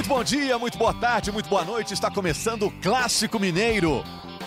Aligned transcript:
Muito 0.00 0.08
bom 0.08 0.24
dia, 0.24 0.58
muito 0.58 0.78
boa 0.78 0.94
tarde, 0.94 1.30
muito 1.30 1.50
boa 1.50 1.62
noite. 1.62 1.92
Está 1.92 2.10
começando 2.10 2.62
o 2.62 2.70
Clássico 2.70 3.38
Mineiro. 3.38 4.02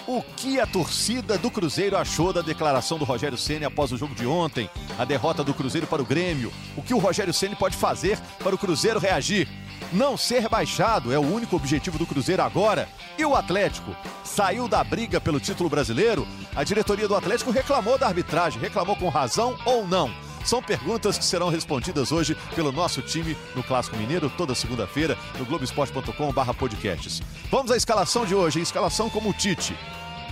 O 0.07 0.19
que 0.35 0.59
a 0.59 0.65
torcida 0.65 1.37
do 1.37 1.51
Cruzeiro 1.51 1.95
achou 1.95 2.33
da 2.33 2.41
declaração 2.41 2.97
do 2.97 3.05
Rogério 3.05 3.37
Ceni 3.37 3.63
após 3.63 3.91
o 3.91 3.97
jogo 3.97 4.15
de 4.15 4.25
ontem, 4.25 4.67
a 4.97 5.05
derrota 5.05 5.43
do 5.43 5.53
Cruzeiro 5.53 5.85
para 5.85 6.01
o 6.01 6.05
Grêmio? 6.05 6.51
O 6.75 6.81
que 6.81 6.91
o 6.91 6.97
Rogério 6.97 7.31
Ceni 7.31 7.55
pode 7.55 7.77
fazer 7.77 8.17
para 8.39 8.55
o 8.55 8.57
Cruzeiro 8.57 8.99
reagir? 8.99 9.47
Não 9.91 10.17
ser 10.17 10.39
rebaixado 10.39 11.13
é 11.13 11.19
o 11.19 11.33
único 11.33 11.55
objetivo 11.55 11.99
do 11.99 12.07
Cruzeiro 12.07 12.41
agora. 12.41 12.89
E 13.15 13.23
o 13.23 13.35
Atlético 13.35 13.95
saiu 14.23 14.67
da 14.67 14.83
briga 14.83 15.21
pelo 15.21 15.39
título 15.39 15.69
brasileiro? 15.69 16.27
A 16.55 16.63
diretoria 16.63 17.07
do 17.07 17.15
Atlético 17.15 17.51
reclamou 17.51 17.95
da 17.95 18.07
arbitragem, 18.07 18.59
reclamou 18.59 18.95
com 18.95 19.07
razão 19.07 19.55
ou 19.65 19.87
não? 19.87 20.11
São 20.43 20.61
perguntas 20.61 21.17
que 21.17 21.25
serão 21.25 21.49
respondidas 21.49 22.11
hoje 22.11 22.35
pelo 22.55 22.71
nosso 22.71 23.01
time 23.01 23.37
no 23.55 23.63
Clássico 23.63 23.97
Mineiro, 23.97 24.29
toda 24.37 24.53
segunda-feira, 24.53 25.17
no 25.37 25.45
globesport.com.br 25.45 26.53
podcasts. 26.57 27.21
Vamos 27.49 27.71
à 27.71 27.77
escalação 27.77 28.25
de 28.25 28.35
hoje, 28.35 28.59
escalação 28.59 29.09
como 29.09 29.29
o 29.29 29.33
Tite. 29.33 29.75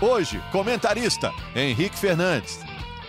Hoje, 0.02 0.41
comentarista, 0.52 1.31
Henrique 1.55 1.98
Fernandes. 1.98 2.59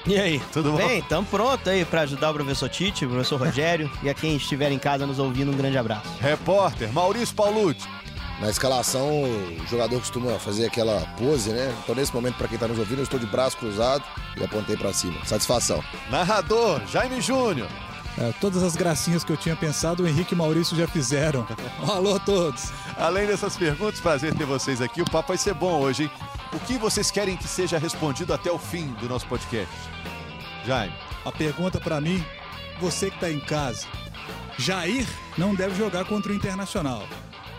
E 0.06 0.16
aí? 0.16 0.42
Tudo 0.52 0.72
bom? 0.72 0.78
Bem, 0.78 0.98
estamos 0.98 1.30
prontos 1.30 1.66
aí 1.68 1.84
para 1.84 2.02
ajudar 2.02 2.30
o 2.30 2.34
professor 2.34 2.68
Tite, 2.68 3.06
o 3.06 3.08
professor 3.08 3.40
Rogério 3.40 3.90
e 4.02 4.10
a 4.10 4.14
quem 4.14 4.36
estiver 4.36 4.70
em 4.72 4.78
casa 4.78 5.06
nos 5.06 5.18
ouvindo, 5.18 5.52
um 5.52 5.56
grande 5.56 5.78
abraço. 5.78 6.08
Repórter, 6.20 6.92
Maurício 6.92 7.34
Paulucci. 7.34 7.86
Na 8.42 8.50
escalação, 8.50 9.22
o 9.22 9.66
jogador 9.70 10.00
costuma 10.00 10.36
fazer 10.36 10.66
aquela 10.66 11.00
pose, 11.16 11.50
né? 11.50 11.72
Então, 11.80 11.94
nesse 11.94 12.12
momento, 12.12 12.34
para 12.34 12.48
quem 12.48 12.58
tá 12.58 12.66
nos 12.66 12.76
ouvindo, 12.76 12.98
eu 12.98 13.04
estou 13.04 13.20
de 13.20 13.24
braço 13.24 13.56
cruzado 13.56 14.02
e 14.36 14.42
apontei 14.42 14.76
para 14.76 14.92
cima. 14.92 15.24
Satisfação. 15.24 15.80
Narrador, 16.10 16.84
Jaime 16.88 17.20
Júnior. 17.20 17.68
É, 18.18 18.32
todas 18.40 18.64
as 18.64 18.74
gracinhas 18.74 19.22
que 19.22 19.30
eu 19.30 19.36
tinha 19.36 19.54
pensado, 19.54 20.02
o 20.02 20.08
Henrique 20.08 20.32
e 20.32 20.34
o 20.34 20.38
Maurício 20.38 20.76
já 20.76 20.88
fizeram. 20.88 21.46
Um 21.80 21.86
alô 21.92 22.16
a 22.16 22.18
todos. 22.18 22.72
Além 22.98 23.28
dessas 23.28 23.56
perguntas, 23.56 24.00
prazer 24.00 24.34
ter 24.34 24.44
vocês 24.44 24.82
aqui. 24.82 25.00
O 25.00 25.08
papo 25.08 25.28
vai 25.28 25.38
ser 25.38 25.54
bom 25.54 25.80
hoje, 25.80 26.02
hein? 26.02 26.10
O 26.52 26.58
que 26.58 26.76
vocês 26.76 27.12
querem 27.12 27.36
que 27.36 27.46
seja 27.46 27.78
respondido 27.78 28.34
até 28.34 28.50
o 28.50 28.58
fim 28.58 28.88
do 29.00 29.08
nosso 29.08 29.26
podcast? 29.28 29.72
Jaime. 30.66 30.92
A 31.24 31.30
pergunta 31.30 31.78
para 31.78 32.00
mim, 32.00 32.22
você 32.80 33.08
que 33.08 33.20
tá 33.20 33.30
em 33.30 33.38
casa. 33.38 33.86
Jair 34.58 35.06
não 35.38 35.54
deve 35.54 35.76
jogar 35.76 36.04
contra 36.06 36.32
o 36.32 36.34
Internacional. 36.34 37.06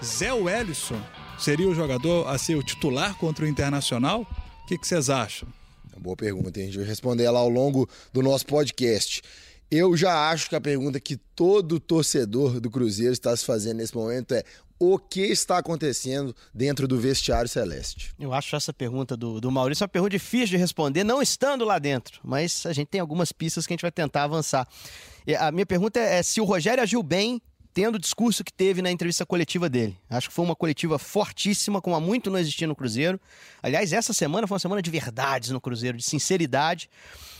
Zé 0.04 0.34
Wellison 0.34 1.02
seria 1.40 1.68
o 1.68 1.74
jogador 1.74 2.28
a 2.28 2.38
ser 2.38 2.56
o 2.56 2.64
titular 2.64 3.18
contra 3.18 3.46
o 3.46 3.48
Internacional? 3.48 4.28
O 4.64 4.68
que 4.68 4.78
vocês 4.78 5.10
acham? 5.10 5.48
Boa 5.98 6.18
pergunta, 6.18 6.60
hein? 6.60 6.66
a 6.66 6.68
gente 6.68 6.78
vai 6.78 6.88
responder 6.88 7.24
ela 7.24 7.40
ao 7.40 7.48
longo 7.48 7.88
do 8.12 8.22
nosso 8.22 8.46
podcast. 8.46 9.22
Eu 9.72 9.96
já 9.96 10.30
acho 10.30 10.50
que 10.50 10.56
a 10.58 10.62
pergunta 10.62 11.00
que 11.00 11.16
todo 11.16 11.80
torcedor 11.80 12.60
do 12.60 12.70
Cruzeiro 12.70 13.14
está 13.14 13.36
se 13.36 13.46
fazendo 13.46 13.78
nesse 13.78 13.96
momento 13.96 14.34
é 14.34 14.44
o 14.78 15.00
que 15.00 15.22
está 15.22 15.60
acontecendo 15.60 16.36
dentro 16.54 16.86
do 16.86 17.00
vestiário 17.00 17.48
celeste? 17.48 18.14
Eu 18.20 18.34
acho 18.34 18.58
essa 18.58 18.74
pergunta 18.74 19.16
do, 19.16 19.40
do 19.40 19.50
Maurício 19.50 19.84
uma 19.84 19.88
pergunta 19.88 20.12
difícil 20.12 20.48
de 20.48 20.58
responder, 20.58 21.06
não 21.06 21.22
estando 21.22 21.64
lá 21.64 21.80
dentro, 21.80 22.20
mas 22.22 22.66
a 22.66 22.74
gente 22.74 22.88
tem 22.88 23.00
algumas 23.00 23.32
pistas 23.32 23.66
que 23.66 23.72
a 23.72 23.76
gente 23.76 23.82
vai 23.82 23.92
tentar 23.92 24.26
avançar. 24.26 24.68
E 25.26 25.34
a 25.34 25.50
minha 25.52 25.66
pergunta 25.66 25.98
é, 25.98 26.20
é 26.20 26.24
se 26.24 26.42
o 26.42 26.44
Rogério 26.44 26.84
agiu 26.84 27.02
bem 27.02 27.42
tendo 27.74 27.96
o 27.96 28.00
discurso 28.00 28.44
que 28.44 28.54
teve 28.54 28.82
na 28.82 28.92
entrevista 28.92 29.26
coletiva 29.26 29.68
dele. 29.68 29.98
Acho 30.10 30.30
que 30.30 30.36
foi 30.36 30.46
uma 30.46 30.56
coletiva 30.56 31.00
fortíssima, 31.00 31.82
como 31.82 31.96
há 31.96 32.00
muito 32.00 32.30
não 32.30 32.38
existia 32.38 32.68
no 32.68 32.76
Cruzeiro. 32.76 33.20
Aliás, 33.62 33.92
essa 33.92 34.14
semana 34.14 34.46
foi 34.46 34.56
uma 34.56 34.60
semana 34.60 34.82
de 34.82 34.92
verdades 34.92 35.50
no 35.50 35.60
Cruzeiro, 35.60 35.98
de 35.98 36.04
sinceridade. 36.04 36.90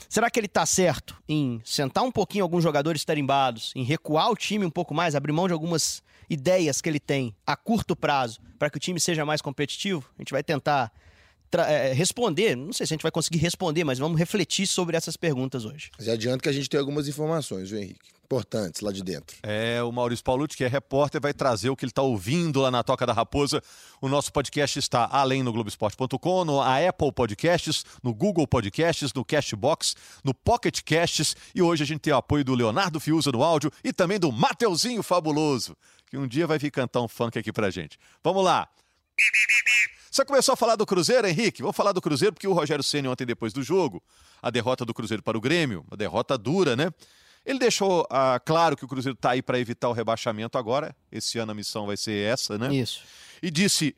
Será 0.10 0.30
que 0.30 0.40
ele 0.40 0.48
está 0.48 0.66
certo 0.66 1.16
em 1.28 1.62
sentar 1.64 2.04
um 2.04 2.12
pouquinho 2.12 2.44
alguns 2.44 2.64
jogadores 2.64 3.06
tarimbados, 3.06 3.72
em 3.76 3.84
recuar 3.84 4.30
o 4.30 4.36
time 4.36 4.66
um 4.66 4.70
pouco 4.70 4.94
mais, 4.94 5.16
abrir 5.16 5.32
mão 5.32 5.48
de 5.48 5.54
algumas 5.54 6.04
ideias 6.30 6.82
que 6.82 6.90
ele 6.90 7.00
tem 7.00 7.36
a 7.46 7.56
curto 7.56 7.96
prazo 7.96 8.40
para 8.58 8.70
que 8.70 8.78
o 8.78 8.80
time 8.80 9.00
seja 9.00 9.26
mais 9.26 9.42
competitivo? 9.42 10.04
A 10.18 10.22
gente 10.22 10.32
vai 10.32 10.44
tentar 10.44 10.92
é, 11.62 11.94
responder, 11.94 12.56
não 12.56 12.74
sei 12.74 12.88
se 12.88 12.94
a 12.94 12.96
gente 12.96 13.04
vai 13.04 13.12
conseguir 13.12 13.40
responder, 13.40 13.84
mas 13.84 14.00
vamos 14.00 14.18
refletir 14.18 14.66
sobre 14.66 14.98
essas 14.98 15.16
perguntas 15.18 15.66
hoje. 15.66 15.92
Já 16.00 16.14
adianto 16.14 16.42
que 16.42 16.50
a 16.50 16.54
gente 16.54 16.70
tem 16.70 16.80
algumas 16.80 17.08
informações, 17.08 17.70
viu, 17.70 17.80
Henrique? 17.80 18.13
Importantes 18.26 18.82
lá 18.82 18.92
de 18.92 19.04
dentro. 19.04 19.38
É, 19.44 19.84
o 19.84 19.92
Maurício 19.92 20.24
Paulucci, 20.24 20.58
que 20.58 20.64
é 20.64 20.68
repórter, 20.68 21.22
vai 21.22 21.34
trazer 21.34 21.70
o 21.70 21.76
que 21.76 21.86
ele 21.86 21.92
está 21.92 22.02
ouvindo 22.02 22.62
lá 22.62 22.72
na 22.72 22.82
Toca 22.84 23.06
da 23.06 23.14
Raposa. 23.14 23.62
O 24.02 24.08
nosso 24.08 24.32
podcast 24.32 24.80
está 24.80 25.08
além 25.12 25.44
no 25.44 25.52
Globoesporte.com, 25.52 26.46
no 26.46 26.62
Apple 26.62 27.12
Podcasts, 27.12 27.86
no 28.02 28.14
Google 28.14 28.48
Podcasts, 28.48 29.14
no 29.14 29.24
Castbox, 29.24 29.96
no 30.24 30.34
Pocket 30.34 30.82
Casts. 30.84 31.36
E 31.54 31.62
hoje 31.62 31.84
a 31.84 31.86
gente 31.86 32.02
tem 32.02 32.14
o 32.14 32.18
apoio 32.18 32.44
do 32.44 32.56
Leonardo 32.56 33.00
Fiuza 33.00 33.32
no 33.32 33.44
áudio 33.44 33.72
e 33.84 33.94
também 33.94 34.20
do 34.20 34.32
Mateuzinho 34.32 35.04
Fabuloso, 35.04 35.76
que 36.10 36.18
um 36.18 36.28
dia 36.28 36.48
vai 36.48 36.58
vir 36.58 36.72
cantar 36.72 37.02
um 37.02 37.08
funk 37.08 37.38
aqui 37.38 37.52
pra 37.52 37.70
gente. 37.70 38.00
Vamos 38.24 38.44
lá! 38.44 38.68
Você 40.10 40.24
começou 40.26 40.54
a 40.54 40.56
falar 40.56 40.76
do 40.76 40.86
Cruzeiro, 40.86 41.28
Henrique? 41.28 41.62
Vamos 41.62 41.76
falar 41.76 41.92
do 41.92 42.02
Cruzeiro 42.02 42.34
porque 42.34 42.48
o 42.48 42.54
Rogério 42.54 42.84
Ceni 42.84 43.08
ontem 43.08 43.26
depois 43.26 43.52
do 43.52 43.64
jogo, 43.64 44.02
a 44.42 44.50
derrota 44.50 44.86
do 44.86 44.94
Cruzeiro 44.94 45.24
para 45.24 45.38
o 45.38 45.42
Grêmio, 45.42 45.84
uma 45.88 45.98
derrota 45.98 46.38
dura, 46.38 46.76
né? 46.76 46.92
Ele 47.46 47.60
deixou 47.60 48.08
ah, 48.10 48.40
claro 48.44 48.76
que 48.78 48.86
o 48.86 48.88
Cruzeiro 48.88 49.16
está 49.16 49.32
aí 49.32 49.42
para 49.42 49.60
evitar 49.60 49.90
o 49.90 49.94
rebaixamento 49.94 50.58
agora. 50.58 50.96
Esse 51.12 51.38
ano 51.38 51.52
a 51.52 51.56
missão 51.56 51.86
vai 51.86 51.98
ser 51.98 52.26
essa, 52.26 52.58
né? 52.58 52.74
Isso. 52.74 53.02
E 53.42 53.52
disse, 53.52 53.96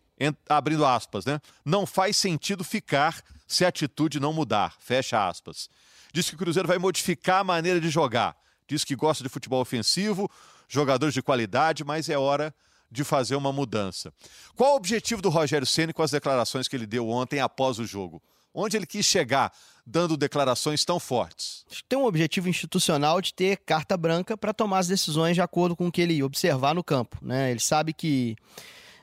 abrindo 0.49 0.85
aspas, 0.85 1.25
né? 1.25 1.39
Não 1.63 1.85
faz 1.85 2.17
sentido 2.17 2.63
ficar 2.63 3.21
se 3.47 3.63
a 3.63 3.67
atitude 3.67 4.19
não 4.19 4.33
mudar. 4.33 4.75
Fecha 4.79 5.27
aspas. 5.27 5.69
Diz 6.11 6.29
que 6.29 6.35
o 6.35 6.37
Cruzeiro 6.37 6.67
vai 6.67 6.77
modificar 6.77 7.41
a 7.41 7.43
maneira 7.43 7.79
de 7.79 7.89
jogar. 7.89 8.35
Diz 8.67 8.83
que 8.83 8.95
gosta 8.95 9.23
de 9.23 9.29
futebol 9.29 9.61
ofensivo, 9.61 10.29
jogadores 10.67 11.13
de 11.13 11.21
qualidade, 11.21 11.83
mas 11.83 12.09
é 12.09 12.17
hora 12.17 12.53
de 12.89 13.03
fazer 13.03 13.35
uma 13.35 13.51
mudança. 13.51 14.13
Qual 14.55 14.73
o 14.73 14.75
objetivo 14.77 15.21
do 15.21 15.29
Rogério 15.29 15.67
Ceni 15.67 15.93
com 15.93 16.01
as 16.01 16.11
declarações 16.11 16.67
que 16.67 16.75
ele 16.75 16.87
deu 16.87 17.09
ontem 17.09 17.39
após 17.39 17.77
o 17.77 17.85
jogo? 17.85 18.21
Onde 18.57 18.77
ele 18.77 18.85
quis 18.85 19.05
chegar 19.05 19.51
dando 19.85 20.15
declarações 20.15 20.85
tão 20.85 20.97
fortes? 20.97 21.65
Tem 21.89 21.99
um 21.99 22.05
objetivo 22.05 22.47
institucional 22.47 23.21
de 23.21 23.33
ter 23.33 23.57
carta 23.57 23.97
branca 23.97 24.37
para 24.37 24.53
tomar 24.53 24.79
as 24.79 24.87
decisões 24.87 25.35
de 25.35 25.41
acordo 25.41 25.75
com 25.75 25.87
o 25.87 25.91
que 25.91 25.99
ele 25.99 26.23
observar 26.23 26.73
no 26.73 26.81
campo. 26.81 27.17
Né? 27.21 27.51
Ele 27.51 27.59
sabe 27.59 27.91
que 27.91 28.37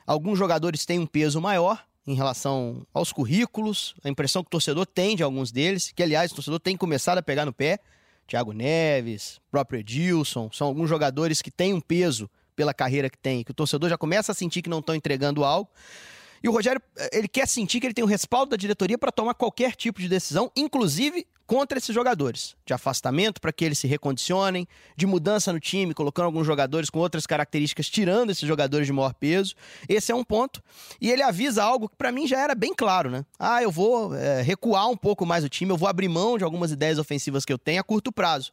alguns 0.07 0.39
jogadores 0.39 0.87
têm 0.87 0.97
um 0.97 1.05
peso 1.05 1.39
maior 1.39 1.85
em 2.07 2.15
relação 2.15 2.85
aos 2.91 3.13
currículos, 3.13 3.93
a 4.03 4.09
impressão 4.09 4.41
que 4.41 4.47
o 4.47 4.49
torcedor 4.49 4.87
tem 4.87 5.15
de 5.15 5.21
alguns 5.21 5.51
deles, 5.51 5.93
que 5.95 6.01
aliás 6.01 6.31
o 6.31 6.35
torcedor 6.35 6.59
tem 6.59 6.75
começado 6.75 7.19
a 7.19 7.23
pegar 7.23 7.45
no 7.45 7.53
pé. 7.53 7.79
Thiago 8.27 8.53
Neves, 8.53 9.39
próprio 9.51 9.81
Edilson, 9.81 10.49
são 10.51 10.65
alguns 10.65 10.89
jogadores 10.89 11.43
que 11.43 11.51
têm 11.51 11.73
um 11.73 11.79
peso 11.79 12.27
pela 12.55 12.73
carreira 12.73 13.09
que 13.09 13.17
tem, 13.17 13.43
que 13.43 13.51
o 13.51 13.53
torcedor 13.53 13.89
já 13.89 13.97
começa 13.97 14.31
a 14.31 14.35
sentir 14.35 14.63
que 14.63 14.69
não 14.69 14.79
estão 14.79 14.95
entregando 14.95 15.43
algo. 15.43 15.69
E 16.43 16.49
o 16.49 16.51
Rogério, 16.51 16.81
eh, 16.97 17.09
ele 17.13 17.27
quer 17.27 17.47
sentir 17.47 17.79
que 17.79 17.87
ele 17.87 17.93
tem 17.93 18.03
o 18.03 18.07
respaldo 18.07 18.51
da 18.51 18.57
diretoria 18.57 18.97
para 18.97 19.13
tomar 19.13 19.33
qualquer 19.33 19.75
tipo 19.75 20.01
de 20.01 20.09
decisão, 20.09 20.51
inclusive 20.55 21.25
contra 21.47 21.77
esses 21.77 21.93
jogadores, 21.93 22.55
de 22.65 22.73
afastamento 22.73 23.39
para 23.39 23.53
que 23.53 23.63
eles 23.63 23.77
se 23.77 23.87
recondicionem, 23.87 24.67
de 24.95 25.05
mudança 25.05 25.53
no 25.53 25.59
time, 25.59 25.93
colocando 25.93 26.25
alguns 26.25 26.45
jogadores 26.45 26.89
com 26.89 26.99
outras 26.99 27.25
características, 27.25 27.89
tirando 27.89 28.31
esses 28.31 28.47
jogadores 28.47 28.87
de 28.87 28.93
maior 28.93 29.13
peso. 29.13 29.55
Esse 29.87 30.11
é 30.11 30.15
um 30.15 30.23
ponto. 30.23 30.61
E 30.99 31.09
ele 31.09 31.21
avisa 31.21 31.63
algo 31.63 31.87
que 31.87 31.95
para 31.95 32.11
mim 32.11 32.27
já 32.27 32.39
era 32.39 32.55
bem 32.55 32.73
claro, 32.73 33.09
né? 33.09 33.25
Ah, 33.39 33.63
eu 33.63 33.71
vou 33.71 34.13
é, 34.15 34.41
recuar 34.41 34.89
um 34.89 34.97
pouco 34.97 35.25
mais 35.25 35.43
o 35.43 35.49
time, 35.49 35.71
eu 35.71 35.77
vou 35.77 35.87
abrir 35.87 36.09
mão 36.09 36.37
de 36.37 36.43
algumas 36.43 36.71
ideias 36.71 36.99
ofensivas 36.99 37.45
que 37.45 37.53
eu 37.53 37.57
tenho 37.57 37.79
a 37.79 37.83
curto 37.83 38.11
prazo. 38.11 38.51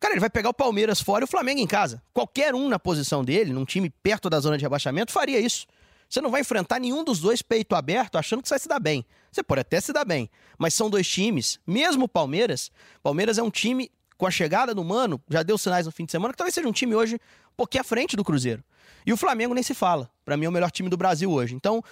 Cara, 0.00 0.14
ele 0.14 0.20
vai 0.20 0.30
pegar 0.30 0.48
o 0.50 0.54
Palmeiras 0.54 1.00
fora 1.00 1.22
e 1.22 1.26
o 1.26 1.28
Flamengo 1.28 1.60
em 1.60 1.66
casa. 1.66 2.02
Qualquer 2.12 2.54
um 2.54 2.68
na 2.68 2.78
posição 2.78 3.24
dele, 3.24 3.52
num 3.52 3.64
time 3.64 3.88
perto 3.88 4.28
da 4.28 4.40
zona 4.40 4.58
de 4.58 4.64
rebaixamento, 4.64 5.12
faria 5.12 5.38
isso. 5.38 5.66
Você 6.12 6.20
não 6.20 6.30
vai 6.30 6.42
enfrentar 6.42 6.78
nenhum 6.78 7.02
dos 7.02 7.20
dois 7.20 7.40
peito 7.40 7.74
aberto 7.74 8.18
achando 8.18 8.42
que 8.42 8.48
você 8.48 8.52
vai 8.52 8.58
se 8.58 8.68
dar 8.68 8.78
bem. 8.78 9.02
Você 9.30 9.42
pode 9.42 9.62
até 9.62 9.80
se 9.80 9.94
dar 9.94 10.04
bem, 10.04 10.28
mas 10.58 10.74
são 10.74 10.90
dois 10.90 11.08
times, 11.08 11.58
mesmo 11.66 12.04
o 12.04 12.08
Palmeiras. 12.08 12.70
Palmeiras 13.02 13.38
é 13.38 13.42
um 13.42 13.48
time 13.48 13.90
com 14.18 14.26
a 14.26 14.30
chegada 14.30 14.74
do 14.74 14.84
Mano, 14.84 15.18
já 15.30 15.42
deu 15.42 15.56
sinais 15.56 15.86
no 15.86 15.90
fim 15.90 16.04
de 16.04 16.12
semana 16.12 16.34
que 16.34 16.36
talvez 16.36 16.52
seja 16.52 16.68
um 16.68 16.72
time 16.72 16.94
hoje 16.94 17.14
um 17.14 17.56
pouquinho 17.56 17.80
à 17.80 17.84
frente 17.84 18.14
do 18.14 18.22
Cruzeiro. 18.22 18.62
E 19.06 19.12
o 19.12 19.16
Flamengo 19.16 19.54
nem 19.54 19.62
se 19.62 19.72
fala. 19.72 20.10
Para 20.22 20.36
mim 20.36 20.44
é 20.44 20.48
o 20.50 20.52
melhor 20.52 20.70
time 20.70 20.90
do 20.90 20.98
Brasil 20.98 21.32
hoje. 21.32 21.54
Então, 21.54 21.82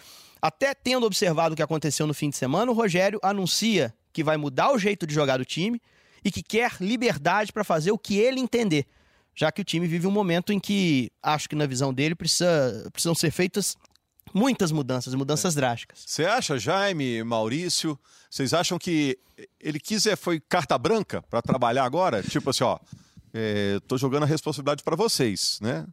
até 0.43 0.75
tendo 0.75 1.06
observado 1.06 1.55
o 1.55 1.56
que 1.56 1.62
aconteceu 1.62 2.06
no 2.06 2.12
fim 2.12 2.29
de 2.29 2.37
semana, 2.37 2.71
o 2.71 2.75
Rogério 2.75 3.19
anuncia 3.23 3.94
que 4.12 4.23
vai 4.23 4.37
mudar 4.37 4.71
o 4.71 4.79
jeito 4.79 5.06
de 5.06 5.15
jogar 5.15 5.39
do 5.39 5.47
time 5.47 5.81
e 6.23 6.31
que 6.31 6.43
quer 6.43 6.73
liberdade 6.79 7.55
para 7.55 7.65
fazer 7.65 7.91
o 7.91 7.97
que 7.97 8.19
ele 8.19 8.39
entender. 8.39 8.85
Já 9.35 9.50
que 9.50 9.62
o 9.62 9.65
time 9.65 9.87
vive 9.87 10.06
um 10.06 10.11
momento 10.11 10.53
em 10.53 10.61
que, 10.61 11.11
acho 11.23 11.49
que 11.49 11.56
na 11.56 11.65
visão 11.65 11.94
dele, 11.94 12.15
precisa, 12.15 12.87
precisam 12.93 13.15
ser 13.15 13.31
feitas 13.31 13.79
muitas 14.35 14.73
mudanças, 14.73 15.15
mudanças 15.15 15.55
é. 15.55 15.56
drásticas. 15.56 16.05
Você 16.06 16.25
acha, 16.25 16.59
Jaime, 16.59 17.23
Maurício, 17.25 17.99
vocês 18.31 18.55
acham 18.55 18.79
que 18.79 19.19
ele 19.61 19.81
quis 19.81 20.06
é, 20.06 20.17
foi 20.17 20.41
carta 20.41 20.77
branca 20.79 21.23
para 21.23 21.43
trabalhar 21.43 21.85
agora? 21.85 22.23
Tipo 22.23 22.50
assim, 22.50 22.65
ó, 22.65 22.79
é, 23.32 23.79
tô 23.87 23.97
jogando 23.97 24.25
a 24.25 24.27
responsabilidade 24.27 24.82
para 24.82 24.97
vocês, 24.97 25.59
né? 25.61 25.87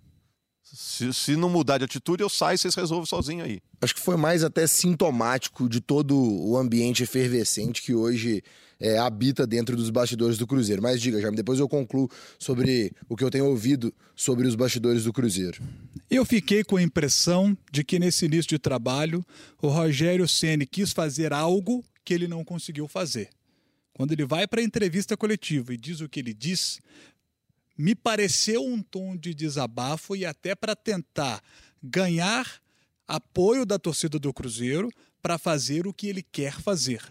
Se, 0.63 1.13
se, 1.13 1.35
não 1.37 1.49
mudar 1.49 1.77
de 1.77 1.85
atitude, 1.85 2.21
eu 2.21 2.29
saio 2.29 2.55
e 2.55 2.57
vocês 2.57 2.75
resolvem 2.75 3.05
sozinho 3.05 3.43
aí. 3.43 3.61
Acho 3.81 3.95
que 3.95 4.01
foi 4.01 4.17
mais 4.17 4.43
até 4.43 4.67
sintomático 4.67 5.69
de 5.69 5.79
todo 5.79 6.17
o 6.17 6.57
ambiente 6.57 7.03
efervescente 7.03 7.81
que 7.81 7.95
hoje 7.95 8.43
é, 8.79 8.97
habita 8.97 9.45
dentro 9.47 9.75
dos 9.75 9.89
bastidores 9.89 10.37
do 10.37 10.47
Cruzeiro. 10.47 10.81
Mas 10.81 11.01
diga, 11.01 11.19
já 11.19 11.29
depois 11.29 11.59
eu 11.59 11.67
concluo 11.67 12.09
sobre 12.39 12.91
o 13.09 13.15
que 13.15 13.23
eu 13.23 13.29
tenho 13.29 13.45
ouvido 13.45 13.93
sobre 14.15 14.47
os 14.47 14.55
bastidores 14.55 15.03
do 15.03 15.13
Cruzeiro. 15.13 15.61
Eu 16.09 16.23
fiquei 16.23 16.63
com 16.63 16.77
a 16.77 16.81
impressão 16.81 17.57
de 17.71 17.83
que 17.83 17.99
nesse 17.99 18.25
início 18.25 18.49
de 18.49 18.59
trabalho 18.59 19.25
o 19.61 19.67
Rogério 19.67 20.27
Ceni 20.27 20.65
quis 20.65 20.91
fazer 20.91 21.33
algo 21.33 21.83
que 22.05 22.13
ele 22.13 22.27
não 22.27 22.43
conseguiu 22.43 22.87
fazer. 22.87 23.29
Quando 23.93 24.11
ele 24.11 24.25
vai 24.25 24.47
para 24.47 24.61
a 24.61 24.63
entrevista 24.63 25.17
coletiva 25.17 25.73
e 25.73 25.77
diz 25.77 26.01
o 26.01 26.07
que 26.07 26.19
ele 26.19 26.33
diz, 26.33 26.79
me 27.77 27.95
pareceu 27.95 28.63
um 28.63 28.81
tom 28.81 29.17
de 29.17 29.33
desabafo 29.33 30.15
e 30.15 30.25
até 30.25 30.55
para 30.55 30.75
tentar 30.75 31.41
ganhar 31.81 32.61
apoio 33.07 33.65
da 33.65 33.79
torcida 33.79 34.19
do 34.19 34.33
Cruzeiro 34.33 34.89
para 35.21 35.37
fazer 35.37 35.87
o 35.87 35.93
que 35.93 36.07
ele 36.07 36.21
quer 36.23 36.53
fazer. 36.61 37.01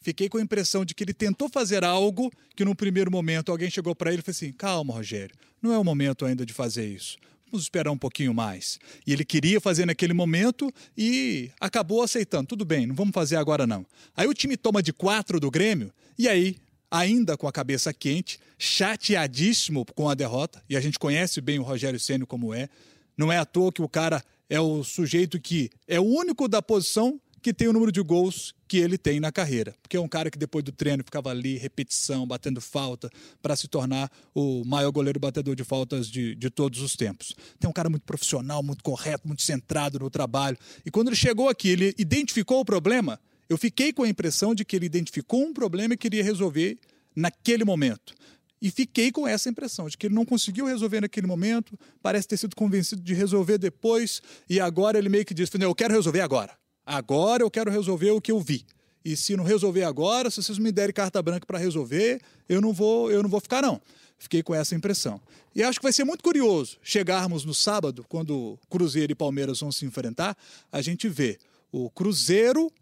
Fiquei 0.00 0.28
com 0.28 0.38
a 0.38 0.42
impressão 0.42 0.84
de 0.84 0.94
que 0.94 1.04
ele 1.04 1.12
tentou 1.12 1.48
fazer 1.48 1.84
algo 1.84 2.32
que, 2.54 2.64
num 2.64 2.74
primeiro 2.74 3.10
momento, 3.10 3.50
alguém 3.50 3.70
chegou 3.70 3.94
para 3.94 4.12
ele 4.12 4.20
e 4.20 4.22
falou 4.22 4.36
assim: 4.36 4.52
calma, 4.52 4.94
Rogério, 4.94 5.34
não 5.60 5.72
é 5.72 5.78
o 5.78 5.84
momento 5.84 6.24
ainda 6.24 6.46
de 6.46 6.52
fazer 6.52 6.86
isso. 6.86 7.18
Vamos 7.50 7.64
esperar 7.64 7.90
um 7.90 7.98
pouquinho 7.98 8.34
mais. 8.34 8.78
E 9.06 9.12
ele 9.12 9.24
queria 9.24 9.60
fazer 9.60 9.86
naquele 9.86 10.12
momento 10.12 10.70
e 10.96 11.50
acabou 11.58 12.02
aceitando. 12.02 12.46
Tudo 12.46 12.64
bem, 12.64 12.86
não 12.86 12.94
vamos 12.94 13.14
fazer 13.14 13.36
agora 13.36 13.66
não. 13.66 13.86
Aí 14.14 14.26
o 14.28 14.34
time 14.34 14.56
toma 14.56 14.82
de 14.82 14.92
quatro 14.92 15.40
do 15.40 15.50
Grêmio 15.50 15.90
e 16.18 16.28
aí, 16.28 16.56
ainda 16.90 17.36
com 17.36 17.48
a 17.48 17.52
cabeça 17.52 17.92
quente, 17.92 18.38
chateadíssimo 18.58 19.86
com 19.94 20.08
a 20.08 20.14
derrota, 20.14 20.62
e 20.68 20.76
a 20.76 20.80
gente 20.80 20.98
conhece 20.98 21.40
bem 21.40 21.58
o 21.58 21.62
Rogério 21.62 21.98
Ceni 21.98 22.26
como 22.26 22.52
é. 22.52 22.68
Não 23.16 23.32
é 23.32 23.38
à 23.38 23.46
toa 23.46 23.72
que 23.72 23.80
o 23.80 23.88
cara 23.88 24.22
é 24.48 24.60
o 24.60 24.84
sujeito 24.84 25.40
que 25.40 25.70
é 25.86 25.98
o 25.98 26.04
único 26.04 26.48
da 26.48 26.60
posição 26.60 27.20
que 27.42 27.52
tem 27.54 27.68
o 27.68 27.72
número 27.72 27.92
de 27.92 28.00
gols 28.02 28.54
que 28.66 28.78
ele 28.78 28.98
tem 28.98 29.20
na 29.20 29.32
carreira. 29.32 29.74
Porque 29.82 29.96
é 29.96 30.00
um 30.00 30.08
cara 30.08 30.30
que 30.30 30.38
depois 30.38 30.64
do 30.64 30.72
treino 30.72 31.02
ficava 31.04 31.30
ali, 31.30 31.56
repetição, 31.56 32.26
batendo 32.26 32.60
falta, 32.60 33.10
para 33.40 33.56
se 33.56 33.68
tornar 33.68 34.10
o 34.34 34.64
maior 34.64 34.90
goleiro 34.90 35.18
batedor 35.18 35.54
de 35.54 35.64
faltas 35.64 36.08
de, 36.08 36.34
de 36.34 36.50
todos 36.50 36.80
os 36.80 36.96
tempos. 36.96 37.34
Tem 37.58 37.68
um 37.68 37.72
cara 37.72 37.88
muito 37.88 38.02
profissional, 38.02 38.62
muito 38.62 38.82
correto, 38.82 39.26
muito 39.26 39.42
centrado 39.42 39.98
no 39.98 40.10
trabalho. 40.10 40.58
E 40.84 40.90
quando 40.90 41.08
ele 41.08 41.16
chegou 41.16 41.48
aqui, 41.48 41.68
ele 41.68 41.94
identificou 41.98 42.60
o 42.60 42.64
problema. 42.64 43.20
Eu 43.48 43.56
fiquei 43.56 43.92
com 43.92 44.02
a 44.02 44.08
impressão 44.08 44.54
de 44.54 44.64
que 44.64 44.76
ele 44.76 44.86
identificou 44.86 45.42
um 45.42 45.54
problema 45.54 45.94
e 45.94 45.96
queria 45.96 46.22
resolver 46.22 46.78
naquele 47.16 47.64
momento. 47.64 48.14
E 48.60 48.70
fiquei 48.70 49.12
com 49.12 49.26
essa 49.26 49.48
impressão 49.48 49.88
de 49.88 49.96
que 49.96 50.06
ele 50.06 50.14
não 50.14 50.24
conseguiu 50.24 50.66
resolver 50.66 51.00
naquele 51.00 51.26
momento, 51.26 51.78
parece 52.02 52.26
ter 52.26 52.36
sido 52.36 52.56
convencido 52.56 53.00
de 53.00 53.14
resolver 53.14 53.56
depois, 53.56 54.20
e 54.50 54.58
agora 54.58 54.98
ele 54.98 55.08
meio 55.08 55.24
que 55.24 55.32
diz: 55.32 55.48
Eu 55.60 55.74
quero 55.74 55.94
resolver 55.94 56.20
agora. 56.20 56.56
Agora 56.88 57.42
eu 57.42 57.50
quero 57.50 57.70
resolver 57.70 58.12
o 58.12 58.20
que 58.20 58.32
eu 58.32 58.40
vi. 58.40 58.64
E 59.04 59.14
se 59.14 59.36
não 59.36 59.44
resolver 59.44 59.84
agora, 59.84 60.30
se 60.30 60.42
vocês 60.42 60.56
me 60.56 60.72
derem 60.72 60.94
carta 60.94 61.20
branca 61.20 61.44
para 61.44 61.58
resolver, 61.58 62.18
eu 62.48 62.62
não 62.62 62.72
vou, 62.72 63.10
eu 63.10 63.22
não 63.22 63.28
vou 63.28 63.40
ficar 63.40 63.60
não. 63.60 63.78
Fiquei 64.18 64.42
com 64.42 64.54
essa 64.54 64.74
impressão. 64.74 65.20
E 65.54 65.62
acho 65.62 65.78
que 65.78 65.82
vai 65.82 65.92
ser 65.92 66.04
muito 66.04 66.24
curioso 66.24 66.78
chegarmos 66.82 67.44
no 67.44 67.52
sábado, 67.52 68.06
quando 68.08 68.58
Cruzeiro 68.70 69.12
e 69.12 69.14
Palmeiras 69.14 69.60
vão 69.60 69.70
se 69.70 69.84
enfrentar, 69.84 70.34
a 70.72 70.80
gente 70.80 71.10
vê 71.10 71.38
o 71.70 71.90
Cruzeiro 71.90 72.72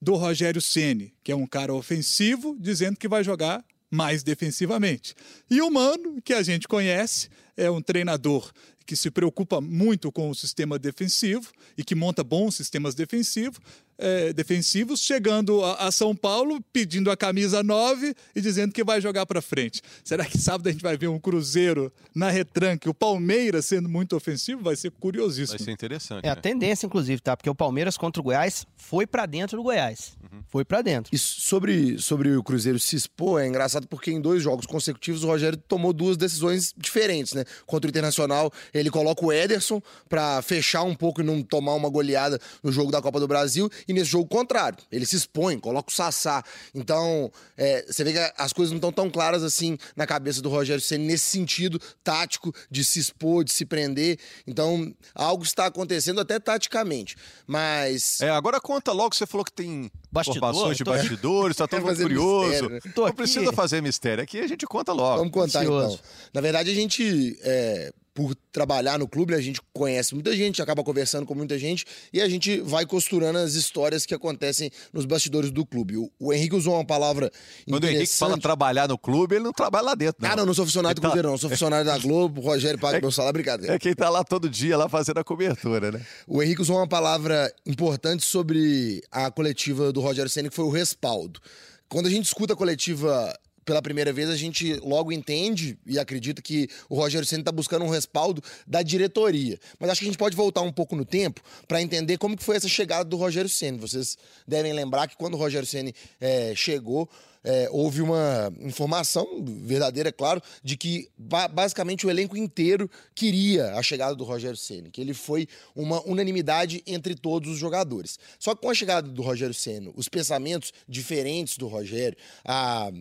do 0.00 0.14
Rogério 0.14 0.62
Ceni, 0.62 1.12
que 1.24 1.32
é 1.32 1.36
um 1.36 1.46
cara 1.46 1.74
ofensivo, 1.74 2.56
dizendo 2.60 2.96
que 2.96 3.08
vai 3.08 3.24
jogar 3.24 3.64
mais 3.90 4.22
defensivamente. 4.22 5.12
E 5.50 5.60
o 5.60 5.68
Mano, 5.72 6.22
que 6.22 6.34
a 6.34 6.42
gente 6.42 6.68
conhece, 6.68 7.28
é 7.56 7.68
um 7.68 7.82
treinador 7.82 8.52
que 8.86 8.96
se 8.96 9.10
preocupa 9.10 9.60
muito 9.60 10.12
com 10.12 10.30
o 10.30 10.34
sistema 10.34 10.78
defensivo 10.78 11.50
e 11.76 11.82
que 11.82 11.94
monta 11.94 12.22
bons 12.22 12.54
sistemas 12.54 12.94
defensivos, 12.94 13.60
é, 13.98 14.32
defensivos, 14.32 15.00
chegando 15.00 15.64
a, 15.64 15.86
a, 15.86 15.92
São 15.92 16.14
Paulo 16.14 16.60
pedindo 16.72 17.10
a 17.10 17.16
camisa 17.16 17.62
9 17.62 18.14
e 18.34 18.40
dizendo 18.40 18.72
que 18.72 18.84
vai 18.84 19.00
jogar 19.00 19.24
para 19.26 19.40
frente. 19.40 19.80
Será 20.04 20.24
que 20.24 20.38
sábado 20.38 20.68
a 20.68 20.72
gente 20.72 20.82
vai 20.82 20.96
ver 20.96 21.08
um 21.08 21.18
Cruzeiro 21.18 21.92
na 22.14 22.30
retranque, 22.30 22.88
o 22.88 22.94
Palmeiras 22.94 23.66
sendo 23.66 23.88
muito 23.88 24.14
ofensivo? 24.16 24.62
Vai 24.62 24.76
ser 24.76 24.90
curiosíssimo. 24.90 25.58
Vai 25.58 25.64
ser 25.64 25.70
interessante. 25.70 26.24
É 26.24 26.30
a 26.30 26.34
né? 26.34 26.40
tendência, 26.40 26.86
inclusive, 26.86 27.20
tá? 27.20 27.36
Porque 27.36 27.50
o 27.50 27.54
Palmeiras 27.54 27.96
contra 27.96 28.20
o 28.20 28.24
Goiás 28.24 28.66
foi 28.76 29.06
para 29.06 29.26
dentro 29.26 29.56
do 29.56 29.62
Goiás. 29.62 30.16
Uhum. 30.22 30.40
Foi 30.48 30.64
para 30.64 30.82
dentro. 30.82 31.14
E 31.14 31.18
sobre, 31.18 31.98
sobre 31.98 32.36
o 32.36 32.42
Cruzeiro 32.42 32.78
se 32.78 32.96
expor, 32.96 33.40
é 33.40 33.46
engraçado 33.46 33.86
porque 33.88 34.10
em 34.10 34.20
dois 34.20 34.42
jogos 34.42 34.66
consecutivos 34.66 35.24
o 35.24 35.26
Rogério 35.26 35.56
tomou 35.56 35.92
duas 35.92 36.16
decisões 36.16 36.74
diferentes, 36.76 37.32
né? 37.32 37.44
Contra 37.64 37.88
o 37.88 37.90
Internacional, 37.90 38.52
ele 38.74 38.90
coloca 38.90 39.24
o 39.24 39.32
Ederson 39.32 39.80
para 40.08 40.42
fechar 40.42 40.82
um 40.82 40.94
pouco 40.94 41.20
e 41.20 41.24
não 41.24 41.42
tomar 41.42 41.74
uma 41.74 41.88
goleada 41.88 42.38
no 42.62 42.70
jogo 42.70 42.90
da 42.90 43.00
Copa 43.00 43.18
do 43.18 43.26
Brasil 43.26 43.70
e 43.88 43.92
nesse 43.92 44.10
jogo 44.10 44.26
contrário. 44.26 44.78
Ele 44.90 45.06
se 45.06 45.16
expõe, 45.16 45.58
coloca 45.58 45.90
o 45.90 45.94
Sassá. 45.94 46.42
Então, 46.74 47.30
é, 47.56 47.84
você 47.86 48.04
vê 48.04 48.12
que 48.12 48.32
as 48.36 48.52
coisas 48.52 48.72
não 48.72 48.78
estão 48.78 48.92
tão 48.92 49.10
claras 49.10 49.42
assim 49.42 49.78
na 49.94 50.06
cabeça 50.06 50.42
do 50.42 50.48
Rogério 50.48 50.80
Senna, 50.80 51.04
nesse 51.04 51.26
sentido 51.26 51.80
tático 52.02 52.54
de 52.70 52.84
se 52.84 52.98
expor, 52.98 53.44
de 53.44 53.52
se 53.52 53.64
prender. 53.64 54.18
Então, 54.46 54.92
algo 55.14 55.44
está 55.44 55.66
acontecendo 55.66 56.20
até 56.20 56.38
taticamente. 56.38 57.16
Mas. 57.46 58.20
É, 58.20 58.30
agora 58.30 58.60
conta 58.60 58.92
logo, 58.92 59.14
você 59.14 59.26
falou 59.26 59.44
que 59.44 59.52
tem 59.52 59.90
Bastidor, 60.10 60.36
informações 60.36 60.76
de 60.76 60.84
bastidores, 60.84 61.56
tá 61.56 61.68
todo 61.68 61.82
mundo 61.82 61.96
curioso. 61.96 62.48
Mistério, 62.48 62.70
né? 62.70 62.80
Não 62.96 63.04
aqui. 63.04 63.16
precisa 63.16 63.52
fazer 63.52 63.82
mistério, 63.82 64.22
aqui 64.22 64.40
a 64.40 64.46
gente 64.46 64.66
conta 64.66 64.92
logo. 64.92 65.18
Vamos 65.18 65.32
contar 65.32 65.60
Ansioso. 65.60 65.94
então. 65.94 66.30
Na 66.34 66.40
verdade, 66.40 66.70
a 66.70 66.74
gente. 66.74 67.38
É 67.42 67.92
por 68.16 68.34
trabalhar 68.50 68.98
no 68.98 69.06
clube, 69.06 69.32
né, 69.32 69.38
a 69.38 69.42
gente 69.42 69.60
conhece 69.74 70.14
muita 70.14 70.34
gente, 70.34 70.62
acaba 70.62 70.82
conversando 70.82 71.26
com 71.26 71.34
muita 71.34 71.58
gente 71.58 71.84
e 72.10 72.22
a 72.22 72.26
gente 72.26 72.62
vai 72.62 72.86
costurando 72.86 73.38
as 73.38 73.52
histórias 73.52 74.06
que 74.06 74.14
acontecem 74.14 74.70
nos 74.90 75.04
bastidores 75.04 75.50
do 75.50 75.66
clube. 75.66 75.98
O, 75.98 76.10
o 76.18 76.32
Henrique 76.32 76.56
usou 76.56 76.72
uma 76.72 76.84
palavra 76.84 77.30
Quando 77.68 77.84
o 77.84 77.86
Henrique 77.86 78.16
fala 78.16 78.38
trabalhar 78.38 78.88
no 78.88 78.96
clube, 78.96 79.34
ele 79.34 79.44
não 79.44 79.52
trabalha 79.52 79.84
lá 79.84 79.94
dentro, 79.94 80.16
não. 80.22 80.30
Ah, 80.30 80.34
não, 80.34 80.46
não 80.46 80.54
sou 80.54 80.64
funcionário 80.64 80.94
do 80.94 81.02
Cruzeiro, 81.02 81.28
tá... 81.28 81.30
não. 81.30 81.36
Sou 81.36 81.50
funcionário 81.50 81.84
da 81.84 81.98
Globo, 82.00 82.40
o 82.40 82.44
Rogério 82.44 82.80
paga 82.80 82.96
é, 82.96 83.00
meu 83.02 83.12
salário, 83.12 83.34
brincadeira. 83.34 83.74
É 83.74 83.78
quem 83.78 83.92
tá 83.94 84.08
lá 84.08 84.24
todo 84.24 84.48
dia, 84.48 84.78
lá 84.78 84.88
fazendo 84.88 85.18
a 85.18 85.24
cobertura, 85.24 85.92
né? 85.92 86.00
O 86.26 86.42
Henrique 86.42 86.62
usou 86.62 86.78
uma 86.78 86.88
palavra 86.88 87.52
importante 87.66 88.24
sobre 88.24 89.02
a 89.12 89.30
coletiva 89.30 89.92
do 89.92 90.00
Rogério 90.00 90.30
Senna, 90.30 90.48
que 90.48 90.56
foi 90.56 90.64
o 90.64 90.70
respaldo. 90.70 91.38
Quando 91.86 92.06
a 92.06 92.10
gente 92.10 92.24
escuta 92.24 92.54
a 92.54 92.56
coletiva 92.56 93.38
pela 93.66 93.82
primeira 93.82 94.12
vez, 94.12 94.30
a 94.30 94.36
gente 94.36 94.74
logo 94.76 95.10
entende 95.10 95.76
e 95.84 95.98
acredita 95.98 96.40
que 96.40 96.68
o 96.88 96.94
Rogério 96.94 97.26
Senna 97.26 97.42
está 97.42 97.50
buscando 97.50 97.84
um 97.84 97.88
respaldo 97.88 98.40
da 98.64 98.80
diretoria. 98.80 99.58
Mas 99.78 99.90
acho 99.90 99.98
que 99.98 100.06
a 100.06 100.08
gente 100.08 100.18
pode 100.18 100.36
voltar 100.36 100.62
um 100.62 100.72
pouco 100.72 100.94
no 100.94 101.04
tempo 101.04 101.42
para 101.66 101.82
entender 101.82 102.16
como 102.16 102.36
que 102.36 102.44
foi 102.44 102.56
essa 102.56 102.68
chegada 102.68 103.04
do 103.04 103.16
Rogério 103.16 103.50
Senna. 103.50 103.76
Vocês 103.76 104.16
devem 104.46 104.72
lembrar 104.72 105.08
que 105.08 105.16
quando 105.16 105.34
o 105.34 105.36
Rogério 105.36 105.66
Senna 105.66 105.92
é, 106.20 106.54
chegou, 106.54 107.10
é, 107.42 107.68
houve 107.72 108.02
uma 108.02 108.52
informação 108.60 109.44
verdadeira, 109.44 110.12
claro, 110.12 110.40
de 110.62 110.76
que 110.76 111.08
ba 111.18 111.48
basicamente 111.48 112.06
o 112.06 112.10
elenco 112.10 112.36
inteiro 112.36 112.88
queria 113.16 113.74
a 113.74 113.82
chegada 113.82 114.14
do 114.14 114.22
Rogério 114.22 114.56
Senna, 114.56 114.90
que 114.90 115.00
ele 115.00 115.12
foi 115.12 115.48
uma 115.74 116.00
unanimidade 116.06 116.84
entre 116.86 117.16
todos 117.16 117.50
os 117.50 117.58
jogadores. 117.58 118.16
Só 118.38 118.54
que 118.54 118.62
com 118.62 118.70
a 118.70 118.74
chegada 118.74 119.08
do 119.08 119.22
Rogério 119.22 119.54
Senna, 119.54 119.90
os 119.96 120.08
pensamentos 120.08 120.72
diferentes 120.88 121.56
do 121.56 121.66
Rogério, 121.66 122.16
a 122.44 122.92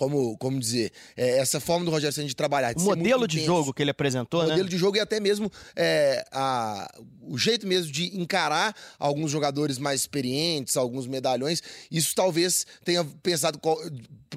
como, 0.00 0.34
como 0.38 0.58
dizer, 0.58 0.92
é, 1.14 1.36
essa 1.40 1.60
forma 1.60 1.84
do 1.84 1.90
Rogério 1.90 2.10
Senna 2.10 2.26
de 2.26 2.34
trabalhar. 2.34 2.72
De 2.72 2.80
o 2.80 2.86
modelo 2.86 3.28
de 3.28 3.44
jogo 3.44 3.74
que 3.74 3.82
ele 3.82 3.90
apresentou, 3.90 4.40
o 4.40 4.42
né? 4.44 4.48
modelo 4.48 4.66
de 4.66 4.78
jogo 4.78 4.96
e 4.96 5.00
até 5.00 5.20
mesmo 5.20 5.52
é, 5.76 6.24
a, 6.32 6.90
o 7.20 7.36
jeito 7.36 7.66
mesmo 7.66 7.92
de 7.92 8.18
encarar 8.18 8.74
alguns 8.98 9.30
jogadores 9.30 9.76
mais 9.76 10.00
experientes, 10.00 10.78
alguns 10.78 11.06
medalhões. 11.06 11.62
Isso 11.90 12.14
talvez 12.14 12.66
tenha 12.82 13.04
pensado, 13.22 13.60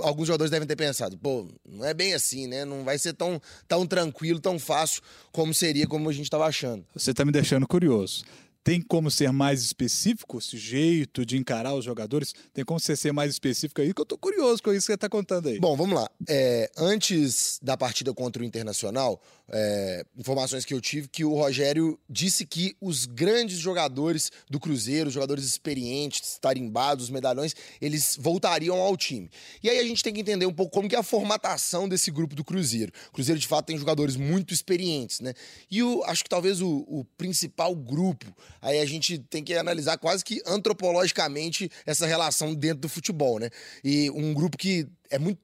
alguns 0.02 0.28
jogadores 0.28 0.52
devem 0.52 0.68
ter 0.68 0.76
pensado, 0.76 1.18
pô, 1.18 1.48
não 1.66 1.86
é 1.86 1.94
bem 1.94 2.14
assim, 2.14 2.46
né? 2.46 2.66
Não 2.66 2.84
vai 2.84 2.98
ser 2.98 3.14
tão, 3.14 3.42
tão 3.66 3.88
tranquilo, 3.88 4.42
tão 4.42 4.60
fácil 4.60 5.02
como 5.32 5.54
seria, 5.54 5.88
como 5.88 6.10
a 6.10 6.14
gente 6.14 6.26
estava 6.26 6.46
achando. 6.46 6.84
Você 6.94 7.12
está 7.12 7.24
me 7.24 7.32
deixando 7.32 7.66
curioso 7.66 8.26
tem 8.64 8.82
como 8.82 9.12
ser 9.12 9.32
mais 9.32 9.62
específico 9.62 10.38
esse 10.38 10.58
jeito 10.58 11.26
de 11.26 11.38
encarar 11.38 11.74
os 11.74 11.84
jogadores? 11.84 12.34
Tem 12.54 12.64
como 12.64 12.80
você 12.80 12.96
ser 12.96 13.12
mais 13.12 13.32
específico 13.32 13.82
aí? 13.82 13.94
Que 13.94 14.02
eu 14.02 14.06
tô 14.06 14.18
curioso 14.18 14.64
com 14.64 14.72
isso 14.72 14.88
que 14.88 14.94
você 14.94 14.98
tá 14.98 15.10
contando 15.10 15.50
aí. 15.50 15.60
Bom, 15.60 15.76
vamos 15.76 15.96
lá. 15.96 16.10
É, 16.28 16.72
antes 16.78 17.60
da 17.62 17.76
partida 17.76 18.14
contra 18.14 18.42
o 18.42 18.46
Internacional, 18.46 19.22
é, 19.50 20.06
informações 20.18 20.64
que 20.64 20.74
eu 20.74 20.80
tive 20.80 21.08
que 21.10 21.26
o 21.26 21.34
Rogério 21.34 22.00
disse 22.10 22.46
que 22.46 22.76
os 22.80 23.06
grandes 23.06 23.58
jogadores 23.58 24.32
do 24.50 24.60
Cruzeiro, 24.60 25.10
os 25.10 25.14
jogadores 25.14 25.44
experientes, 25.44 26.38
tarimbados, 26.40 27.06
os 27.06 27.10
medalhões, 27.10 27.54
eles 27.82 28.18
voltariam 28.20 28.78
ao 28.78 28.96
time. 28.96 29.30
E 29.62 29.70
aí 29.70 29.80
a 29.80 29.84
gente 29.84 30.02
tem 30.02 30.14
que 30.14 30.22
entender 30.22 30.46
um 30.46 30.54
pouco 30.54 30.72
como 30.72 30.88
que 30.88 30.96
é 30.96 31.00
a 31.00 31.04
formatação 31.04 31.90
desse 31.90 32.10
grupo 32.10 32.34
do 32.34 32.44
Cruzeiro. 32.44 32.94
O 33.10 33.12
Cruzeiro, 33.12 33.40
de 33.40 33.48
fato, 33.48 33.66
tem 33.66 33.78
jogadores 33.78 34.16
muito 34.16 34.54
experientes, 34.54 35.20
né? 35.20 35.34
E 35.70 35.84
o, 35.84 36.04
acho 36.06 36.24
que 36.24 36.30
talvez 36.30 36.62
o, 36.62 36.86
o 36.88 37.04
principal 37.18 37.76
grupo 37.76 38.34
aí 38.64 38.80
a 38.80 38.86
gente 38.86 39.20
tem 39.20 39.44
que 39.44 39.54
analisar 39.54 39.98
quase 39.98 40.24
que 40.24 40.42
antropologicamente 40.48 41.70
essa 41.86 42.08
relação 42.08 42.56
dentro 42.56 42.80
do 42.80 42.90
futebol, 42.90 43.38
né? 43.38 43.50
E 43.84 44.10
um 44.12 44.34
grupo 44.34 44.58
que 44.58 44.88
é 45.12 45.20
muito, 45.20 45.40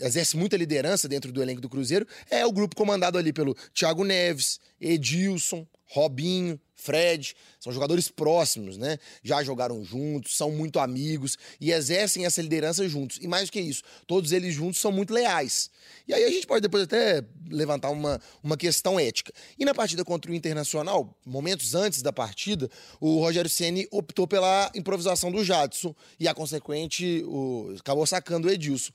exerce 0.00 0.36
muita 0.36 0.56
liderança 0.56 1.08
dentro 1.08 1.32
do 1.32 1.40
elenco 1.40 1.60
do 1.60 1.68
Cruzeiro 1.70 2.06
é 2.28 2.44
o 2.44 2.52
grupo 2.52 2.76
comandado 2.76 3.16
ali 3.16 3.32
pelo 3.32 3.54
Thiago 3.72 4.04
Neves, 4.04 4.60
Edilson, 4.80 5.66
Robinho, 5.86 6.60
Fred, 6.76 7.34
são 7.58 7.72
jogadores 7.72 8.08
próximos, 8.08 8.76
né? 8.76 8.98
Já 9.22 9.42
jogaram 9.42 9.82
juntos, 9.82 10.36
são 10.36 10.52
muito 10.52 10.78
amigos 10.78 11.38
e 11.58 11.72
exercem 11.72 12.26
essa 12.26 12.42
liderança 12.42 12.86
juntos. 12.86 13.18
E 13.20 13.26
mais 13.26 13.48
do 13.48 13.52
que 13.52 13.60
isso, 13.60 13.82
todos 14.06 14.30
eles 14.30 14.54
juntos 14.54 14.78
são 14.78 14.92
muito 14.92 15.12
leais. 15.12 15.70
E 16.06 16.12
aí 16.12 16.22
a 16.22 16.30
gente 16.30 16.46
pode 16.46 16.60
depois 16.60 16.82
até 16.82 17.24
levantar 17.48 17.90
uma, 17.90 18.20
uma 18.42 18.56
questão 18.56 19.00
ética. 19.00 19.32
E 19.58 19.64
na 19.64 19.74
partida 19.74 20.04
contra 20.04 20.30
o 20.30 20.34
Internacional, 20.34 21.18
momentos 21.24 21.74
antes 21.74 22.02
da 22.02 22.12
partida, 22.12 22.70
o 23.00 23.20
Rogério 23.20 23.50
Ceni 23.50 23.88
optou 23.90 24.28
pela 24.28 24.70
improvisação 24.74 25.32
do 25.32 25.42
Jadson 25.42 25.94
e 26.20 26.28
a 26.28 26.34
consequente 26.34 27.24
o, 27.26 27.74
acabou 27.78 28.06
sacando 28.06 28.48
o 28.48 28.50
Edilson 28.50 28.92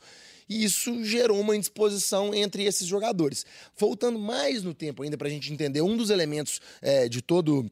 e 0.49 0.63
isso 0.63 1.03
gerou 1.03 1.39
uma 1.39 1.55
indisposição 1.55 2.33
entre 2.33 2.63
esses 2.63 2.87
jogadores. 2.87 3.45
Voltando 3.77 4.19
mais 4.19 4.63
no 4.63 4.73
tempo 4.73 5.03
ainda 5.03 5.17
para 5.17 5.27
a 5.27 5.31
gente 5.31 5.51
entender 5.51 5.81
um 5.81 5.97
dos 5.97 6.09
elementos 6.09 6.59
é, 6.81 7.07
de 7.07 7.21
todo 7.21 7.69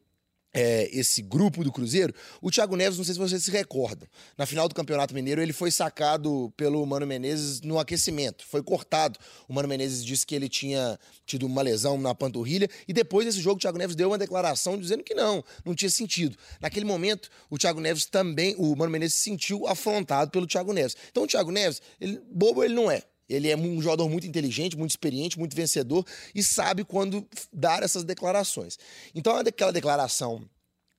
é, 0.54 0.90
esse 0.92 1.22
grupo 1.22 1.64
do 1.64 1.72
Cruzeiro, 1.72 2.14
o 2.42 2.50
Thiago 2.50 2.76
Neves, 2.76 2.98
não 2.98 3.06
sei 3.06 3.14
se 3.14 3.20
vocês 3.20 3.44
se 3.44 3.52
recordam, 3.52 4.08
na 4.38 4.46
final 4.46 4.68
do 4.68 4.76
Campeonato 4.76 5.14
Mineiro 5.14 5.42
ele 5.42 5.54
foi 5.54 5.72
sacado 5.72 6.52
pelo 6.58 6.86
Mano 6.86 7.06
Menezes 7.06 7.62
no 7.62 7.80
aquecimento, 7.80 8.46
foi 8.48 8.64
cortado. 8.64 9.20
O 9.48 9.54
Mano 9.54 9.68
Menezes 9.68 10.04
disse 10.04 10.26
que 10.26 10.36
ele 10.36 10.50
tinha 10.50 11.00
tido 11.26 11.46
uma 11.46 11.62
lesão 11.62 11.98
na 11.98 12.16
panturrilha 12.16 12.68
e 12.88 12.94
depois 12.94 13.26
desse 13.26 13.42
jogo 13.42 13.58
o 13.58 13.60
Thiago 13.60 13.78
Neves 13.78 13.96
deu 13.96 14.10
uma 14.10 14.18
declaração 14.18 14.78
dizendo 14.78 15.04
que 15.04 15.14
não, 15.14 15.44
não 15.64 15.76
tinha 15.76 15.90
sentido. 15.90 16.38
Naquele 16.60 16.86
momento, 16.86 17.30
o 17.50 17.58
Thiago 17.58 17.80
Neves 17.80 18.06
também, 18.06 18.56
o 18.58 18.76
Mano 18.76 18.92
Menezes 18.92 19.16
se 19.16 19.24
sentiu 19.24 19.68
afrontado 19.68 20.32
pelo 20.32 20.48
Thiago 20.48 20.74
Neves. 20.74 20.96
Então 21.12 21.24
o 21.24 21.28
Thiago 21.28 21.52
Neves, 21.52 21.82
ele, 22.00 22.22
bobo 22.32 22.64
ele 22.64 22.74
não 22.74 22.90
é. 22.90 23.04
Ele 23.30 23.50
é 23.50 23.56
um 23.56 23.82
jogador 23.82 24.10
muito 24.10 24.26
inteligente, 24.26 24.78
muito 24.78 24.92
experiente, 24.92 25.38
muito 25.38 25.56
vencedor 25.56 26.06
e 26.34 26.42
sabe 26.42 26.84
quando 26.84 27.26
dar 27.54 27.84
essas 27.84 28.04
declarações. 28.04 28.78
Então, 29.14 29.38
aquela 29.38 29.72
declaração 29.72 30.44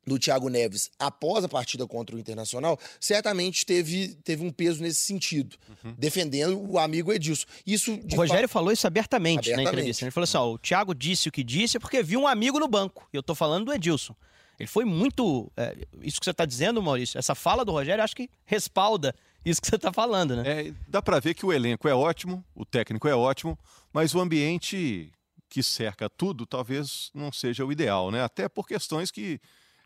do 0.06 0.18
Thiago 0.18 0.48
Neves 0.48 0.90
após 0.98 1.44
a 1.44 1.48
partida 1.48 1.86
contra 1.86 2.16
o 2.16 2.18
Internacional, 2.18 2.78
certamente 2.98 3.64
teve, 3.66 4.14
teve 4.24 4.44
um 4.44 4.50
peso 4.50 4.82
nesse 4.82 5.00
sentido, 5.00 5.56
uhum. 5.84 5.94
defendendo 5.96 6.58
o 6.58 6.78
amigo 6.78 7.12
Edilson. 7.12 7.46
Isso, 7.66 7.92
o 7.92 8.16
Rogério 8.16 8.48
fa... 8.48 8.54
falou 8.54 8.72
isso 8.72 8.86
abertamente, 8.86 9.52
abertamente, 9.52 9.64
na 9.64 9.70
entrevista. 9.70 10.04
Ele 10.04 10.10
falou 10.10 10.24
assim: 10.24 10.36
ó, 10.38 10.52
o 10.52 10.58
Thiago 10.58 10.94
disse 10.94 11.28
o 11.28 11.32
que 11.32 11.44
disse 11.44 11.78
porque 11.78 12.02
viu 12.02 12.20
um 12.20 12.26
amigo 12.26 12.58
no 12.58 12.66
banco. 12.66 13.08
E 13.12 13.16
eu 13.16 13.22
tô 13.22 13.34
falando 13.34 13.66
do 13.66 13.72
Edilson. 13.72 14.14
Ele 14.58 14.66
foi 14.66 14.84
muito. 14.84 15.50
É, 15.56 15.74
isso 16.02 16.18
que 16.18 16.24
você 16.24 16.32
está 16.32 16.44
dizendo, 16.44 16.82
Maurício, 16.82 17.18
essa 17.18 17.34
fala 17.34 17.64
do 17.64 17.72
Rogério, 17.72 18.04
acho 18.04 18.16
que 18.16 18.28
respalda 18.44 19.14
isso 19.44 19.60
que 19.60 19.68
você 19.68 19.76
está 19.76 19.92
falando, 19.92 20.36
né? 20.36 20.68
É, 20.68 20.74
dá 20.88 21.00
para 21.00 21.20
ver 21.20 21.34
que 21.34 21.46
o 21.46 21.52
elenco 21.52 21.88
é 21.88 21.94
ótimo, 21.94 22.44
o 22.54 22.64
técnico 22.64 23.08
é 23.08 23.14
ótimo, 23.14 23.58
mas 23.92 24.14
o 24.14 24.20
ambiente 24.20 25.12
que 25.48 25.62
cerca 25.62 26.08
tudo 26.08 26.46
talvez 26.46 27.10
não 27.14 27.32
seja 27.32 27.64
o 27.64 27.72
ideal, 27.72 28.10
né? 28.10 28.22
Até 28.22 28.48
por 28.48 28.66
questões 28.66 29.10
que 29.10 29.40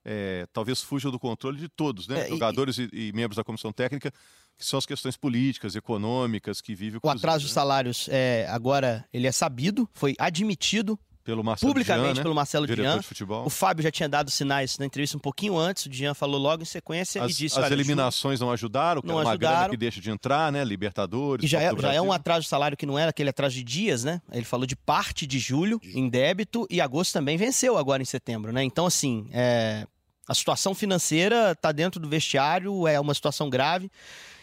é, 0.04 0.46
talvez 0.52 0.82
fujam 0.82 1.10
do 1.10 1.18
controle 1.18 1.58
de 1.58 1.68
todos, 1.68 2.06
né? 2.06 2.26
É, 2.26 2.28
Jogadores 2.28 2.78
e, 2.78 2.88
e, 2.92 3.12
membros 3.12 3.36
da 3.36 3.44
comissão 3.44 3.72
técnica, 3.72 4.12
que 4.56 4.64
são 4.64 4.78
as 4.78 4.86
questões 4.86 5.16
políticas, 5.16 5.74
econômicas 5.74 6.60
que 6.60 6.74
vive 6.74 6.98
o 6.98 7.00
O 7.02 7.08
atraso 7.08 7.44
de 7.44 7.50
né? 7.50 7.54
salários 7.54 8.08
é, 8.10 8.46
agora 8.50 9.04
ele 9.12 9.26
é 9.26 9.32
sabido, 9.32 9.88
foi 9.94 10.14
admitido 10.18 10.98
pelo 11.24 11.42
Marcelo 11.42 11.72
publicamente 11.72 12.04
Dian, 12.04 12.14
né? 12.14 12.22
pelo 12.22 12.34
Marcelo 12.34 12.66
Dian. 12.66 13.00
O 13.44 13.50
Fábio 13.50 13.82
já 13.82 13.90
tinha 13.90 14.08
dado 14.08 14.30
sinais 14.30 14.78
na 14.78 14.84
entrevista 14.84 15.16
um 15.16 15.20
pouquinho 15.20 15.56
antes, 15.56 15.86
o 15.86 15.88
Dian 15.88 16.12
falou 16.12 16.38
logo 16.38 16.62
em 16.62 16.66
sequência 16.66 17.22
as, 17.22 17.32
e 17.32 17.34
disse... 17.34 17.58
As 17.58 17.70
eliminações 17.70 18.38
não 18.38 18.50
ajudaram, 18.50 19.00
não 19.02 19.16
uma 19.16 19.30
ajudaram. 19.30 19.56
grana 19.56 19.70
que 19.70 19.76
deixa 19.76 20.00
de 20.00 20.10
entrar, 20.10 20.52
né? 20.52 20.62
Libertadores, 20.62 21.44
E 21.44 21.48
já, 21.48 21.60
é, 21.60 21.74
já 21.76 21.94
é, 21.94 22.00
um 22.00 22.12
atraso 22.12 22.42
de 22.42 22.48
salário 22.48 22.76
que 22.76 22.84
não 22.84 22.98
era 22.98 23.10
aquele 23.10 23.30
atraso 23.30 23.54
de 23.54 23.64
dias, 23.64 24.04
né? 24.04 24.20
Ele 24.30 24.44
falou 24.44 24.66
de 24.66 24.76
parte 24.76 25.26
de 25.26 25.38
julho 25.38 25.80
em 25.82 26.08
débito 26.08 26.66
e 26.70 26.80
agosto 26.80 27.14
também 27.14 27.36
venceu 27.36 27.78
agora 27.78 28.02
em 28.02 28.06
setembro, 28.06 28.52
né? 28.52 28.62
Então, 28.62 28.84
assim, 28.84 29.26
é... 29.32 29.86
a 30.28 30.34
situação 30.34 30.74
financeira 30.74 31.52
está 31.52 31.72
dentro 31.72 31.98
do 31.98 32.08
vestiário, 32.08 32.86
é 32.86 33.00
uma 33.00 33.14
situação 33.14 33.48
grave. 33.48 33.90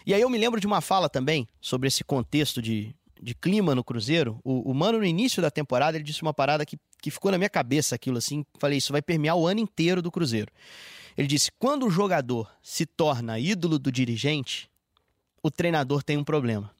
E 0.03 0.15
aí 0.15 0.21
eu 0.21 0.29
me 0.29 0.37
lembro 0.37 0.59
de 0.59 0.65
uma 0.65 0.81
fala 0.81 1.07
também 1.07 1.47
sobre 1.61 1.87
esse 1.87 2.03
contexto 2.03 2.59
de, 2.59 2.95
de 3.21 3.35
clima 3.35 3.75
no 3.75 3.83
Cruzeiro. 3.83 4.39
O, 4.43 4.71
o 4.71 4.73
Mano, 4.73 4.97
no 4.97 5.05
início 5.05 5.41
da 5.41 5.51
temporada, 5.51 5.97
ele 5.97 6.03
disse 6.03 6.21
uma 6.21 6.33
parada 6.33 6.65
que 6.65 6.77
que 7.01 7.09
ficou 7.09 7.31
na 7.31 7.37
minha 7.37 7.49
cabeça 7.49 7.95
aquilo 7.95 8.19
assim. 8.19 8.45
Falei, 8.59 8.77
isso 8.77 8.93
vai 8.93 9.01
permear 9.01 9.35
o 9.35 9.47
ano 9.47 9.59
inteiro 9.59 10.01
do 10.01 10.11
Cruzeiro. 10.11 10.51
Ele 11.17 11.27
disse: 11.27 11.51
quando 11.57 11.87
o 11.87 11.89
jogador 11.89 12.49
se 12.61 12.85
torna 12.85 13.39
ídolo 13.39 13.79
do 13.79 13.91
dirigente, 13.91 14.69
o 15.41 15.49
treinador 15.49 16.03
tem 16.03 16.15
um 16.15 16.23
problema. 16.23 16.71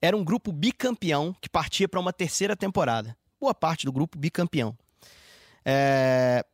Era 0.00 0.16
um 0.16 0.24
grupo 0.24 0.50
bicampeão 0.50 1.36
que 1.40 1.48
partia 1.48 1.88
para 1.88 2.00
uma 2.00 2.12
terceira 2.12 2.56
temporada. 2.56 3.16
Boa 3.38 3.54
parte 3.54 3.84
do 3.84 3.92
grupo 3.92 4.18
bicampeão. 4.18 4.76
É... 5.64 6.44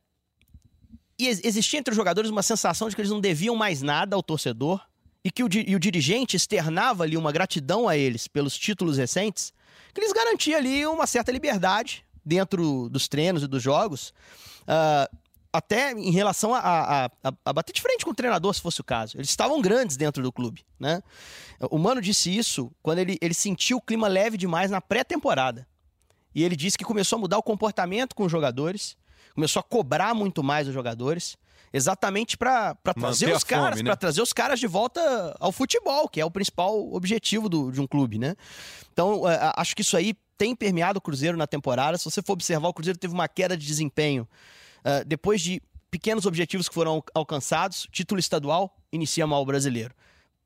E 1.17 1.27
existia 1.27 1.79
entre 1.79 1.91
os 1.91 1.95
jogadores 1.95 2.29
uma 2.29 2.43
sensação 2.43 2.89
de 2.89 2.95
que 2.95 3.01
eles 3.01 3.11
não 3.11 3.21
deviam 3.21 3.55
mais 3.55 3.81
nada 3.81 4.15
ao 4.15 4.21
torcedor 4.21 4.81
e 5.25 5.31
que 5.31 5.43
o, 5.43 5.49
e 5.51 5.75
o 5.75 5.79
dirigente 5.79 6.37
externava 6.37 7.03
ali 7.03 7.17
uma 7.17 7.31
gratidão 7.31 7.89
a 7.89 7.97
eles 7.97 8.27
pelos 8.27 8.55
títulos 8.55 8.97
recentes, 8.97 9.51
que 9.91 9.99
eles 9.99 10.13
garantiam 10.13 10.59
ali 10.59 10.85
uma 10.85 11.07
certa 11.07 11.31
liberdade 11.31 12.05
dentro 12.23 12.87
dos 12.89 13.07
treinos 13.07 13.41
e 13.41 13.47
dos 13.47 13.63
jogos, 13.63 14.13
uh, 14.61 15.17
até 15.51 15.93
em 15.93 16.11
relação 16.11 16.53
a, 16.53 16.59
a, 16.59 17.05
a, 17.05 17.33
a, 17.43 17.53
bater 17.53 17.73
de 17.73 17.81
frente 17.81 18.05
com 18.05 18.11
o 18.11 18.15
treinador, 18.15 18.53
se 18.53 18.61
fosse 18.61 18.81
o 18.81 18.83
caso. 18.83 19.17
Eles 19.17 19.29
estavam 19.29 19.59
grandes 19.61 19.97
dentro 19.97 20.21
do 20.21 20.31
clube, 20.31 20.63
né? 20.79 21.01
O 21.71 21.79
Mano 21.79 22.01
disse 22.01 22.35
isso 22.35 22.71
quando 22.83 22.99
ele, 22.99 23.17
ele 23.19 23.33
sentiu 23.33 23.77
o 23.77 23.81
clima 23.81 24.07
leve 24.07 24.37
demais 24.37 24.69
na 24.69 24.79
pré-temporada. 24.79 25.65
E 26.35 26.43
ele 26.43 26.55
disse 26.55 26.77
que 26.77 26.83
começou 26.83 27.17
a 27.17 27.19
mudar 27.21 27.37
o 27.39 27.43
comportamento 27.43 28.13
com 28.13 28.25
os 28.25 28.31
jogadores, 28.31 28.95
começou 29.33 29.61
a 29.61 29.63
cobrar 29.63 30.13
muito 30.13 30.43
mais 30.43 30.67
os 30.67 30.73
jogadores, 30.73 31.35
exatamente 31.75 32.37
para 32.37 32.73
trazer 32.97 33.35
os 33.35 33.43
caras, 33.43 33.79
né? 33.79 33.83
para 33.83 33.97
trazer 33.97 34.21
os 34.21 34.31
caras 34.31 34.59
de 34.61 34.65
volta 34.65 35.35
ao 35.41 35.51
futebol, 35.51 36.07
que 36.07 36.21
é 36.21 36.25
o 36.25 36.31
principal 36.31 36.93
objetivo 36.93 37.49
do, 37.49 37.69
de 37.69 37.81
um 37.81 37.87
clube, 37.87 38.17
né? 38.17 38.33
Então, 38.93 39.23
uh, 39.23 39.51
acho 39.57 39.75
que 39.75 39.81
isso 39.81 39.97
aí 39.97 40.15
tem 40.37 40.55
permeado 40.55 40.99
o 40.99 41.01
Cruzeiro 41.01 41.37
na 41.37 41.45
temporada. 41.45 41.97
Se 41.97 42.05
você 42.05 42.21
for 42.21 42.33
observar, 42.33 42.69
o 42.69 42.73
Cruzeiro 42.73 42.97
teve 42.97 43.13
uma 43.13 43.27
queda 43.27 43.57
de 43.57 43.65
desempenho 43.65 44.25
uh, 44.85 45.03
depois 45.05 45.41
de 45.41 45.61
pequenos 45.91 46.25
objetivos 46.25 46.69
que 46.69 46.73
foram 46.73 47.03
alcançados. 47.13 47.87
Título 47.91 48.19
estadual, 48.19 48.73
inicia 48.89 49.27
mal 49.27 49.41
o 49.41 49.45
brasileiro. 49.45 49.93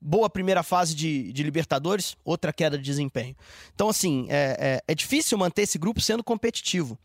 Boa 0.02 0.32
primeira 0.32 0.64
fase 0.64 0.96
de, 0.96 1.32
de 1.32 1.44
Libertadores, 1.44 2.18
outra 2.26 2.52
queda 2.52 2.76
de 2.76 2.84
desempenho. 2.84 3.36
Então, 3.76 3.90
assim, 3.90 4.26
é, 4.30 4.82
é, 4.88 4.92
é 4.92 4.96
difícil 4.96 5.38
manter 5.38 5.64
esse 5.64 5.78
grupo 5.78 6.02
sendo 6.02 6.24
competitivo. 6.24 6.98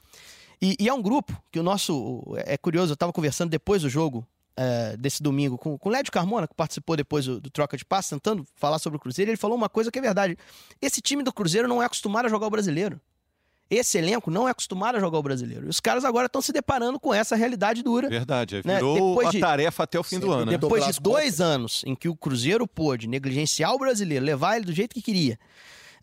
E, 0.61 0.77
e, 0.79 0.89
é 0.89 0.95
um 0.95 1.03
grupo 1.03 1.33
que 1.51 1.59
o 1.59 1.63
nosso. 1.63 2.23
É 2.47 2.57
curioso, 2.57 2.93
eu 2.93 2.95
estava 2.95 3.13
conversando 3.13 3.51
depois 3.51 3.83
do 3.83 3.89
jogo 3.89 4.27
é, 4.57 4.97
desse 4.97 5.23
domingo 5.23 5.59
com, 5.59 5.77
com 5.77 5.89
o 5.89 5.93
Lédio 5.93 6.13
Carmona, 6.13 6.47
que 6.47 6.55
participou 6.55 6.97
depois 6.97 7.27
do, 7.27 7.41
do, 7.41 7.51
Troca 7.51 7.77
de 7.77 7.85
Passe, 7.85 8.11
tentando 8.11 8.47
falar 8.55 8.79
sobre 8.79 8.97
o 8.97 9.01
Cruzeiro, 9.01 9.31
ele 9.31 9.37
falou 9.37 9.57
uma 9.57 9.69
coisa 9.69 9.91
que 9.91 9.99
é 9.99 10.03
verdade. 10.03 10.37
Esse 10.81 11.01
time 11.01 11.23
do 11.23 11.33
Cruzeiro 11.33 11.69
não 11.69 11.83
é 11.83 11.87
acostumado 11.87 12.27
a 12.27 12.29
jogar 12.29 12.47
o 12.47 12.51
brasileiro. 12.51 13.01
Esse 13.71 13.97
elenco 13.97 14.31
não 14.31 14.47
é 14.47 14.51
acostumado 14.51 14.97
a 14.97 15.01
jogar 15.01 15.19
o 15.19 15.23
brasileiro. 15.23 15.67
E 15.67 15.69
os 15.69 15.81
caras 15.81 16.05
agora 16.05 16.27
estão 16.27 16.43
se 16.43 16.53
deparando 16.53 17.01
com 17.01 17.15
essa 17.15 17.35
realidade 17.35 17.83
dura. 17.83 18.09
Verdade, 18.09 18.63
né? 18.65 18.77
virou 18.77 19.21
né? 19.23 19.29
a 19.29 19.41
tarefa 19.41 19.83
até 19.85 19.99
o 19.99 20.03
fim 20.03 20.19
do 20.19 20.31
ano. 20.31 20.47
Né? 20.47 20.59
Depois 20.59 20.85
de 20.85 21.01
dois 21.01 21.41
anos 21.41 21.83
em 21.87 21.95
que 21.95 22.09
o 22.09 22.15
Cruzeiro 22.15 22.69
pôde 22.69 23.09
negligenciar 23.09 23.73
o 23.73 23.79
brasileiro, 23.79 24.25
levar 24.25 24.57
ele 24.57 24.67
do 24.67 24.73
jeito 24.73 24.95
que 24.95 25.01
queria, 25.01 25.39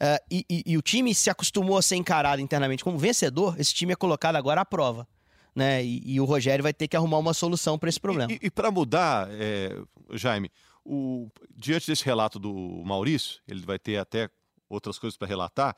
uh, 0.01 0.25
e, 0.29 0.45
e, 0.49 0.63
e 0.65 0.77
o 0.77 0.81
time 0.81 1.13
se 1.13 1.29
acostumou 1.29 1.77
a 1.77 1.81
ser 1.81 1.95
encarado 1.95 2.41
internamente 2.41 2.83
como 2.83 2.97
vencedor, 2.97 3.59
esse 3.59 3.73
time 3.73 3.93
é 3.93 3.95
colocado 3.95 4.35
agora 4.35 4.61
à 4.61 4.65
prova 4.65 5.07
né? 5.55 5.83
E, 5.83 6.01
e, 6.05 6.19
o 6.19 6.25
Rogério 6.25 6.63
vai 6.63 6.73
ter 6.73 6.87
que 6.87 6.95
arrumar 6.95 7.17
uma 7.17 7.33
solução 7.33 7.77
para 7.77 7.89
esse 7.89 7.99
problema. 7.99 8.31
E, 8.31 8.35
e, 8.35 8.47
e 8.47 8.51
para 8.51 8.71
mudar, 8.71 9.27
é, 9.31 9.77
Jaime, 10.13 10.49
o, 10.83 11.29
diante 11.55 11.87
desse 11.87 12.03
relato 12.03 12.39
do 12.39 12.81
Maurício, 12.85 13.41
ele 13.47 13.61
vai 13.61 13.77
ter 13.77 13.97
até 13.97 14.29
outras 14.69 14.97
coisas 14.97 15.17
para 15.17 15.27
relatar. 15.27 15.75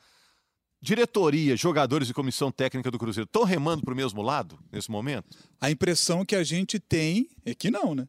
Diretoria, 0.80 1.56
jogadores 1.56 2.10
e 2.10 2.14
comissão 2.14 2.52
técnica 2.52 2.90
do 2.90 2.98
Cruzeiro 2.98 3.26
estão 3.26 3.42
remando 3.42 3.82
para 3.82 3.94
o 3.94 3.96
mesmo 3.96 4.20
lado 4.20 4.58
nesse 4.70 4.90
momento? 4.90 5.36
A 5.60 5.70
impressão 5.70 6.24
que 6.24 6.36
a 6.36 6.44
gente 6.44 6.78
tem 6.78 7.28
é 7.44 7.54
que 7.54 7.70
não, 7.70 7.94
né? 7.94 8.06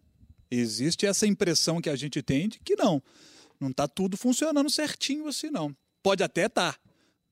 Existe 0.51 1.05
essa 1.05 1.25
impressão 1.25 1.81
que 1.81 1.89
a 1.89 1.95
gente 1.95 2.21
tem 2.21 2.49
de 2.49 2.59
que 2.59 2.75
não. 2.75 3.01
Não 3.59 3.69
está 3.69 3.87
tudo 3.87 4.17
funcionando 4.17 4.69
certinho 4.69 5.27
assim, 5.27 5.49
não. 5.49 5.75
Pode 6.05 6.21
até 6.21 6.45
estar, 6.45 6.73
tá, 6.73 6.79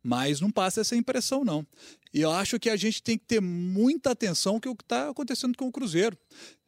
mas 0.02 0.42
não 0.42 0.50
passa 0.50 0.82
essa 0.82 0.96
impressão, 0.96 1.46
não. 1.46 1.64
E 2.12 2.22
eu 2.22 2.32
acho 2.32 2.60
que 2.60 2.72
a 2.72 2.76
gente 2.76 3.04
tem 3.04 3.20
que 3.20 3.24
ter 3.24 3.40
muita 3.40 4.10
atenção 4.10 4.60
com 4.60 4.72
o 4.72 4.76
que 4.76 4.84
está 4.84 5.10
acontecendo 5.10 5.56
com 5.56 5.68
o 5.68 5.72
Cruzeiro. 5.72 6.18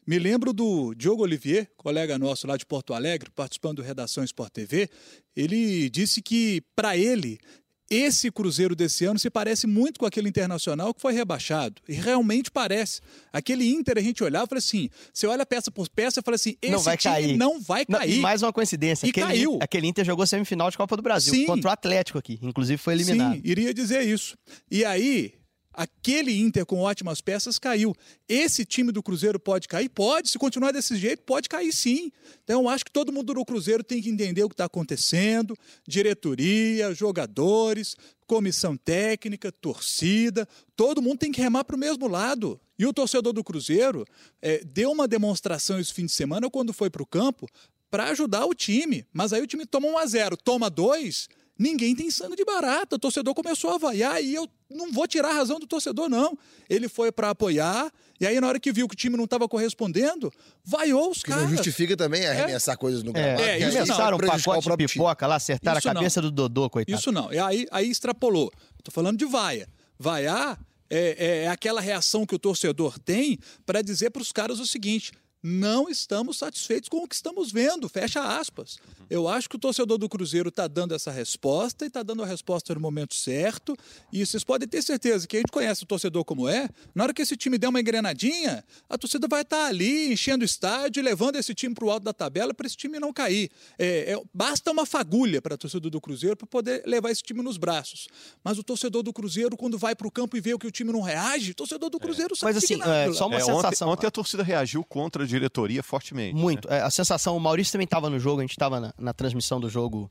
Me 0.06 0.20
lembro 0.20 0.54
do 0.54 0.94
Diogo 0.94 1.24
Olivier, 1.24 1.68
colega 1.76 2.20
nosso 2.20 2.46
lá 2.46 2.58
de 2.58 2.64
Porto 2.64 2.94
Alegre, 2.94 3.32
participando 3.32 3.78
do 3.78 3.82
Redação 3.82 4.24
Sport 4.24 4.54
TV. 4.54 4.88
Ele 5.36 5.90
disse 5.90 6.22
que, 6.22 6.62
para 6.76 6.96
ele, 6.96 7.40
esse 7.90 8.32
Cruzeiro 8.32 8.76
desse 8.76 9.06
ano 9.06 9.20
se 9.20 9.30
parece 9.30 9.68
muito 9.68 10.00
com 10.00 10.06
aquele 10.06 10.28
internacional 10.28 10.94
que 10.94 11.02
foi 11.02 11.14
rebaixado. 11.14 11.82
E 11.88 11.94
realmente 11.94 12.50
parece. 12.50 13.02
Aquele 13.32 13.70
Inter 13.70 13.98
a 13.98 14.02
gente 14.02 14.24
olhava 14.24 14.46
e 14.46 14.50
falava 14.50 14.60
assim: 14.60 14.90
você 15.14 15.28
olha 15.28 15.46
peça 15.46 15.70
por 15.70 15.88
peça 15.90 16.20
e 16.20 16.24
fala 16.24 16.36
assim: 16.36 16.56
esse 16.62 16.72
não 16.72 16.80
vai 16.80 16.98
cair. 16.98 17.38
não 17.38 17.62
vai 17.62 17.86
cair. 17.86 18.16
Não, 18.16 18.22
mais 18.22 18.42
uma 18.42 18.52
coincidência. 18.52 19.06
E 19.06 19.10
aquele, 19.10 19.26
caiu. 19.26 19.60
Aquele 19.62 19.88
Inter 19.88 20.06
jogou 20.06 20.26
semifinal 20.26 20.72
de 20.72 20.78
Copa 20.78 20.96
do 20.96 21.04
Brasil 21.04 21.34
Sim. 21.34 21.46
contra 21.46 21.70
o 21.70 21.72
Atlético 21.72 22.18
aqui. 22.18 22.40
Inclusive 22.42 22.78
foi 22.78 22.94
eliminado. 22.94 23.36
Sim, 23.36 23.42
iria 23.44 23.74
dizer 23.74 24.02
isso. 24.02 24.38
E 24.70 24.84
aí, 24.84 25.34
Aquele 25.76 26.40
Inter 26.40 26.66
com 26.66 26.80
ótimas 26.80 27.20
peças 27.20 27.60
caiu. 27.60 27.94
Esse 28.30 28.64
time 28.64 28.94
do 28.94 29.04
Cruzeiro 29.04 29.38
pode 29.38 29.68
cair? 29.68 29.90
Pode. 29.90 30.30
Se 30.30 30.40
continuar 30.40 30.72
desse 30.72 30.96
jeito, 30.96 31.24
pode 31.24 31.50
cair 31.50 31.74
sim. 31.74 32.14
Então, 32.44 32.70
acho 32.70 32.86
que 32.86 32.92
todo 32.92 33.12
mundo 33.12 33.34
do 33.34 33.46
Cruzeiro 33.46 33.84
tem 33.84 34.02
que 34.02 34.10
entender 34.10 34.44
o 34.44 34.48
que 34.48 34.54
está 34.54 34.66
acontecendo: 34.66 35.58
diretoria, 35.86 36.94
jogadores, 36.94 37.98
comissão 38.26 38.78
técnica, 38.78 39.52
torcida. 39.52 40.48
Todo 40.78 41.02
mundo 41.02 41.20
tem 41.20 41.32
que 41.32 41.42
remar 41.42 41.66
para 41.66 41.76
o 41.76 41.80
mesmo 41.80 42.08
lado. 42.08 42.60
E 42.80 42.86
o 42.86 42.94
torcedor 42.94 43.34
do 43.34 43.44
Cruzeiro 43.44 44.06
é, 44.42 44.64
deu 44.64 44.92
uma 44.92 45.08
demonstração 45.08 45.78
esse 45.78 45.94
fim 45.94 46.06
de 46.06 46.12
semana, 46.14 46.50
quando 46.50 46.72
foi 46.72 46.90
para 46.90 47.04
o 47.04 47.06
campo, 47.06 47.48
para 47.92 48.06
ajudar 48.06 48.46
o 48.46 48.54
time. 48.54 49.06
Mas 49.12 49.34
aí 49.34 49.42
o 49.42 49.48
time 49.48 49.66
toma 49.66 49.88
1 49.88 49.98
a 49.98 50.06
0 50.06 50.38
toma 50.38 50.70
2 50.70 51.28
Ninguém 51.58 51.96
tem 51.96 52.12
sangue 52.12 52.36
de 52.36 52.44
barata. 52.44 52.96
O 52.96 53.00
torcedor 53.00 53.34
começou 53.34 53.72
a 53.72 53.78
vaiar 53.78 54.22
e 54.22 54.36
eu 54.36 54.48
não 54.70 54.92
vou 54.92 55.08
tirar 55.08 55.30
a 55.30 55.34
razão 55.34 55.60
do 55.60 55.66
torcedor, 55.66 56.10
não. 56.10 56.38
Ele 56.70 56.90
foi 56.90 57.12
para 57.12 57.30
apoiar, 57.30 57.92
e 58.20 58.26
aí, 58.26 58.40
na 58.40 58.48
hora 58.48 58.60
que 58.60 58.72
viu 58.72 58.88
que 58.88 58.94
o 58.94 58.98
time 58.98 59.18
não 59.18 59.26
estava 59.26 59.48
correspondendo, 59.48 60.32
vaiou 60.64 61.12
os 61.12 61.22
que 61.22 61.30
caras. 61.30 61.44
não 61.44 61.52
justifica 61.52 61.98
também 61.98 62.26
arremessar 62.26 62.74
é? 62.74 62.78
coisas 62.78 63.04
no 63.04 63.12
gramado. 63.12 63.42
É, 63.42 63.60
é 63.60 63.72
começaram 63.72 64.18
um 64.18 64.20
pacote 64.20 64.70
de 64.70 64.88
pipoca 64.88 65.28
lá, 65.28 65.36
acertaram 65.36 65.80
isso 65.80 65.90
a 65.90 65.94
cabeça 65.94 66.22
não. 66.22 66.30
do 66.30 66.36
Dodô, 66.36 66.70
coitado. 66.70 66.98
Isso 66.98 67.12
não. 67.12 67.32
E 67.34 67.38
aí, 67.38 67.68
aí 67.72 67.90
extrapolou. 67.90 68.52
Estou 68.78 68.94
falando 68.94 69.18
de 69.18 69.26
vaia. 69.26 69.68
Vaiar 70.00 70.58
é, 70.90 71.44
é 71.44 71.48
aquela 71.50 71.82
reação 71.82 72.26
que 72.26 72.36
o 72.36 72.40
torcedor 72.40 72.98
tem 73.00 73.38
para 73.66 73.82
dizer 73.82 74.12
para 74.12 74.22
os 74.22 74.32
caras 74.32 74.60
o 74.60 74.66
seguinte: 74.66 75.12
não 75.46 75.88
estamos 75.88 76.40
satisfeitos 76.40 76.90
com 76.90 77.04
o 77.04 77.08
que 77.08 77.14
estamos 77.14 77.52
vendo, 77.52 77.88
fecha 77.88 78.40
aspas. 78.40 78.80
Eu 79.08 79.28
acho 79.28 79.48
que 79.48 79.56
o 79.56 79.60
torcedor 79.60 80.00
do 80.00 80.10
Cruzeiro 80.10 80.50
está 80.50 80.68
dando 80.68 80.96
essa 80.96 81.12
resposta 81.12 81.86
e 81.86 81.88
está 81.88 82.02
dando 82.02 82.24
a 82.24 82.26
resposta 82.26 82.74
no 82.74 82.82
momento 82.82 83.14
certo. 83.14 83.78
E 84.12 84.26
vocês 84.26 84.44
podem 84.44 84.68
ter 84.68 84.82
certeza 84.82 85.28
que 85.28 85.38
a 85.38 85.40
gente 85.40 85.52
conhece 85.52 85.84
o 85.84 85.86
torcedor 85.86 86.26
como 86.26 86.50
é. 86.50 86.68
Na 86.96 87.04
hora 87.04 87.14
que 87.14 87.22
esse 87.22 87.38
time 87.38 87.60
der 87.60 87.68
uma 87.68 87.80
engrenadinha, 87.80 88.64
a 88.90 88.98
torcida 88.98 89.28
vai 89.28 89.44
estar 89.44 89.58
tá 89.58 89.68
ali 89.68 90.12
enchendo 90.12 90.42
o 90.42 90.46
estádio, 90.46 91.04
levando 91.04 91.36
esse 91.36 91.54
time 91.54 91.76
para 91.76 91.86
o 91.86 91.92
alto 91.92 92.04
da 92.04 92.14
tabela 92.14 92.52
para 92.52 92.66
esse 92.66 92.76
time 92.76 93.00
não 93.00 93.14
cair. 93.14 93.52
É, 93.78 94.14
é, 94.14 94.22
basta 94.34 94.72
uma 94.72 94.86
fagulha 94.86 95.44
para 95.44 95.54
a 95.54 95.58
torcida 95.60 95.88
do 95.92 96.02
Cruzeiro 96.02 96.36
para 96.36 96.48
poder 96.48 96.82
levar 96.88 97.12
esse 97.12 97.22
time 97.22 97.44
nos 97.44 97.58
braços. 97.58 98.08
Mas 98.44 98.58
o 98.58 98.64
torcedor 98.64 99.04
do 99.04 99.14
Cruzeiro, 99.14 99.56
quando 99.56 99.78
vai 99.78 99.94
para 99.94 100.08
o 100.08 100.12
campo 100.12 100.36
e 100.36 100.42
vê 100.42 100.58
que 100.58 100.66
o 100.66 100.72
time 100.72 100.92
não 100.92 101.02
reage, 101.02 101.52
o 101.52 101.56
torcedor 101.56 101.92
do 101.92 102.00
Cruzeiro 102.00 102.34
é. 102.34 102.36
sabe 102.36 102.54
Mas 102.56 102.64
assim, 102.64 102.82
é, 102.82 103.14
só 103.14 103.28
uma 103.28 103.36
é, 103.36 103.40
sensação. 103.42 103.90
Ontem, 103.90 103.98
ontem 103.98 104.08
a 104.08 104.12
torcida 104.12 104.42
reagiu 104.42 104.84
contra 104.84 105.24
a 105.24 105.35
diretoria 105.36 105.84
fortemente. 105.84 106.36
Muito. 106.36 106.68
Né? 106.70 106.78
É, 106.78 106.82
a 106.82 106.90
sensação, 106.90 107.36
o 107.36 107.40
Maurício 107.40 107.72
também 107.72 107.86
estava 107.86 108.10
no 108.10 108.20
jogo, 108.20 108.40
a 108.40 108.44
gente 108.44 108.52
estava 108.52 108.80
na, 108.80 108.94
na, 108.98 109.14
transmissão 109.14 109.60
do 109.60 109.70
jogo 109.70 110.10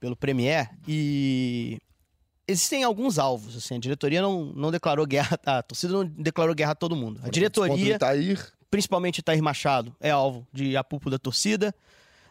pelo 0.00 0.16
Premier 0.16 0.70
e 0.86 1.78
existem 2.46 2.82
alguns 2.84 3.18
alvos, 3.18 3.56
assim, 3.56 3.76
a 3.76 3.78
diretoria 3.78 4.20
não, 4.20 4.46
não 4.46 4.70
declarou 4.70 5.06
guerra, 5.06 5.38
a 5.46 5.62
torcida 5.62 5.92
não 5.92 6.04
declarou 6.04 6.54
guerra 6.54 6.72
a 6.72 6.74
todo 6.74 6.96
mundo. 6.96 7.20
A 7.22 7.28
diretoria, 7.28 7.98
principalmente 8.70 9.18
Itair 9.18 9.42
Machado, 9.42 9.94
é 10.00 10.10
alvo 10.10 10.46
de 10.52 10.76
apupo 10.76 11.10
da 11.10 11.18
torcida. 11.18 11.74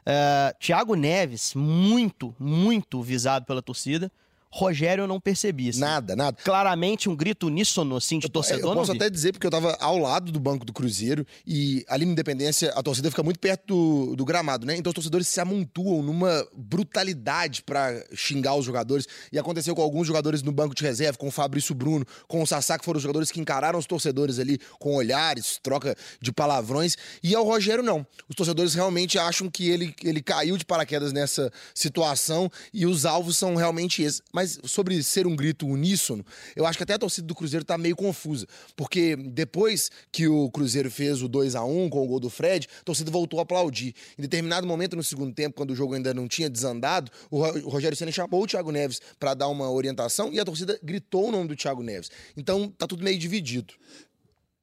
Uh, 0.02 0.58
Thiago 0.60 0.96
Neves, 0.96 1.54
muito, 1.56 2.36
muito 2.38 3.02
visado 3.02 3.46
pela 3.46 3.62
torcida. 3.62 4.12
Rogério 4.56 5.02
eu 5.02 5.08
não 5.08 5.20
percebi. 5.20 5.70
Assim. 5.70 5.80
Nada, 5.80 6.16
nada. 6.16 6.38
Claramente 6.44 7.10
um 7.10 7.16
grito 7.16 7.48
uníssono, 7.48 7.96
assim, 7.96 8.20
de 8.20 8.30
torcedor. 8.30 8.74
Eu 8.74 8.76
posso 8.76 8.92
até 8.92 9.10
dizer, 9.10 9.32
porque 9.32 9.48
eu 9.48 9.52
tava 9.52 9.76
ao 9.80 9.98
lado 9.98 10.32
do 10.32 10.40
banco 10.40 10.64
do 10.64 10.72
Cruzeiro 10.72 11.26
e 11.44 11.84
ali 11.90 12.06
na 12.06 12.12
Independência 12.12 12.72
a 12.76 12.84
torcida 12.84 13.10
fica 13.10 13.24
muito 13.24 13.40
perto 13.40 13.66
do, 13.66 14.16
do 14.16 14.24
gramado, 14.24 14.68
né? 14.68 14.78
Então 14.78 14.92
os 14.92 14.94
torcedores 14.94 15.28
se 15.28 15.42
amontoam 15.42 16.04
numa 16.04 16.48
brutalidade 16.56 17.64
para 17.64 18.06
xingar 18.14 18.54
os 18.54 18.64
jogadores. 18.64 19.08
E 19.32 19.40
aconteceu 19.40 19.74
com 19.74 19.82
alguns 19.82 20.06
jogadores 20.06 20.44
no 20.44 20.52
banco 20.52 20.76
de 20.76 20.84
reserva, 20.84 21.18
com 21.18 21.30
o 21.30 21.32
Fabrício 21.32 21.74
Bruno, 21.74 22.06
com 22.28 22.44
o 22.44 22.46
Sassá, 22.46 22.78
que 22.78 22.86
foram 22.86 22.98
os 22.98 23.04
jogadores 23.04 23.32
que 23.32 23.40
encararam 23.40 23.80
os 23.80 23.88
torcedores 23.88 24.38
ali 24.38 24.60
com 24.78 24.94
olhares, 24.96 25.60
troca 25.64 25.96
de 26.22 26.32
palavrões. 26.32 26.96
E 27.24 27.34
ao 27.34 27.44
Rogério, 27.44 27.84
não. 27.84 28.06
Os 28.30 28.36
torcedores 28.36 28.76
realmente 28.76 29.18
acham 29.18 29.50
que 29.50 29.68
ele, 29.68 29.96
ele 30.04 30.22
caiu 30.22 30.58
de 30.58 30.66
paraquedas 30.66 31.12
nessa 31.12 31.52
situação 31.74 32.52
e 32.72 32.86
os 32.86 33.04
alvos 33.04 33.36
são 33.36 33.56
realmente 33.56 34.04
esses. 34.04 34.22
Mas 34.32 34.43
mas 34.44 34.60
sobre 34.66 35.02
ser 35.02 35.26
um 35.26 35.36
grito 35.36 35.66
uníssono, 35.66 36.26
eu 36.56 36.66
acho 36.66 36.78
que 36.78 36.84
até 36.84 36.94
a 36.94 37.00
torcida 37.00 37.26
do 37.26 37.34
Cruzeiro 37.34 37.64
tá 37.64 37.78
meio 37.78 37.96
confusa. 37.96 38.46
Porque 38.76 39.16
depois 39.16 39.90
que 40.12 40.28
o 40.28 40.52
Cruzeiro 40.52 40.92
fez 40.92 41.22
o 41.22 41.30
2 41.30 41.56
a 41.56 41.64
1 41.64 41.90
com 41.90 42.04
o 42.04 42.08
gol 42.08 42.20
do 42.20 42.30
Fred, 42.30 42.68
a 42.82 42.84
torcida 42.84 43.10
voltou 43.10 43.40
a 43.40 43.44
aplaudir. 43.44 43.96
Em 44.18 44.22
determinado 44.22 44.68
momento 44.68 44.96
no 44.96 45.04
segundo 45.04 45.34
tempo, 45.34 45.56
quando 45.56 45.72
o 45.72 45.76
jogo 45.76 45.94
ainda 45.94 46.14
não 46.14 46.28
tinha 46.28 46.50
desandado, 46.50 47.10
o 47.32 47.40
Rogério 47.70 47.98
Senna 47.98 48.12
chamou 48.12 48.44
o 48.44 48.48
Thiago 48.48 48.72
Neves 48.72 49.00
para 49.18 49.34
dar 49.34 49.48
uma 49.48 49.72
orientação 49.72 50.34
e 50.34 50.40
a 50.40 50.46
torcida 50.46 50.78
gritou 50.84 51.30
o 51.30 51.32
nome 51.32 51.48
do 51.48 51.56
Thiago 51.56 51.82
Neves. 51.82 52.12
Então 52.36 52.70
tá 52.70 52.86
tudo 52.86 53.04
meio 53.04 53.18
dividido. 53.18 53.74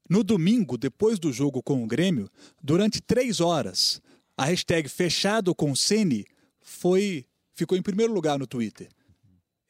No 0.09 0.23
domingo, 0.23 0.77
depois 0.77 1.19
do 1.19 1.33
jogo 1.33 1.63
com 1.63 1.83
o 1.83 1.87
Grêmio, 1.87 2.29
durante 2.63 3.01
três 3.01 3.41
horas, 3.41 4.03
a 4.37 4.45
hashtag 4.45 4.89
fechado 4.89 5.55
com 5.55 5.73
foi 6.63 7.25
ficou 7.55 7.79
em 7.79 7.83
primeiro 7.83 8.13
lugar 8.13 8.39
no 8.39 8.47
Twitter. 8.47 8.89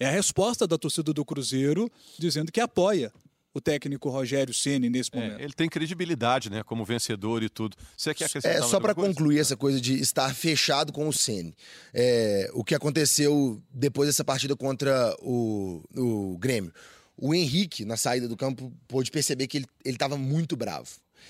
É 0.01 0.07
a 0.07 0.11
resposta 0.11 0.67
da 0.67 0.79
torcida 0.79 1.13
do 1.13 1.25
Cruzeiro 1.25 1.93
dizendo 2.19 2.51
que 2.51 2.59
apoia 2.59 3.13
o 3.53 3.61
técnico 3.61 4.09
Rogério 4.09 4.55
Ceni 4.55 4.89
nesse 4.89 5.11
é, 5.13 5.17
momento. 5.17 5.41
É, 5.41 5.45
ele 5.45 5.53
tem 5.53 5.69
credibilidade, 5.69 6.49
né, 6.49 6.63
como 6.63 6.85
vencedor 6.85 7.43
e 7.43 7.49
tudo. 7.49 7.77
Você 7.97 8.15
quer 8.15 8.31
É 8.45 8.63
só 8.63 8.81
para 8.81 8.95
concluir 8.95 9.39
essa 9.39 9.57
coisa 9.57 9.81
de 9.81 10.01
estar 10.01 10.35
fechado 10.35 10.93
com 10.93 11.07
o 11.07 11.13
Ceni. 11.13 11.55
É, 11.93 12.51
o 12.55 12.65
que 12.65 12.75
aconteceu 12.75 13.61
depois 13.73 14.09
dessa 14.09 14.25
partida 14.25 14.57
contra 14.57 15.15
o, 15.21 15.83
o 15.95 16.39
Grêmio? 16.39 16.73
O 17.17 17.35
Henrique, 17.35 17.85
na 17.85 17.99
saída 17.99 18.27
do 18.27 18.37
campo, 18.37 18.73
pôde 18.89 19.11
perceber 19.11 19.47
que 19.47 19.59
ele 19.59 19.67
estava 19.85 20.17
muito 20.17 20.57
bravo. 20.57 20.89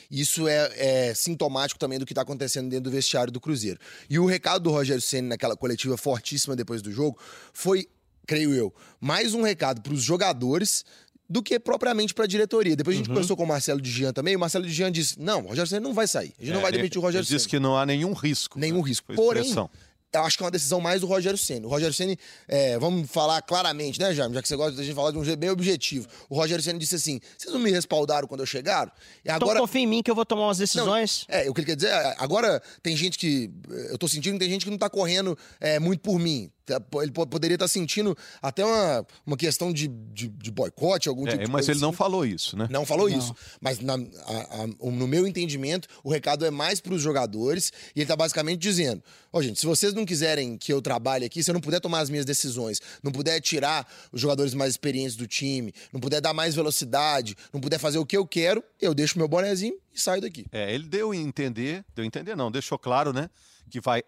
Isso 0.08 0.46
é, 0.46 1.08
é, 1.08 1.14
sintomático 1.14 1.80
também 1.80 1.98
do 1.98 2.06
que 2.06 2.12
está 2.12 2.22
acontecendo 2.22 2.68
dentro 2.68 2.84
do 2.84 2.90
vestiário 2.92 3.32
do 3.32 3.40
Cruzeiro. 3.40 3.80
E 4.08 4.16
o 4.18 4.26
recado 4.26 4.62
do 4.62 4.70
Rogério 4.70 5.02
Ceni 5.02 5.26
naquela 5.26 5.56
coletiva 5.56 5.96
fortíssima 5.96 6.54
depois 6.54 6.80
do 6.80 6.92
jogo 6.92 7.18
foi 7.52 7.88
creio 8.30 8.54
eu, 8.54 8.72
mais 9.00 9.34
um 9.34 9.42
recado 9.42 9.82
para 9.82 9.92
os 9.92 10.00
jogadores 10.00 10.84
do 11.28 11.42
que 11.42 11.58
propriamente 11.58 12.14
para 12.14 12.26
a 12.26 12.28
diretoria. 12.28 12.76
Depois 12.76 12.94
a 12.94 12.98
gente 12.98 13.08
uhum. 13.08 13.14
conversou 13.16 13.36
com 13.36 13.42
o 13.42 13.46
Marcelo 13.46 13.80
de 13.80 13.90
Jean 13.90 14.12
também. 14.12 14.36
O 14.36 14.38
Marcelo 14.38 14.64
de 14.64 14.72
Jean 14.72 14.92
disse: 14.92 15.18
não, 15.18 15.40
o 15.40 15.48
Rogério 15.48 15.66
Senna 15.66 15.80
não 15.80 15.92
vai 15.92 16.06
sair. 16.06 16.32
A 16.38 16.42
gente 16.42 16.52
é, 16.52 16.54
não 16.54 16.62
vai 16.62 16.70
demitir 16.70 16.98
o 16.98 17.02
Rogério 17.02 17.24
Senna. 17.24 17.34
Ele 17.34 17.38
disse 17.38 17.48
que 17.48 17.58
não 17.58 17.76
há 17.76 17.84
nenhum 17.84 18.12
risco. 18.12 18.56
Nenhum 18.56 18.82
né? 18.82 18.88
risco. 18.88 19.12
Porém, 19.14 19.52
eu 19.52 20.22
acho 20.22 20.36
que 20.36 20.44
é 20.44 20.46
uma 20.46 20.50
decisão 20.50 20.80
mais 20.80 21.00
do 21.00 21.08
Rogério 21.08 21.38
Senna. 21.38 21.66
O 21.66 21.70
Rogério 21.70 21.92
Senna, 21.92 22.16
é, 22.46 22.78
vamos 22.78 23.10
falar 23.10 23.42
claramente, 23.42 23.98
né, 23.98 24.14
Jaime? 24.14 24.32
Já 24.32 24.42
que 24.42 24.48
você 24.48 24.56
gosta 24.56 24.72
de 24.76 24.80
a 24.80 24.84
gente 24.84 24.94
falar 24.94 25.10
de 25.10 25.18
um 25.18 25.24
jeito 25.24 25.38
bem 25.38 25.50
objetivo. 25.50 26.06
O 26.28 26.36
Rogério 26.36 26.62
Senna 26.62 26.78
disse 26.78 26.94
assim: 26.94 27.20
vocês 27.36 27.52
não 27.52 27.60
me 27.60 27.72
respaldaram 27.72 28.28
quando 28.28 28.40
eu 28.40 28.46
chegar? 28.46 28.94
E 29.24 29.28
agora... 29.30 29.54
Então 29.54 29.66
confia 29.66 29.80
em 29.80 29.88
mim 29.88 30.04
que 30.04 30.10
eu 30.10 30.14
vou 30.14 30.24
tomar 30.24 30.46
umas 30.46 30.58
decisões. 30.58 31.26
Não, 31.28 31.36
é, 31.36 31.50
o 31.50 31.54
que 31.54 31.62
ele 31.62 31.66
quer 31.66 31.76
dizer, 31.76 31.88
é, 31.88 32.14
agora 32.18 32.62
tem 32.80 32.96
gente 32.96 33.18
que. 33.18 33.50
Eu 33.90 33.98
tô 33.98 34.06
sentindo 34.06 34.34
que 34.34 34.40
tem 34.40 34.50
gente 34.50 34.64
que 34.64 34.70
não 34.70 34.78
tá 34.78 34.88
correndo 34.88 35.36
é, 35.60 35.80
muito 35.80 36.00
por 36.00 36.16
mim. 36.16 36.48
Tá, 36.66 36.80
ele 37.02 37.10
poderia 37.12 37.54
estar 37.54 37.68
sentindo 37.68 38.16
até 38.40 38.64
uma, 38.64 39.06
uma 39.26 39.36
questão 39.36 39.72
de, 39.72 39.88
de, 39.88 40.28
de 40.28 40.50
boicote, 40.50 41.08
algum 41.08 41.26
é, 41.26 41.32
tipo 41.32 41.44
de 41.44 41.50
Mas 41.50 41.66
ele 41.66 41.76
assim. 41.76 41.80
não 41.80 41.92
falou 41.92 42.24
isso, 42.24 42.56
né? 42.56 42.68
Não 42.70 42.86
falou 42.86 43.08
não. 43.08 43.18
isso. 43.18 43.34
Mas 43.60 43.80
na, 43.80 43.94
a, 43.94 44.62
a, 44.62 44.66
no 44.66 45.06
meu 45.06 45.26
entendimento, 45.26 45.88
o 46.04 46.10
recado 46.10 46.44
é 46.44 46.50
mais 46.50 46.80
para 46.80 46.94
os 46.94 47.02
jogadores 47.02 47.72
e 47.94 48.00
ele 48.00 48.04
está 48.04 48.16
basicamente 48.16 48.60
dizendo: 48.60 49.02
Ó, 49.32 49.38
oh, 49.38 49.42
gente, 49.42 49.60
se 49.60 49.66
vocês 49.66 49.94
não 49.94 50.04
quiserem 50.04 50.56
que 50.56 50.72
eu 50.72 50.82
trabalhe 50.82 51.24
aqui, 51.24 51.42
se 51.42 51.50
eu 51.50 51.54
não 51.54 51.60
puder 51.60 51.80
tomar 51.80 52.00
as 52.00 52.10
minhas 52.10 52.24
decisões, 52.24 52.80
não 53.02 53.12
puder 53.12 53.40
tirar 53.40 53.86
os 54.12 54.20
jogadores 54.20 54.54
mais 54.54 54.72
experientes 54.72 55.16
do 55.16 55.26
time, 55.26 55.72
não 55.92 56.00
puder 56.00 56.20
dar 56.20 56.34
mais 56.34 56.54
velocidade, 56.54 57.36
não 57.52 57.60
puder 57.60 57.78
fazer 57.78 57.98
o 57.98 58.06
que 58.06 58.16
eu 58.16 58.26
quero, 58.26 58.62
eu 58.80 58.94
deixo 58.94 59.18
meu 59.18 59.28
bonezinho 59.28 59.76
e 59.94 60.00
saio 60.00 60.20
daqui. 60.20 60.46
É, 60.52 60.74
ele 60.74 60.84
deu 60.84 61.12
a 61.12 61.16
entender, 61.16 61.84
deu 61.94 62.02
a 62.02 62.06
entender 62.06 62.36
não, 62.36 62.50
deixou 62.50 62.78
claro, 62.78 63.12
né, 63.12 63.30
que 63.70 63.80
vai 63.80 64.02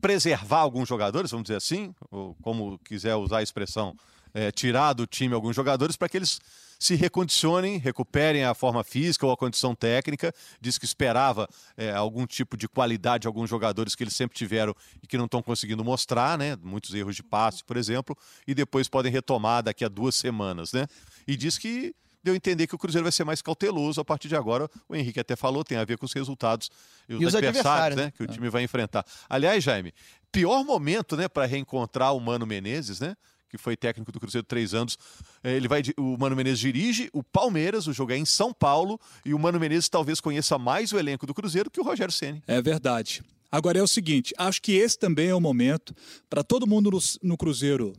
preservar 0.00 0.60
alguns 0.60 0.88
jogadores, 0.88 1.30
vamos 1.30 1.44
dizer 1.44 1.56
assim, 1.56 1.94
ou 2.10 2.34
como 2.42 2.78
quiser 2.80 3.14
usar 3.16 3.38
a 3.38 3.42
expressão, 3.42 3.94
é, 4.32 4.50
tirar 4.50 4.92
do 4.92 5.06
time 5.06 5.34
alguns 5.34 5.54
jogadores 5.54 5.96
para 5.96 6.08
que 6.08 6.16
eles 6.16 6.40
se 6.78 6.94
recondicionem, 6.94 7.78
recuperem 7.78 8.44
a 8.44 8.54
forma 8.54 8.84
física 8.84 9.26
ou 9.26 9.32
a 9.32 9.36
condição 9.36 9.74
técnica. 9.74 10.32
Diz 10.60 10.78
que 10.78 10.84
esperava 10.84 11.48
é, 11.76 11.92
algum 11.92 12.24
tipo 12.24 12.56
de 12.56 12.68
qualidade 12.68 13.22
de 13.22 13.26
alguns 13.26 13.50
jogadores 13.50 13.94
que 13.94 14.04
eles 14.04 14.14
sempre 14.14 14.38
tiveram 14.38 14.74
e 15.02 15.06
que 15.06 15.18
não 15.18 15.24
estão 15.24 15.42
conseguindo 15.42 15.84
mostrar, 15.84 16.38
né? 16.38 16.56
Muitos 16.62 16.94
erros 16.94 17.16
de 17.16 17.22
passe, 17.22 17.64
por 17.64 17.76
exemplo, 17.76 18.16
e 18.46 18.54
depois 18.54 18.88
podem 18.88 19.10
retomar 19.10 19.62
daqui 19.62 19.84
a 19.84 19.88
duas 19.88 20.14
semanas, 20.14 20.72
né? 20.72 20.86
E 21.26 21.36
diz 21.36 21.58
que 21.58 21.94
deu 22.22 22.34
a 22.34 22.36
entender 22.36 22.66
que 22.66 22.74
o 22.74 22.78
Cruzeiro 22.78 23.04
vai 23.04 23.12
ser 23.12 23.24
mais 23.24 23.40
cauteloso 23.42 24.00
a 24.00 24.04
partir 24.04 24.28
de 24.28 24.36
agora. 24.36 24.68
O 24.88 24.94
Henrique 24.94 25.20
até 25.20 25.36
falou, 25.36 25.64
tem 25.64 25.78
a 25.78 25.84
ver 25.84 25.98
com 25.98 26.06
os 26.06 26.12
resultados 26.12 26.70
e 27.08 27.14
os, 27.14 27.22
e 27.22 27.26
os 27.26 27.34
adversários, 27.34 27.68
adversários 27.68 27.96
né? 27.96 28.12
que 28.16 28.22
o 28.22 28.26
time 28.26 28.48
vai 28.48 28.62
enfrentar. 28.62 29.04
Aliás, 29.28 29.62
Jaime, 29.62 29.92
pior 30.32 30.64
momento, 30.64 31.16
né, 31.16 31.28
para 31.28 31.46
reencontrar 31.46 32.14
o 32.14 32.20
Mano 32.20 32.46
Menezes, 32.46 33.00
né? 33.00 33.16
Que 33.50 33.56
foi 33.56 33.76
técnico 33.76 34.12
do 34.12 34.20
Cruzeiro 34.20 34.46
três 34.46 34.74
anos. 34.74 34.98
É, 35.42 35.54
ele 35.54 35.66
vai, 35.68 35.82
o 35.96 36.18
Mano 36.18 36.36
Menezes 36.36 36.58
dirige 36.58 37.08
o 37.14 37.22
Palmeiras, 37.22 37.86
o 37.86 37.94
jogo 37.94 38.12
é 38.12 38.16
em 38.16 38.26
São 38.26 38.52
Paulo, 38.52 39.00
e 39.24 39.32
o 39.32 39.38
Mano 39.38 39.58
Menezes 39.58 39.88
talvez 39.88 40.20
conheça 40.20 40.58
mais 40.58 40.92
o 40.92 40.98
elenco 40.98 41.26
do 41.26 41.32
Cruzeiro 41.32 41.70
que 41.70 41.80
o 41.80 41.84
Rogério 41.84 42.12
Ceni. 42.12 42.42
É 42.46 42.60
verdade. 42.60 43.22
Agora 43.50 43.78
é 43.78 43.82
o 43.82 43.88
seguinte, 43.88 44.34
acho 44.36 44.60
que 44.60 44.72
esse 44.72 44.98
também 44.98 45.28
é 45.28 45.34
o 45.34 45.40
momento 45.40 45.94
para 46.28 46.44
todo 46.44 46.66
mundo 46.66 46.90
no, 46.90 46.98
no 47.22 47.36
Cruzeiro 47.38 47.94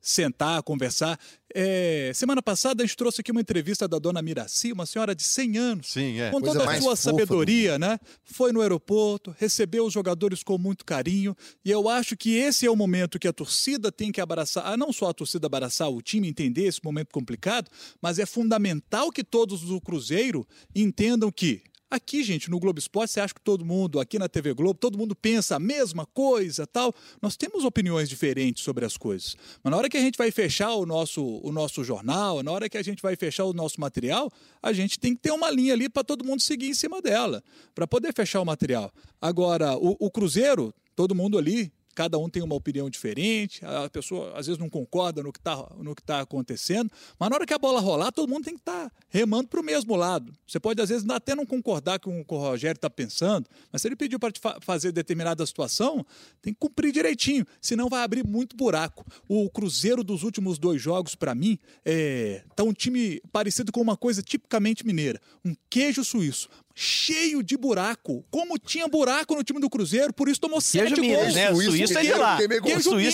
sentar, 0.00 0.62
conversar. 0.62 1.18
É, 1.54 2.12
semana 2.14 2.40
passada 2.40 2.82
a 2.82 2.86
gente 2.86 2.96
trouxe 2.96 3.20
aqui 3.20 3.30
uma 3.30 3.40
entrevista 3.40 3.88
da 3.88 3.98
dona 3.98 4.22
Miraci, 4.22 4.72
uma 4.72 4.86
senhora 4.86 5.14
de 5.14 5.22
100 5.22 5.58
anos. 5.58 5.92
Sim, 5.92 6.20
é. 6.20 6.30
Com 6.30 6.40
Coisa 6.40 6.58
toda 6.58 6.70
a 6.70 6.80
sua 6.80 6.96
sabedoria, 6.96 7.78
né? 7.78 7.98
Foi 8.22 8.52
no 8.52 8.60
aeroporto, 8.60 9.34
recebeu 9.38 9.84
os 9.84 9.92
jogadores 9.92 10.42
com 10.42 10.56
muito 10.56 10.84
carinho. 10.84 11.36
E 11.64 11.70
eu 11.70 11.88
acho 11.88 12.16
que 12.16 12.36
esse 12.36 12.66
é 12.66 12.70
o 12.70 12.76
momento 12.76 13.18
que 13.18 13.28
a 13.28 13.32
torcida 13.32 13.90
tem 13.90 14.12
que 14.12 14.20
abraçar. 14.20 14.64
Ah, 14.66 14.76
não 14.76 14.92
só 14.92 15.10
a 15.10 15.14
torcida 15.14 15.46
abraçar 15.46 15.90
o 15.90 16.00
time, 16.00 16.28
entender 16.28 16.64
esse 16.64 16.82
momento 16.84 17.08
complicado, 17.12 17.68
mas 18.00 18.18
é 18.18 18.26
fundamental 18.26 19.10
que 19.10 19.24
todos 19.24 19.62
do 19.62 19.80
Cruzeiro 19.80 20.46
entendam 20.74 21.30
que 21.32 21.62
Aqui, 21.90 22.22
gente, 22.22 22.48
no 22.48 22.60
Globo 22.60 22.78
Esporte, 22.78 23.12
você 23.12 23.20
acha 23.20 23.34
que 23.34 23.40
todo 23.40 23.64
mundo, 23.64 23.98
aqui 23.98 24.16
na 24.16 24.28
TV 24.28 24.54
Globo, 24.54 24.78
todo 24.78 24.96
mundo 24.96 25.12
pensa 25.16 25.56
a 25.56 25.58
mesma 25.58 26.06
coisa, 26.06 26.64
tal. 26.64 26.94
Nós 27.20 27.36
temos 27.36 27.64
opiniões 27.64 28.08
diferentes 28.08 28.62
sobre 28.62 28.84
as 28.84 28.96
coisas. 28.96 29.36
Mas 29.60 29.72
na 29.72 29.76
hora 29.76 29.88
que 29.88 29.96
a 29.96 30.00
gente 30.00 30.16
vai 30.16 30.30
fechar 30.30 30.72
o 30.74 30.86
nosso, 30.86 31.40
o 31.42 31.50
nosso 31.50 31.82
jornal, 31.82 32.44
na 32.44 32.52
hora 32.52 32.68
que 32.68 32.78
a 32.78 32.82
gente 32.82 33.02
vai 33.02 33.16
fechar 33.16 33.44
o 33.44 33.52
nosso 33.52 33.80
material, 33.80 34.30
a 34.62 34.72
gente 34.72 35.00
tem 35.00 35.16
que 35.16 35.22
ter 35.22 35.32
uma 35.32 35.50
linha 35.50 35.74
ali 35.74 35.88
para 35.88 36.04
todo 36.04 36.24
mundo 36.24 36.40
seguir 36.40 36.68
em 36.68 36.74
cima 36.74 37.02
dela, 37.02 37.42
para 37.74 37.88
poder 37.88 38.14
fechar 38.14 38.40
o 38.40 38.44
material. 38.44 38.92
Agora, 39.20 39.76
o, 39.76 39.96
o 39.98 40.10
Cruzeiro, 40.12 40.72
todo 40.94 41.12
mundo 41.12 41.36
ali 41.36 41.72
cada 42.00 42.16
um 42.16 42.30
tem 42.30 42.42
uma 42.42 42.54
opinião 42.54 42.88
diferente, 42.88 43.62
a 43.62 43.86
pessoa 43.90 44.32
às 44.34 44.46
vezes 44.46 44.58
não 44.58 44.70
concorda 44.70 45.22
no 45.22 45.30
que 45.30 45.38
está 45.38 45.68
tá 46.06 46.20
acontecendo, 46.20 46.90
mas 47.18 47.28
na 47.28 47.36
hora 47.36 47.44
que 47.44 47.52
a 47.52 47.58
bola 47.58 47.78
rolar, 47.78 48.10
todo 48.10 48.26
mundo 48.26 48.44
tem 48.44 48.54
que 48.54 48.60
estar 48.60 48.88
tá 48.88 48.92
remando 49.10 49.48
para 49.48 49.60
o 49.60 49.62
mesmo 49.62 49.94
lado. 49.94 50.32
Você 50.46 50.58
pode 50.58 50.80
às 50.80 50.88
vezes 50.88 51.06
até 51.10 51.34
não 51.34 51.44
concordar 51.44 52.00
com 52.00 52.18
o 52.18 52.24
que 52.24 52.32
o 52.32 52.38
Rogério 52.38 52.78
está 52.78 52.88
pensando, 52.88 53.46
mas 53.70 53.82
se 53.82 53.88
ele 53.88 53.96
pediu 53.96 54.18
para 54.18 54.32
fa 54.40 54.58
fazer 54.62 54.92
determinada 54.92 55.44
situação, 55.44 56.02
tem 56.40 56.54
que 56.54 56.58
cumprir 56.58 56.90
direitinho, 56.90 57.46
senão 57.60 57.90
vai 57.90 58.02
abrir 58.02 58.26
muito 58.26 58.56
buraco. 58.56 59.04
O 59.28 59.50
Cruzeiro 59.50 60.02
dos 60.02 60.22
últimos 60.22 60.58
dois 60.58 60.80
jogos, 60.80 61.14
para 61.14 61.34
mim, 61.34 61.58
é 61.84 62.42
tá 62.56 62.62
um 62.64 62.72
time 62.72 63.20
parecido 63.30 63.70
com 63.70 63.82
uma 63.82 63.96
coisa 63.96 64.22
tipicamente 64.22 64.86
mineira, 64.86 65.20
um 65.44 65.54
queijo 65.68 66.02
suíço 66.02 66.48
cheio 66.82 67.42
de 67.42 67.56
buraco. 67.58 68.24
Como 68.30 68.58
tinha 68.58 68.88
buraco 68.88 69.34
no 69.34 69.44
time 69.44 69.60
do 69.60 69.68
Cruzeiro, 69.68 70.14
por 70.14 70.28
isso 70.28 70.40
tomou 70.40 70.58
Queijo 70.60 70.88
sete 70.88 71.00
Minas, 71.00 71.20
gols. 71.22 71.34
né? 71.34 71.50
O 71.50 71.54
Suíço 71.56 71.70
Suíço 71.72 71.98
é 71.98 72.02
de 72.02 72.14
lá. 72.14 72.38
O 72.38 72.42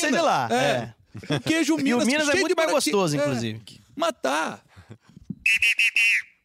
é 0.06 0.10
de 0.12 0.18
lá. 0.20 0.48
É. 0.52 0.54
É. 0.56 0.94
O 1.36 1.40
queijo 1.40 1.74
E 1.80 1.82
Minas. 1.82 2.04
o 2.04 2.06
Minas 2.06 2.28
é 2.28 2.34
muito 2.34 2.48
de 2.48 2.54
mais 2.54 2.70
gostoso, 2.70 3.16
É. 3.16 3.18
inclusive. 3.20 3.60
Matar. 3.96 4.62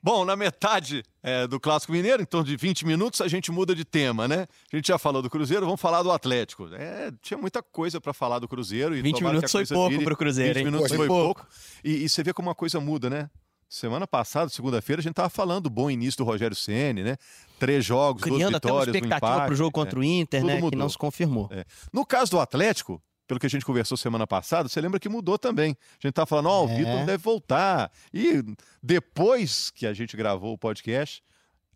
Bom, 0.04 0.26
na 0.26 0.36
metade 0.36 1.04
é, 1.22 1.46
do 1.46 1.60
Clássico 1.60 1.92
Mineiro, 1.94 2.24
em 2.24 2.26
torno 2.26 2.48
de 2.48 2.58
20 2.58 2.88
minutos, 2.88 3.22
a 3.22 3.28
gente 3.28 3.52
muda 3.52 3.76
de 3.76 3.86
tema, 3.86 4.28
né? 4.28 4.48
A 4.74 4.76
gente 4.76 4.88
já 4.88 4.98
falou 4.98 5.22
do 5.22 5.30
Cruzeiro, 5.30 5.64
vamos 5.64 5.80
falar 5.80 6.02
do 6.02 6.12
Atlético. 6.12 6.68
É, 6.74 7.12
tinha 7.22 7.38
muita 7.38 7.62
coisa 7.62 8.02
para 8.02 8.12
falar 8.12 8.40
do 8.40 8.48
Cruzeiro. 8.48 8.96
E 8.96 9.02
20 9.04 9.14
tomara 9.20 9.22
que 9.22 9.36
minutos 9.36 9.52
foi 9.52 9.66
pouco 9.68 9.90
vire. 9.92 10.04
pro 10.04 10.18
Cruzeiro, 10.18 10.54
20 10.56 10.58
hein? 10.60 10.66
minutos 10.66 10.88
Foi 10.90 10.98
foi, 10.98 11.08
pouco. 11.08 11.42
pouco. 11.42 11.48
E, 11.84 12.04
e 12.04 12.10
você 12.10 12.24
vê 12.24 12.34
como 12.34 12.50
uma 12.50 12.56
coisa 12.56 12.80
muda, 12.80 13.12
né? 13.12 13.30
Semana 13.74 14.06
passada, 14.06 14.50
segunda-feira, 14.50 15.00
a 15.00 15.04
gente 15.04 15.14
tava 15.14 15.30
falando 15.30 15.64
do 15.64 15.70
bom 15.70 15.90
início 15.90 16.18
do 16.18 16.26
Rogério 16.26 16.54
Ceni, 16.54 17.04
né? 17.04 17.16
Três 17.58 17.86
jogos, 17.86 18.22
Criando 18.22 18.40
duas 18.50 18.56
até 18.56 18.68
uma 18.68 18.82
vitórias, 18.82 18.88
um 18.88 18.98
expectativa 18.98 19.34
empate. 19.34 19.46
pro 19.48 19.56
jogo 19.56 19.70
é. 19.70 19.72
contra 19.72 20.00
o 20.00 20.04
Inter, 20.04 20.42
Tudo 20.42 20.48
né? 20.50 20.56
Que 20.58 20.62
mudou. 20.62 20.78
não 20.80 20.90
se 20.90 20.98
confirmou. 20.98 21.48
É. 21.50 21.64
No 21.94 22.06
caso 22.06 22.32
do 22.32 22.40
Atlético, 22.42 23.02
pelo 23.26 23.40
que 23.40 23.46
a 23.46 23.50
gente 23.50 23.64
conversou 23.64 23.96
semana 23.96 24.28
passada, 24.28 24.68
você 24.68 24.82
lembra 24.82 25.00
que 25.00 25.08
mudou 25.08 25.40
também. 25.40 25.78
A 25.94 26.06
gente 26.06 26.14
tá 26.14 26.26
falando, 26.26 26.50
ó, 26.50 26.66
o 26.66 26.70
É. 26.70 26.76
Vitor 26.80 27.06
deve 27.06 27.24
voltar. 27.24 27.90
E 28.14 28.44
depois 28.84 29.70
que 29.70 29.88
a 29.88 29.94
gente 29.94 30.18
gravou 30.18 30.52
o 30.52 30.58
podcast, 30.58 31.24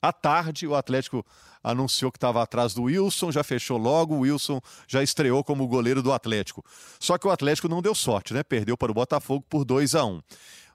à 0.01 0.11
tarde 0.11 0.67
o 0.67 0.75
Atlético 0.75 1.25
anunciou 1.63 2.11
que 2.11 2.17
estava 2.17 2.43
atrás 2.43 2.73
do 2.73 2.83
Wilson, 2.83 3.31
já 3.31 3.41
fechou 3.41 3.77
logo, 3.77 4.15
o 4.15 4.19
Wilson 4.19 4.59
já 4.85 5.01
estreou 5.01 5.45
como 5.45 5.65
goleiro 5.65 6.03
do 6.03 6.11
Atlético. 6.11 6.61
Só 6.99 7.17
que 7.17 7.25
o 7.25 7.31
Atlético 7.31 7.69
não 7.69 7.81
deu 7.81 7.95
sorte, 7.95 8.33
né? 8.33 8.43
Perdeu 8.43 8.75
para 8.75 8.91
o 8.91 8.93
Botafogo 8.93 9.45
por 9.49 9.63
2 9.63 9.95
a 9.95 10.03
1 10.03 10.21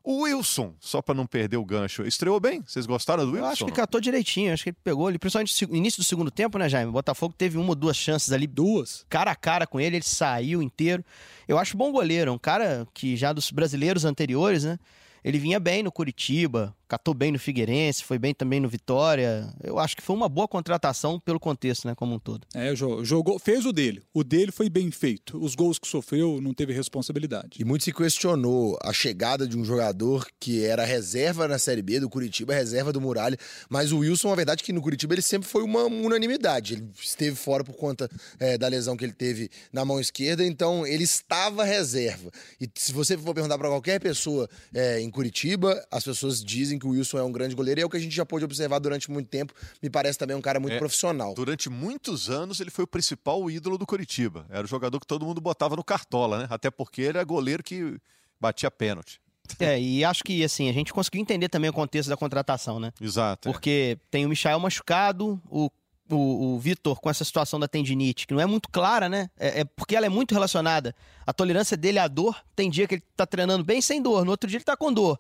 O 0.03 0.23
Wilson, 0.23 0.75
só 0.81 1.03
para 1.03 1.15
não 1.15 1.27
perder 1.27 1.59
o 1.59 1.65
gancho, 1.65 2.03
estreou 2.05 2.41
bem? 2.41 2.63
Vocês 2.67 2.87
gostaram 2.87 3.25
do 3.25 3.33
Wilson? 3.33 3.47
Eu 3.47 3.51
acho 3.51 3.65
que 3.67 3.73
catou 3.73 4.01
direitinho, 4.01 4.53
acho 4.53 4.63
que 4.65 4.71
ele 4.71 4.77
pegou 4.83 5.07
ali, 5.07 5.19
principalmente 5.19 5.67
no 5.67 5.77
início 5.77 6.01
do 6.01 6.05
segundo 6.05 6.31
tempo, 6.31 6.57
né, 6.57 6.69
Jaime? 6.71 6.89
O 6.89 6.93
Botafogo 6.93 7.35
teve 7.37 7.59
uma 7.59 7.69
ou 7.69 7.75
duas 7.75 7.97
chances 7.97 8.33
ali, 8.33 8.47
Duas. 8.47 9.05
cara 9.11 9.31
a 9.31 9.37
cara 9.37 9.67
com 9.67 9.79
ele, 9.79 9.97
ele 9.97 10.05
saiu 10.05 10.63
inteiro. 10.63 11.05
Eu 11.47 11.59
acho 11.59 11.77
bom 11.77 11.93
goleiro, 11.93 12.33
um 12.33 12.39
cara 12.39 12.87
que 12.95 13.15
já 13.15 13.33
dos 13.33 13.51
brasileiros 13.51 14.05
anteriores, 14.07 14.65
né? 14.65 14.79
Ele 15.23 15.39
vinha 15.39 15.61
bem 15.61 15.83
no 15.83 15.93
Curitiba, 15.93 16.75
catou 16.91 17.15
bem 17.15 17.31
no 17.31 17.39
Figueirense, 17.39 18.03
foi 18.03 18.19
bem 18.19 18.35
também 18.35 18.59
no 18.59 18.69
Vitória. 18.69 19.49
Eu 19.63 19.79
acho 19.79 19.97
que 19.97 20.03
foi 20.03 20.17
uma 20.17 20.29
boa 20.29 20.49
contratação 20.49 21.21
pelo 21.21 21.39
contexto, 21.39 21.87
né, 21.87 21.95
como 21.95 22.17
um 22.17 22.19
todo. 22.19 22.45
É, 22.53 22.75
jo- 22.75 23.05
jogou, 23.05 23.39
fez 23.39 23.65
o 23.65 23.73
dele. 23.73 24.03
O 24.13 24.25
dele 24.25 24.51
foi 24.51 24.69
bem 24.69 24.91
feito. 24.91 25.39
Os 25.41 25.55
gols 25.55 25.79
que 25.79 25.87
sofreu 25.87 26.41
não 26.43 26.53
teve 26.53 26.73
responsabilidade. 26.73 27.51
E 27.61 27.65
muito 27.65 27.85
se 27.85 27.93
questionou 27.93 28.77
a 28.83 28.93
chegada 28.93 29.47
de 29.47 29.57
um 29.57 29.65
jogador 29.65 30.27
que 30.41 30.65
era 30.65 30.85
reserva 30.85 31.47
na 31.47 31.61
Série 31.61 31.81
B 31.81 32.01
do 32.01 32.11
Curitiba, 32.11 32.53
reserva 32.53 32.93
do 32.93 33.01
Muralha. 33.01 33.37
Mas 33.69 33.93
o 33.93 33.99
Wilson, 33.99 34.33
a 34.33 34.35
verdade 34.35 34.63
é 34.63 34.67
que 34.67 34.73
no 34.73 34.83
Curitiba 34.83 35.15
ele 35.15 35.23
sempre 35.23 35.49
foi 35.49 35.63
uma 35.63 35.85
unanimidade. 35.85 36.75
Ele 36.75 36.91
esteve 37.01 37.37
fora 37.37 37.63
por 37.63 37.77
conta 37.77 38.11
é, 38.41 38.59
da 38.59 38.67
lesão 38.67 38.97
que 38.97 39.05
ele 39.05 39.13
teve 39.13 39.49
na 39.73 39.85
mão 39.85 40.01
esquerda, 40.01 40.45
então 40.45 40.85
ele 40.85 41.05
estava 41.05 41.63
reserva. 41.63 42.33
E 42.61 42.69
se 42.75 42.93
você 42.93 43.17
for 43.17 43.33
perguntar 43.33 43.57
para 43.59 43.69
qualquer 43.69 44.01
pessoa 44.01 44.49
é, 44.75 45.01
em 45.01 45.09
Curitiba, 45.09 45.81
as 45.89 46.03
pessoas 46.03 46.43
dizem 46.43 46.80
que 46.81 46.87
o 46.87 46.91
Wilson 46.91 47.19
é 47.19 47.23
um 47.23 47.31
grande 47.31 47.55
goleiro 47.55 47.81
e 47.81 47.83
é 47.83 47.87
o 47.87 47.91
que 47.91 47.97
a 47.97 48.01
gente 48.01 48.15
já 48.15 48.27
pôde 48.27 48.45
observar 48.45 48.79
durante 48.79 49.11
muito 49.11 49.29
tempo. 49.29 49.53
Me 49.83 49.89
parece 49.89 50.19
também 50.19 50.35
um 50.37 50.41
cara 50.41 50.59
muito 50.59 50.75
É, 50.75 50.79
profissional. 50.79 51.35
Durante 51.35 51.69
muitos 51.69 52.29
anos 52.29 52.61
ele 52.61 52.71
foi 52.71 52.85
o 52.85 52.89
principal 52.89 53.49
ídolo 53.51 53.79
do 53.79 53.87
Curitiba. 53.87 54.47
Era 54.51 54.65
o 54.65 54.69
jogador 54.69 54.99
que 54.99 55.07
todo 55.07 55.25
mundo 55.25 55.41
botava 55.41 55.77
no 55.77 55.85
cartola, 55.85 56.39
né? 56.41 56.47
Até 56.51 56.71
porque 56.71 57.03
ele 57.03 57.19
era 57.19 57.25
goleiro 57.25 57.63
que 57.63 57.99
batia 58.41 58.71
pênalti. 58.71 59.21
É, 59.59 59.81
e 59.81 60.05
acho 60.05 60.23
que, 60.23 60.45
assim, 60.45 60.69
a 60.69 60.73
gente 60.73 60.93
conseguiu 60.93 61.21
entender 61.21 61.49
também 61.49 61.69
o 61.69 61.73
contexto 61.73 62.09
da 62.09 62.17
contratação, 62.17 62.79
né? 62.79 62.93
Exato. 63.01 63.49
é. 63.49 63.53
Porque 63.53 63.99
tem 64.09 64.25
o 64.25 64.29
Michael 64.29 64.61
machucado, 64.61 65.43
o, 65.51 65.69
o, 66.09 66.55
o 66.55 66.59
Vitor 66.61 67.01
com 67.01 67.11
essa 67.11 67.25
situação 67.25 67.59
da 67.59 67.67
tendinite, 67.69 68.27
que 68.27 68.35
não 68.35 68.41
é 68.41 68.47
muito 68.47 68.69
clara, 68.71 69.09
né? 69.09 69.29
É, 69.37 69.61
é 69.61 69.65
porque 69.65 69.97
ela 69.97 70.07
é 70.07 70.09
muito 70.09 70.33
relacionada. 70.33 70.95
A 71.27 71.33
tolerância 71.33 71.77
dele 71.77 71.99
à 71.99 72.07
dor, 72.09 72.37
tem 72.55 72.71
dia 72.71 72.87
que 72.87 72.95
ele 72.97 73.03
tá 73.17 73.27
treinando 73.27 73.65
bem 73.65 73.81
sem 73.81 74.01
dor, 74.01 74.25
no 74.25 74.31
outro 74.31 74.49
dia 74.49 74.59
ele 74.59 74.65
tá 74.65 74.77
com 74.77 74.93
dor. 74.93 75.19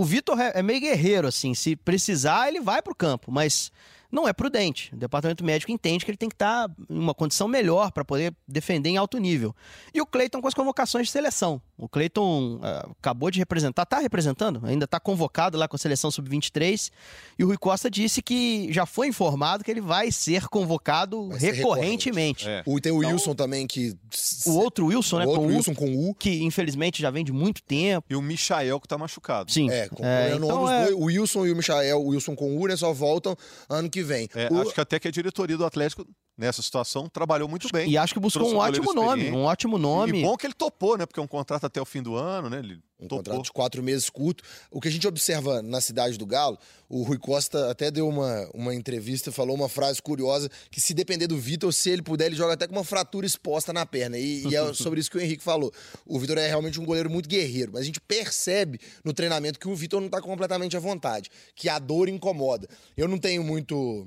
O 0.00 0.04
Vitor 0.04 0.40
é, 0.40 0.52
é 0.54 0.62
meio 0.62 0.80
guerreiro, 0.80 1.28
assim, 1.28 1.52
se 1.52 1.76
precisar, 1.76 2.48
ele 2.48 2.58
vai 2.58 2.80
pro 2.80 2.94
campo, 2.94 3.30
mas 3.30 3.70
não 4.10 4.26
é 4.28 4.32
prudente. 4.32 4.92
O 4.92 4.96
departamento 4.96 5.44
médico 5.44 5.70
entende 5.70 6.04
que 6.04 6.10
ele 6.10 6.18
tem 6.18 6.28
que 6.28 6.34
estar 6.34 6.68
em 6.88 6.98
uma 6.98 7.14
condição 7.14 7.46
melhor 7.46 7.92
para 7.92 8.04
poder 8.04 8.34
defender 8.46 8.90
em 8.90 8.96
alto 8.96 9.18
nível. 9.18 9.54
E 9.94 10.00
o 10.00 10.06
Cleiton 10.06 10.40
com 10.40 10.48
as 10.48 10.54
convocações 10.54 11.06
de 11.06 11.12
seleção. 11.12 11.60
O 11.76 11.88
Cleiton 11.88 12.60
ah, 12.62 12.88
acabou 12.98 13.30
de 13.30 13.38
representar, 13.38 13.86
tá 13.86 13.98
representando, 13.98 14.60
ainda 14.64 14.86
tá 14.86 15.00
convocado 15.00 15.56
lá 15.56 15.66
com 15.66 15.76
a 15.76 15.78
seleção 15.78 16.10
sub-23. 16.10 16.90
E 17.38 17.44
o 17.44 17.46
Rui 17.46 17.56
Costa 17.56 17.90
disse 17.90 18.20
que 18.20 18.70
já 18.72 18.84
foi 18.84 19.08
informado 19.08 19.64
que 19.64 19.70
ele 19.70 19.80
vai 19.80 20.10
ser 20.12 20.46
convocado 20.48 21.28
Vai 21.28 21.40
ser 21.40 21.52
recorrentemente. 21.52 22.48
É. 22.48 22.62
O, 22.66 22.80
tem 22.80 22.92
o 22.92 22.98
Wilson 22.98 23.34
também 23.34 23.66
que. 23.66 23.96
O 24.46 24.56
outro 24.56 24.86
Wilson, 24.86 25.20
né? 25.20 25.24
o 25.24 25.28
outro 25.28 25.42
com 25.42 25.48
o 25.48 25.56
Wilson 25.56 25.74
com 25.74 26.10
U. 26.10 26.14
que 26.14 26.42
infelizmente 26.42 27.00
já 27.00 27.10
vem 27.10 27.24
de 27.24 27.32
muito 27.32 27.62
tempo. 27.62 28.06
E 28.10 28.16
o 28.16 28.22
Michael 28.22 28.80
que 28.80 28.88
tá 28.88 28.98
machucado. 28.98 29.50
Sim. 29.50 29.70
É, 29.70 29.88
com 29.88 30.04
É, 30.04 30.34
então 30.34 30.70
é- 30.70 30.86
dois, 30.86 30.96
o 30.96 31.04
Wilson 31.04 31.46
e 31.46 31.52
o 31.52 31.56
Michael, 31.56 31.98
o 32.00 32.08
Wilson 32.08 32.34
com 32.34 32.56
o 32.56 32.60
U, 32.60 32.66
né, 32.66 32.76
só 32.76 32.92
voltam 32.92 33.36
ano 33.68 33.88
que 33.88 33.99
vem. 34.02 34.28
É, 34.34 34.48
O- 34.52 34.60
Acho 34.60 34.74
que 34.74 34.80
até 34.80 34.98
que 34.98 35.08
a 35.08 35.10
diretoria 35.10 35.56
do 35.56 35.64
Atlético, 35.64 36.06
nessa 36.36 36.62
situação, 36.62 37.08
trabalhou 37.08 37.48
muito 37.48 37.68
bem. 37.72 37.90
E 37.90 37.98
acho 37.98 38.14
que 38.14 38.20
buscou 38.20 38.48
um 38.48 38.54
um 38.54 38.56
ótimo 38.58 38.94
nome, 38.94 39.30
um 39.30 39.42
ótimo 39.44 39.76
nome. 39.78 40.20
E 40.20 40.22
bom 40.22 40.36
que 40.36 40.46
ele 40.46 40.54
topou, 40.54 40.96
né? 40.96 41.04
Porque 41.04 41.20
é 41.20 41.22
um 41.22 41.26
contrato 41.26 41.64
até 41.64 41.80
o 41.80 41.84
fim 41.84 42.02
do 42.02 42.16
ano, 42.16 42.48
né? 42.48 42.60
Ele 42.60 42.80
Um 42.98 43.06
topou. 43.06 43.18
contrato 43.18 43.42
de 43.44 43.52
quatro 43.52 43.82
meses 43.82 44.08
curto. 44.08 44.42
O 44.70 44.80
que 44.80 44.88
a 44.88 44.90
gente 44.90 45.06
observa 45.06 45.60
na 45.60 45.80
cidade 45.82 46.16
do 46.16 46.24
Galo, 46.24 46.58
o 46.88 47.02
Rui 47.02 47.18
Costa 47.18 47.70
até 47.70 47.90
deu 47.90 48.08
uma, 48.08 48.48
uma 48.54 48.74
entrevista, 48.74 49.30
falou 49.30 49.54
uma 49.54 49.68
frase 49.68 50.00
curiosa, 50.00 50.48
que 50.70 50.80
se 50.80 50.94
depender 50.94 51.26
do 51.26 51.38
Vitor, 51.38 51.70
se 51.72 51.90
ele 51.90 52.00
puder, 52.02 52.26
ele 52.26 52.36
joga 52.36 52.54
até 52.54 52.66
com 52.66 52.72
uma 52.74 52.84
fratura 52.84 53.26
exposta 53.26 53.70
na 53.72 53.84
perna. 53.84 54.16
E, 54.18 54.46
e 54.46 54.56
é 54.56 54.72
sobre 54.72 54.98
isso 55.00 55.10
que 55.10 55.18
o 55.18 55.20
Henrique 55.20 55.42
falou. 55.44 55.70
O 56.06 56.18
Vitor 56.18 56.38
é 56.38 56.46
realmente 56.48 56.80
um 56.80 56.84
goleiro 56.86 57.10
muito 57.10 57.28
guerreiro, 57.28 57.72
mas 57.74 57.82
a 57.82 57.84
gente 57.84 58.00
percebe 58.00 58.80
no 59.04 59.12
treinamento 59.12 59.58
que 59.58 59.68
o 59.68 59.74
Vitor 59.76 60.00
não 60.00 60.06
está 60.06 60.22
completamente 60.22 60.74
à 60.74 60.80
vontade, 60.80 61.28
que 61.54 61.68
a 61.68 61.78
dor 61.78 62.08
incomoda. 62.08 62.66
Eu 62.96 63.06
não 63.06 63.18
tenho 63.18 63.44
muito 63.44 64.06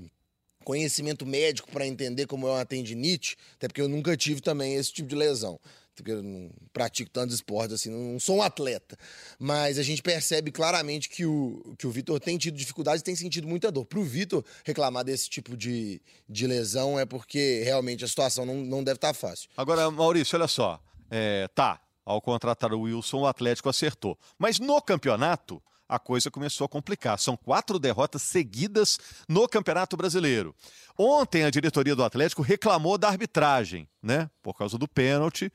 conhecimento 0.63 1.25
médico 1.25 1.69
para 1.71 1.85
entender 1.85 2.25
como 2.25 2.47
é 2.47 2.51
uma 2.51 2.65
tendinite, 2.65 3.37
até 3.55 3.67
porque 3.67 3.81
eu 3.81 3.89
nunca 3.89 4.15
tive 4.17 4.41
também 4.41 4.75
esse 4.75 4.91
tipo 4.91 5.07
de 5.07 5.15
lesão. 5.15 5.59
Porque 5.95 6.11
eu 6.11 6.23
não 6.23 6.49
pratico 6.71 7.11
tantos 7.11 7.35
esportes 7.35 7.75
assim, 7.75 7.91
não 7.91 8.19
sou 8.19 8.37
um 8.37 8.41
atleta. 8.41 8.97
Mas 9.37 9.77
a 9.77 9.83
gente 9.83 10.01
percebe 10.01 10.51
claramente 10.51 11.07
que 11.07 11.23
o, 11.23 11.75
que 11.77 11.85
o 11.85 11.91
Vitor 11.91 12.19
tem 12.19 12.35
tido 12.35 12.57
dificuldades 12.57 13.01
e 13.01 13.03
tem 13.03 13.15
sentido 13.15 13.47
muita 13.47 13.71
dor. 13.71 13.85
Para 13.85 13.99
o 13.99 14.03
Vitor 14.03 14.43
reclamar 14.63 15.03
desse 15.03 15.29
tipo 15.29 15.55
de, 15.55 16.01
de 16.27 16.47
lesão 16.47 16.99
é 16.99 17.05
porque 17.05 17.61
realmente 17.63 18.03
a 18.03 18.07
situação 18.07 18.43
não, 18.43 18.55
não 18.55 18.83
deve 18.83 18.97
estar 18.97 19.13
fácil. 19.13 19.49
Agora, 19.55 19.91
Maurício, 19.91 20.35
olha 20.35 20.47
só. 20.47 20.81
É, 21.11 21.47
tá, 21.49 21.79
ao 22.03 22.19
contratar 22.19 22.73
o 22.73 22.81
Wilson, 22.81 23.19
o 23.19 23.27
Atlético 23.27 23.69
acertou. 23.69 24.17
Mas 24.39 24.59
no 24.59 24.81
campeonato, 24.81 25.61
a 25.93 25.99
coisa 25.99 26.31
começou 26.31 26.65
a 26.65 26.69
complicar. 26.69 27.19
São 27.19 27.37
quatro 27.37 27.77
derrotas 27.77 28.23
seguidas 28.23 28.99
no 29.29 29.47
Campeonato 29.47 29.95
Brasileiro. 29.95 30.55
Ontem, 30.97 31.43
a 31.43 31.51
diretoria 31.51 31.95
do 31.95 32.03
Atlético 32.03 32.41
reclamou 32.41 32.97
da 32.97 33.07
arbitragem, 33.07 33.87
né? 34.01 34.29
Por 34.41 34.55
causa 34.55 34.77
do 34.77 34.87
pênalti. 34.87 35.51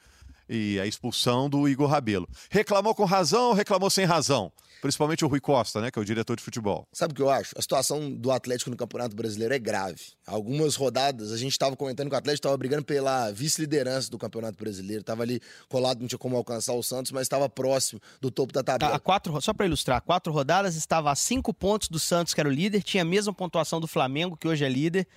E 0.49 0.79
a 0.81 0.87
expulsão 0.87 1.49
do 1.49 1.69
Igor 1.69 1.89
Rabelo. 1.89 2.29
Reclamou 2.51 2.95
com 2.95 3.05
razão 3.05 3.49
ou 3.49 3.53
reclamou 3.53 3.91
sem 3.91 4.05
razão? 4.05 4.53
Principalmente 4.81 5.25
o 5.25 5.29
Rui 5.29 5.41
Costa, 5.41 5.81
né, 5.81 5.91
que 5.91 5.99
é 5.99 6.03
o 6.03 6.05
diretor 6.05 6.37
de 6.37 6.43
futebol. 6.43 6.87
Sabe 6.93 7.13
o 7.13 7.17
que 7.17 7.23
eu 7.23 7.29
acho? 7.29 7.53
A 7.59 7.63
situação 7.63 8.13
do 8.15 8.31
Atlético 8.31 8.71
no 8.71 8.77
Campeonato 8.77 9.17
Brasileiro 9.17 9.53
é 9.53 9.59
grave. 9.59 10.01
Algumas 10.25 10.77
rodadas, 10.77 11.33
a 11.33 11.37
gente 11.37 11.53
estava 11.53 11.77
comentando 11.77 12.09
que 12.09 12.15
o 12.15 12.19
Atlético 12.19 12.47
estava 12.47 12.57
brigando 12.57 12.85
pela 12.85 13.33
vice-liderança 13.33 14.09
do 14.09 14.17
Campeonato 14.17 14.57
Brasileiro. 14.57 15.01
Estava 15.01 15.25
ali 15.25 15.41
colado, 15.69 16.01
não 16.01 16.07
tinha 16.07 16.19
como 16.19 16.37
alcançar 16.37 16.75
o 16.75 16.83
Santos, 16.83 17.11
mas 17.11 17.23
estava 17.23 17.49
próximo 17.49 18.01
do 18.21 18.31
topo 18.31 18.53
da 18.53 18.63
tabela. 18.63 18.95
A 18.95 19.01
quatro, 19.01 19.41
só 19.41 19.53
para 19.53 19.67
ilustrar, 19.67 20.01
quatro 20.01 20.33
rodadas 20.33 20.77
estava 20.77 21.11
a 21.11 21.17
cinco 21.17 21.53
pontos 21.53 21.89
do 21.89 21.99
Santos, 21.99 22.33
que 22.33 22.41
era 22.41 22.49
o 22.49 22.53
líder, 22.53 22.83
tinha 22.85 23.03
a 23.03 23.07
mesma 23.07 23.33
pontuação 23.33 23.81
do 23.81 23.89
Flamengo, 23.89 24.37
que 24.37 24.47
hoje 24.47 24.65
é 24.65 24.69
líder 24.69 25.09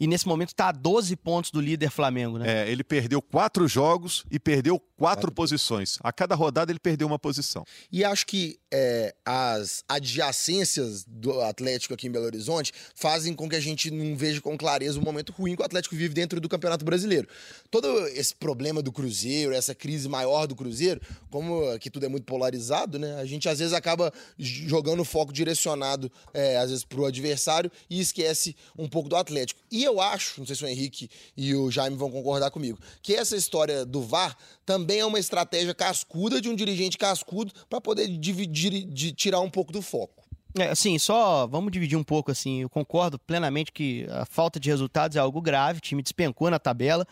e 0.00 0.06
nesse 0.06 0.26
momento 0.26 0.50
está 0.50 0.68
a 0.68 0.72
12 0.72 1.16
pontos 1.16 1.50
do 1.50 1.60
líder 1.60 1.90
Flamengo, 1.90 2.38
né? 2.38 2.64
É, 2.64 2.70
ele 2.70 2.84
perdeu 2.84 3.20
quatro 3.20 3.66
jogos 3.66 4.24
e 4.30 4.38
perdeu 4.38 4.80
quatro 4.96 5.30
posições. 5.30 5.98
A 6.02 6.12
cada 6.12 6.34
rodada 6.34 6.72
ele 6.72 6.78
perdeu 6.78 7.06
uma 7.06 7.18
posição. 7.18 7.64
E 7.90 8.04
acho 8.04 8.26
que 8.26 8.58
é, 8.70 9.14
as 9.24 9.84
adjacências 9.88 11.04
do 11.04 11.40
Atlético 11.40 11.94
aqui 11.94 12.06
em 12.06 12.10
Belo 12.10 12.26
Horizonte 12.26 12.72
fazem 12.94 13.34
com 13.34 13.48
que 13.48 13.56
a 13.56 13.60
gente 13.60 13.90
não 13.90 14.16
veja 14.16 14.40
com 14.40 14.56
clareza 14.58 14.98
o 14.98 15.02
momento 15.02 15.32
ruim 15.32 15.56
que 15.56 15.62
o 15.62 15.64
Atlético 15.64 15.96
vive 15.96 16.14
dentro 16.14 16.40
do 16.40 16.48
Campeonato 16.48 16.84
Brasileiro. 16.84 17.28
Todo 17.70 17.88
esse 18.08 18.34
problema 18.34 18.82
do 18.82 18.92
Cruzeiro, 18.92 19.52
essa 19.52 19.74
crise 19.74 20.08
maior 20.08 20.46
do 20.46 20.56
Cruzeiro, 20.56 21.00
como 21.30 21.64
aqui 21.70 21.90
tudo 21.90 22.06
é 22.06 22.08
muito 22.08 22.24
polarizado, 22.24 22.98
né? 22.98 23.16
A 23.16 23.24
gente 23.24 23.48
às 23.48 23.58
vezes 23.58 23.72
acaba 23.72 24.12
jogando 24.38 25.00
o 25.00 25.04
foco 25.04 25.32
direcionado, 25.32 26.10
é, 26.34 26.56
às 26.58 26.70
vezes, 26.70 26.84
para 26.84 27.00
o 27.00 27.06
adversário 27.06 27.70
e 27.88 28.00
esquece 28.00 28.54
um 28.76 28.88
pouco 28.88 29.08
do 29.08 29.16
Atlético. 29.16 29.60
E 29.70 29.87
eu 29.88 30.00
acho, 30.00 30.40
não 30.40 30.46
sei 30.46 30.54
se 30.54 30.64
o 30.64 30.68
Henrique 30.68 31.10
e 31.36 31.54
o 31.54 31.70
Jaime 31.70 31.96
vão 31.96 32.10
concordar 32.10 32.50
comigo, 32.50 32.78
que 33.02 33.14
essa 33.14 33.36
história 33.36 33.84
do 33.84 34.02
VAR 34.02 34.36
também 34.64 35.00
é 35.00 35.04
uma 35.04 35.18
estratégia 35.18 35.74
cascuda 35.74 36.40
de 36.40 36.48
um 36.48 36.54
dirigente 36.54 36.96
cascudo 36.96 37.52
para 37.68 37.80
poder 37.80 38.06
dividir, 38.06 38.84
de 38.86 39.12
tirar 39.12 39.40
um 39.40 39.50
pouco 39.50 39.72
do 39.72 39.82
foco. 39.82 40.28
É, 40.56 40.68
assim, 40.70 40.98
só 40.98 41.46
vamos 41.46 41.70
dividir 41.70 41.96
um 41.96 42.04
pouco 42.04 42.30
assim. 42.30 42.62
Eu 42.62 42.68
concordo 42.68 43.18
plenamente 43.18 43.72
que 43.72 44.06
a 44.10 44.24
falta 44.24 44.58
de 44.58 44.70
resultados 44.70 45.16
é 45.16 45.20
algo 45.20 45.40
grave, 45.40 45.78
o 45.78 45.82
time 45.82 46.02
despencou 46.02 46.50
na 46.50 46.58
tabela. 46.58 47.06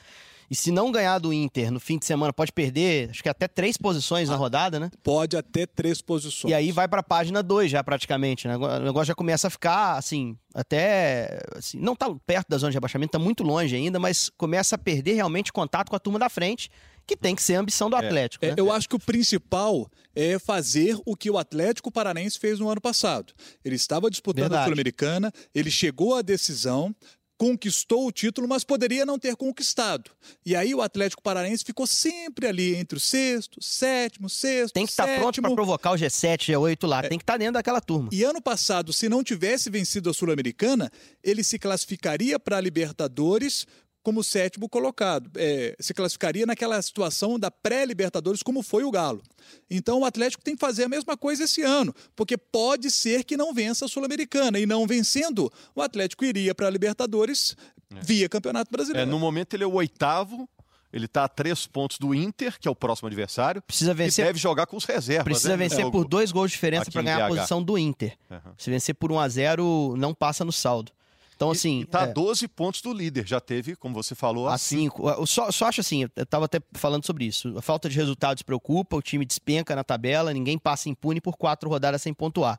E 0.51 0.55
se 0.55 0.71
não 0.71 0.93
ganhar 0.93 1.19
do 1.19 1.33
Inter 1.33 1.71
no 1.71 1.81
fim 1.81 1.99
de 1.99 2.07
semana, 2.07 2.33
pode 2.33 2.53
perder, 2.53 3.11
acho 3.11 3.23
que 3.23 3.29
até 3.29 3.49
três 3.49 3.77
posições 3.77 4.29
ah, 4.29 4.33
na 4.33 4.39
rodada, 4.39 4.79
né? 4.79 4.91
Pode 5.03 5.37
até 5.37 5.67
três 5.67 6.01
posições. 6.01 6.51
E 6.51 6.55
aí 6.55 6.73
vai 6.73 6.87
para 6.87 7.01
a 7.01 7.05
página 7.05 7.43
2 7.43 7.71
já 7.71 7.83
praticamente, 7.83 8.47
né? 8.47 8.57
O 8.57 8.81
negócio 8.81 9.07
já 9.07 9.15
começa 9.15 9.49
a 9.49 9.51
ficar 9.51 9.97
assim, 9.97 10.37
até 10.55 11.41
assim, 11.57 11.79
não 11.79 11.97
tá 11.97 12.15
perto 12.27 12.49
da 12.49 12.59
zona 12.59 12.71
de 12.71 12.77
rebaixamento, 12.77 13.13
tá 13.13 13.19
muito 13.19 13.43
longe 13.43 13.75
ainda, 13.75 13.99
mas 13.99 14.31
começa 14.37 14.77
a 14.77 14.79
perder 14.79 15.15
realmente 15.15 15.53
contato 15.53 15.91
com 15.91 15.97
a 15.97 16.01
turma 16.01 16.19
da 16.19 16.29
frente 16.29 16.71
que 17.07 17.17
tem 17.17 17.35
que 17.35 17.43
ser 17.43 17.55
a 17.55 17.61
ambição 17.61 17.89
do 17.89 17.97
é, 17.97 18.05
Atlético. 18.05 18.45
É, 18.45 18.49
né? 18.49 18.55
Eu 18.59 18.73
acho 18.73 18.89
que 18.89 18.97
o 18.97 18.99
principal 18.99 19.89
é 20.15 20.39
fazer 20.39 20.99
o 21.07 21.15
que 21.15 21.31
o 21.31 21.39
Atlético 21.39 21.91
Paranaense 21.91 22.39
fez 22.39 22.59
no 22.59 22.69
ano 22.69 22.81
passado. 22.81 23.33
Ele 23.65 23.77
estava 23.77 24.11
disputando 24.11 24.43
Verdade. 24.43 24.63
a 24.63 24.65
Sul-Americana, 24.65 25.33
ele 25.55 25.71
chegou 25.71 26.17
à 26.17 26.23
decisão, 26.23 26.95
conquistou 27.39 28.07
o 28.07 28.13
título, 28.13 28.49
mas 28.49 28.65
poderia 28.65 29.05
não 29.05 29.19
ter 29.19 29.37
conquistado. 29.37 30.11
E 30.45 30.57
aí 30.57 30.75
o 30.75 30.81
Atlético 30.81 31.23
Paranaense 31.23 31.65
ficou 31.65 31.87
sempre 31.87 32.47
ali 32.47 32.75
entre 32.75 32.97
o 32.97 33.01
sexto, 33.01 33.63
sétimo, 33.63 34.29
sexto. 34.29 34.75
Tem 34.75 34.87
que 34.87 34.93
estar 34.93 35.07
tá 35.07 35.19
pronto 35.19 35.41
para 35.41 35.55
provocar 35.55 35.93
o 35.93 35.95
G7, 35.95 36.53
G8 36.53 36.87
lá. 36.87 37.01
É. 37.01 37.09
Tem 37.09 37.19
que 37.19 37.23
estar 37.23 37.35
tá 37.35 37.39
dentro 37.39 37.55
daquela 37.55 37.81
turma. 37.81 38.09
E 38.13 38.25
ano 38.25 38.41
passado, 38.41 38.93
se 38.93 39.09
não 39.09 39.23
tivesse 39.23 39.69
vencido 39.71 40.11
a 40.11 40.15
Sul-Americana, 40.15 40.91
ele 41.23 41.45
se 41.45 41.59
classificaria 41.59 42.39
para 42.39 42.57
a 42.57 42.61
Libertadores 42.61 43.67
como 44.07 44.23
sétimo 44.23 44.69
colocado. 44.69 45.29
É, 45.35 45.75
se 45.81 45.93
classificaria 45.93 46.47
naquela 46.47 46.81
situação 46.81 47.37
da 47.41 47.51
pré-Libertadores, 47.51 48.41
como 48.41 48.63
foi 48.63 48.85
o 48.85 48.91
Galo. 48.93 49.21
Então 49.69 49.99
o 49.99 50.05
Atlético 50.05 50.45
tem 50.45 50.55
que 50.55 50.61
fazer 50.61 50.85
a 50.85 50.89
mesma 50.89 51.17
coisa 51.17 51.43
esse 51.43 51.63
ano, 51.63 51.93
porque 52.15 52.37
pode 52.39 52.89
ser 52.89 53.25
que 53.25 53.37
não 53.37 53.53
vença 53.53 53.85
a 53.85 53.89
Sul-Americana. 53.89 54.61
E 54.61 54.65
não 54.65 54.87
vencendo, 54.87 55.53
o 55.75 55.83
Atlético 55.83 56.25
iria 56.25 56.55
para 56.55 56.69
a 56.69 56.71
Libertadores 56.71 57.57
é. 57.93 58.01
via 58.01 58.29
Campeonato 58.29 58.71
Brasileiro. 58.71 59.09
É, 59.09 59.11
no 59.11 59.19
momento 59.19 59.55
ele 59.55 59.65
é 59.65 59.67
o 59.67 59.73
oitavo. 59.73 60.49
Ele 60.93 61.07
está 61.07 61.25
a 61.25 61.29
três 61.29 61.67
pontos 61.67 61.99
do 61.99 62.15
Inter, 62.15 62.61
que 62.61 62.69
é 62.69 62.71
o 62.71 62.77
próximo 62.77 63.09
adversário. 63.09 63.61
Precisa 63.61 63.93
vencer. 63.93 64.25
E 64.25 64.29
deve 64.29 64.39
jogar 64.39 64.67
com 64.67 64.77
os 64.77 64.85
reservas. 64.85 65.25
Precisa 65.25 65.57
né? 65.57 65.57
vencer 65.57 65.85
é, 65.85 65.91
por 65.91 66.07
dois 66.07 66.31
gols 66.31 66.53
de 66.53 66.55
diferença 66.55 66.93
para 66.93 67.03
ganhar 67.03 67.19
BH. 67.19 67.25
a 67.25 67.29
posição 67.29 67.61
do 67.61 67.77
Inter. 67.77 68.17
Uhum. 68.31 68.53
Se 68.57 68.71
vencer 68.71 68.95
por 68.95 69.11
1 69.11 69.19
a 69.19 69.29
0 69.29 69.95
não 69.99 70.15
passa 70.15 70.45
no 70.45 70.53
saldo. 70.53 70.93
Então, 71.37 71.51
assim. 71.51 71.83
Está 71.83 72.03
é... 72.03 72.13
12 72.13 72.49
pontos 72.49 72.81
do 72.81 72.93
líder. 72.93 73.27
Já 73.27 73.41
teve, 73.41 73.77
como 73.77 73.95
você 73.95 74.15
falou, 74.15 74.49
a 74.49 74.57
5. 74.57 75.09
Eu 75.09 75.27
só, 75.27 75.53
só 75.53 75.67
acho 75.67 75.83
assim, 75.83 76.03
eu 76.17 76.23
estava 76.23 76.47
até 76.47 76.61
falando 76.73 77.05
sobre 77.05 77.27
isso. 77.27 77.57
A 77.57 77.63
falta 77.63 77.89
de 77.89 77.97
resultados 77.97 78.43
preocupa, 78.43 78.97
o 78.97 79.03
time 79.03 79.25
despenca 79.25 79.77
na 79.77 79.85
tabela, 79.85 80.33
ninguém 80.33 80.59
passa 80.59 80.89
impune 80.89 81.21
por 81.21 81.37
quatro 81.37 81.69
rodadas 81.69 82.03
sem 82.03 82.15
pontuar. 82.15 82.59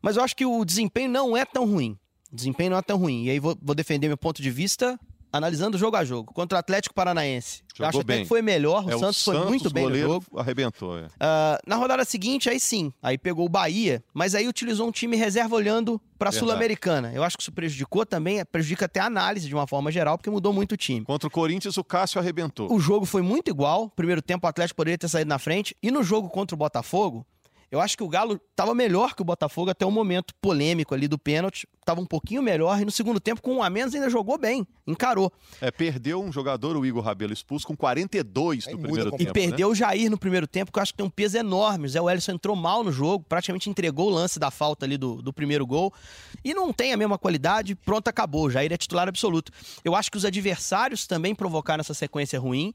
Mas 0.00 0.16
eu 0.16 0.22
acho 0.22 0.36
que 0.36 0.46
o 0.46 0.64
desempenho 0.64 1.10
não 1.10 1.36
é 1.36 1.44
tão 1.44 1.66
ruim. 1.66 1.98
O 2.32 2.36
desempenho 2.36 2.70
não 2.70 2.78
é 2.78 2.82
tão 2.82 2.96
ruim. 2.96 3.24
E 3.24 3.30
aí 3.30 3.38
vou, 3.38 3.58
vou 3.60 3.74
defender 3.74 4.08
meu 4.08 4.16
ponto 4.16 4.40
de 4.40 4.50
vista 4.50 4.98
analisando 5.32 5.78
jogo 5.78 5.96
a 5.96 6.04
jogo. 6.04 6.32
Contra 6.32 6.56
o 6.56 6.58
Atlético 6.58 6.94
Paranaense. 6.94 7.62
Jogou 7.74 7.88
acho 7.88 8.04
bem. 8.04 8.16
até 8.16 8.22
que 8.24 8.28
foi 8.28 8.42
melhor. 8.42 8.84
O 8.84 8.90
é, 8.90 8.98
Santos 8.98 9.26
o 9.26 9.32
foi 9.32 9.44
muito 9.46 9.72
bem 9.72 9.88
no 9.88 9.96
jogo. 9.96 10.26
Arrebentou. 10.36 10.98
É. 10.98 11.06
Uh, 11.06 11.58
na 11.66 11.76
rodada 11.76 12.04
seguinte, 12.04 12.50
aí 12.50 12.60
sim. 12.60 12.92
Aí 13.02 13.16
pegou 13.16 13.46
o 13.46 13.48
Bahia, 13.48 14.04
mas 14.12 14.34
aí 14.34 14.46
utilizou 14.46 14.86
um 14.86 14.92
time 14.92 15.16
reserva 15.16 15.56
olhando 15.56 16.00
para 16.18 16.28
a 16.28 16.32
Sul-Americana. 16.32 17.10
Eu 17.14 17.24
acho 17.24 17.36
que 17.36 17.42
isso 17.42 17.50
prejudicou 17.50 18.04
também, 18.04 18.44
prejudica 18.44 18.84
até 18.84 19.00
a 19.00 19.06
análise 19.06 19.48
de 19.48 19.54
uma 19.54 19.66
forma 19.66 19.90
geral, 19.90 20.18
porque 20.18 20.30
mudou 20.30 20.52
muito 20.52 20.72
o 20.72 20.76
time. 20.76 21.04
Contra 21.04 21.26
o 21.26 21.30
Corinthians, 21.30 21.76
o 21.76 21.82
Cássio 21.82 22.20
arrebentou. 22.20 22.72
O 22.72 22.78
jogo 22.78 23.06
foi 23.06 23.22
muito 23.22 23.48
igual. 23.48 23.88
Primeiro 23.90 24.20
tempo, 24.22 24.46
o 24.46 24.50
Atlético 24.50 24.76
poderia 24.76 24.98
ter 24.98 25.08
saído 25.08 25.28
na 25.28 25.38
frente. 25.38 25.76
E 25.82 25.90
no 25.90 26.02
jogo 26.02 26.28
contra 26.28 26.54
o 26.54 26.58
Botafogo, 26.58 27.26
eu 27.72 27.80
acho 27.80 27.96
que 27.96 28.02
o 28.02 28.08
Galo 28.08 28.38
estava 28.50 28.74
melhor 28.74 29.14
que 29.14 29.22
o 29.22 29.24
Botafogo 29.24 29.70
até 29.70 29.86
o 29.86 29.90
momento 29.90 30.34
polêmico 30.42 30.94
ali 30.94 31.08
do 31.08 31.18
pênalti. 31.18 31.66
Estava 31.80 32.02
um 32.02 32.06
pouquinho 32.06 32.42
melhor 32.42 32.78
e 32.80 32.84
no 32.84 32.90
segundo 32.90 33.18
tempo, 33.18 33.40
com 33.40 33.54
um 33.54 33.62
a 33.62 33.70
menos, 33.70 33.94
ainda 33.94 34.10
jogou 34.10 34.38
bem, 34.38 34.64
encarou. 34.86 35.32
É, 35.58 35.70
perdeu 35.70 36.22
um 36.22 36.30
jogador, 36.30 36.76
o 36.76 36.84
Igor 36.84 37.02
Rabelo, 37.02 37.32
expulso 37.32 37.66
com 37.66 37.74
42 37.74 38.66
no 38.66 38.78
primeiro 38.78 39.10
tempo. 39.10 39.22
E 39.22 39.32
perdeu 39.32 39.68
né? 39.68 39.72
o 39.72 39.74
Jair 39.74 40.10
no 40.10 40.18
primeiro 40.18 40.46
tempo, 40.46 40.70
que 40.70 40.78
eu 40.78 40.82
acho 40.82 40.92
que 40.92 40.98
tem 40.98 41.06
um 41.06 41.10
peso 41.10 41.38
enorme. 41.38 41.86
O 41.86 41.88
Zé 41.88 42.00
Wellison 42.00 42.32
entrou 42.32 42.54
mal 42.54 42.84
no 42.84 42.92
jogo, 42.92 43.24
praticamente 43.26 43.70
entregou 43.70 44.08
o 44.08 44.10
lance 44.10 44.38
da 44.38 44.50
falta 44.50 44.84
ali 44.84 44.98
do, 44.98 45.22
do 45.22 45.32
primeiro 45.32 45.66
gol. 45.66 45.92
E 46.44 46.52
não 46.52 46.74
tem 46.74 46.92
a 46.92 46.96
mesma 46.96 47.16
qualidade, 47.16 47.74
pronto, 47.74 48.06
acabou. 48.06 48.44
O 48.44 48.50
Jair 48.50 48.70
é 48.70 48.76
titular 48.76 49.08
absoluto. 49.08 49.50
Eu 49.82 49.96
acho 49.96 50.10
que 50.10 50.18
os 50.18 50.26
adversários 50.26 51.06
também 51.06 51.34
provocaram 51.34 51.80
essa 51.80 51.94
sequência 51.94 52.38
ruim. 52.38 52.74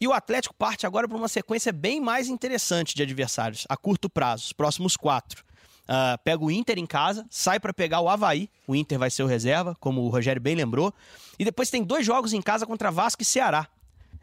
E 0.00 0.08
o 0.08 0.12
Atlético 0.12 0.54
parte 0.54 0.86
agora 0.86 1.06
para 1.06 1.18
uma 1.18 1.28
sequência 1.28 1.70
bem 1.70 2.00
mais 2.00 2.28
interessante 2.28 2.94
de 2.94 3.02
adversários, 3.02 3.66
a 3.68 3.76
curto 3.76 4.08
prazo 4.08 4.37
os 4.44 4.52
próximos 4.52 4.96
quatro. 4.96 5.44
Uh, 5.84 6.18
pega 6.22 6.44
o 6.44 6.50
Inter 6.50 6.78
em 6.78 6.84
casa, 6.84 7.26
sai 7.30 7.58
para 7.58 7.72
pegar 7.72 8.00
o 8.00 8.08
Havaí. 8.08 8.50
O 8.66 8.76
Inter 8.76 8.98
vai 8.98 9.10
ser 9.10 9.22
o 9.22 9.26
reserva, 9.26 9.74
como 9.80 10.02
o 10.02 10.08
Rogério 10.08 10.40
bem 10.40 10.54
lembrou. 10.54 10.92
E 11.38 11.44
depois 11.44 11.70
tem 11.70 11.82
dois 11.82 12.04
jogos 12.04 12.32
em 12.32 12.42
casa 12.42 12.66
contra 12.66 12.90
Vasco 12.90 13.22
e 13.22 13.24
Ceará. 13.24 13.66